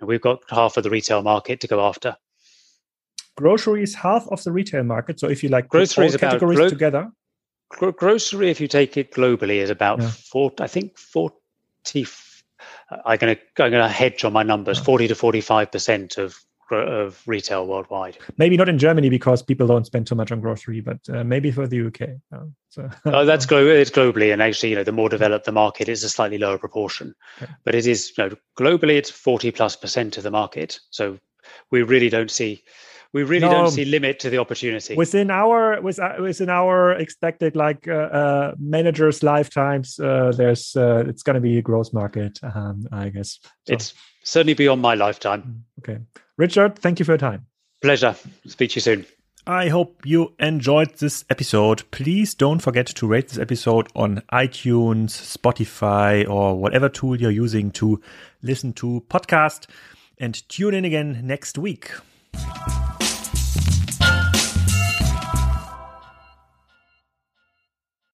and 0.00 0.08
we've 0.08 0.20
got 0.20 0.42
half 0.48 0.76
of 0.76 0.84
the 0.84 0.90
retail 0.90 1.22
market 1.22 1.60
to 1.60 1.66
go 1.66 1.86
after. 1.86 2.16
Grocery 3.36 3.82
is 3.82 3.94
half 3.94 4.26
of 4.28 4.42
the 4.44 4.52
retail 4.52 4.82
market. 4.82 5.20
So 5.20 5.28
if 5.28 5.42
you 5.42 5.48
like 5.48 5.68
grocery 5.68 6.10
all 6.10 6.18
categories 6.18 6.70
together, 6.70 7.10
gro- 7.72 7.92
grocery, 7.92 8.50
if 8.50 8.60
you 8.60 8.68
take 8.68 8.96
it 8.96 9.12
globally, 9.12 9.56
is 9.56 9.70
about 9.70 10.00
yeah. 10.00 10.10
four. 10.10 10.52
I 10.60 10.66
think 10.66 10.98
forty 10.98 12.06
I'm 13.04 13.18
going 13.18 13.36
to 13.36 13.64
I'm 13.64 13.70
going 13.70 13.82
to 13.82 13.88
hedge 13.88 14.24
on 14.24 14.32
my 14.32 14.42
numbers. 14.42 14.78
Forty 14.78 15.08
to 15.08 15.14
forty 15.14 15.40
five 15.40 15.72
percent 15.72 16.18
of 16.18 16.38
of 16.70 17.22
retail 17.26 17.66
worldwide. 17.66 18.16
Maybe 18.38 18.56
not 18.56 18.68
in 18.68 18.78
Germany 18.78 19.10
because 19.10 19.42
people 19.42 19.66
don't 19.66 19.84
spend 19.84 20.06
too 20.06 20.14
much 20.14 20.32
on 20.32 20.40
grocery, 20.40 20.80
but 20.80 20.98
uh, 21.12 21.22
maybe 21.22 21.50
for 21.50 21.66
the 21.66 21.86
UK. 21.88 22.00
Uh, 22.34 22.46
so. 22.70 22.88
oh, 23.04 23.24
that's 23.26 23.44
global. 23.44 23.70
It's 23.70 23.90
globally, 23.90 24.32
and 24.32 24.40
actually, 24.40 24.70
you 24.70 24.76
know, 24.76 24.84
the 24.84 24.92
more 24.92 25.10
developed 25.10 25.44
the 25.44 25.52
market 25.52 25.88
is, 25.88 26.02
a 26.02 26.08
slightly 26.08 26.38
lower 26.38 26.58
proportion. 26.58 27.14
Okay. 27.42 27.52
But 27.64 27.74
it 27.74 27.86
is, 27.86 28.12
you 28.16 28.24
know, 28.24 28.36
globally, 28.58 28.96
it's 28.96 29.10
forty 29.10 29.50
plus 29.50 29.76
percent 29.76 30.16
of 30.16 30.22
the 30.22 30.30
market. 30.30 30.80
So 30.90 31.18
we 31.70 31.82
really 31.82 32.08
don't 32.08 32.30
see 32.30 32.62
we 33.12 33.22
really 33.22 33.46
no, 33.46 33.52
don't 33.52 33.70
see 33.70 33.84
limit 33.84 34.18
to 34.20 34.30
the 34.30 34.38
opportunity 34.38 34.94
within 34.94 35.30
our 35.30 35.74
uh, 35.74 36.22
within 36.22 36.48
our 36.48 36.92
expected 36.92 37.56
like 37.56 37.86
uh, 37.88 37.92
uh, 37.92 38.54
managers 38.58 39.22
lifetimes 39.22 39.98
uh, 40.00 40.32
there's 40.36 40.76
uh, 40.76 41.04
it's 41.06 41.22
going 41.22 41.34
to 41.34 41.40
be 41.40 41.58
a 41.58 41.62
growth 41.62 41.92
market 41.92 42.38
um, 42.42 42.86
i 42.92 43.08
guess 43.08 43.38
so. 43.66 43.74
it's 43.74 43.94
certainly 44.22 44.54
beyond 44.54 44.80
my 44.80 44.94
lifetime 44.94 45.42
mm, 45.42 45.60
okay 45.78 46.00
richard 46.38 46.78
thank 46.78 46.98
you 46.98 47.04
for 47.04 47.12
your 47.12 47.18
time 47.18 47.46
pleasure 47.80 48.14
speak 48.46 48.70
to 48.70 48.76
you 48.76 48.80
soon 48.80 49.06
I 49.44 49.70
hope 49.70 50.02
you 50.04 50.34
enjoyed 50.38 50.98
this 50.98 51.24
episode. 51.28 51.82
Please 51.90 52.32
don't 52.32 52.60
forget 52.60 52.86
to 52.86 53.08
rate 53.08 53.26
this 53.26 53.40
episode 53.40 53.88
on 53.96 54.22
iTunes, 54.32 55.10
Spotify, 55.10 56.28
or 56.30 56.56
whatever 56.56 56.88
tool 56.88 57.20
you're 57.20 57.32
using 57.32 57.72
to 57.72 58.00
listen 58.40 58.72
to 58.74 59.02
podcast. 59.08 59.66
And 60.16 60.48
tune 60.48 60.74
in 60.74 60.84
again 60.84 61.22
next 61.24 61.58
week. 61.58 61.90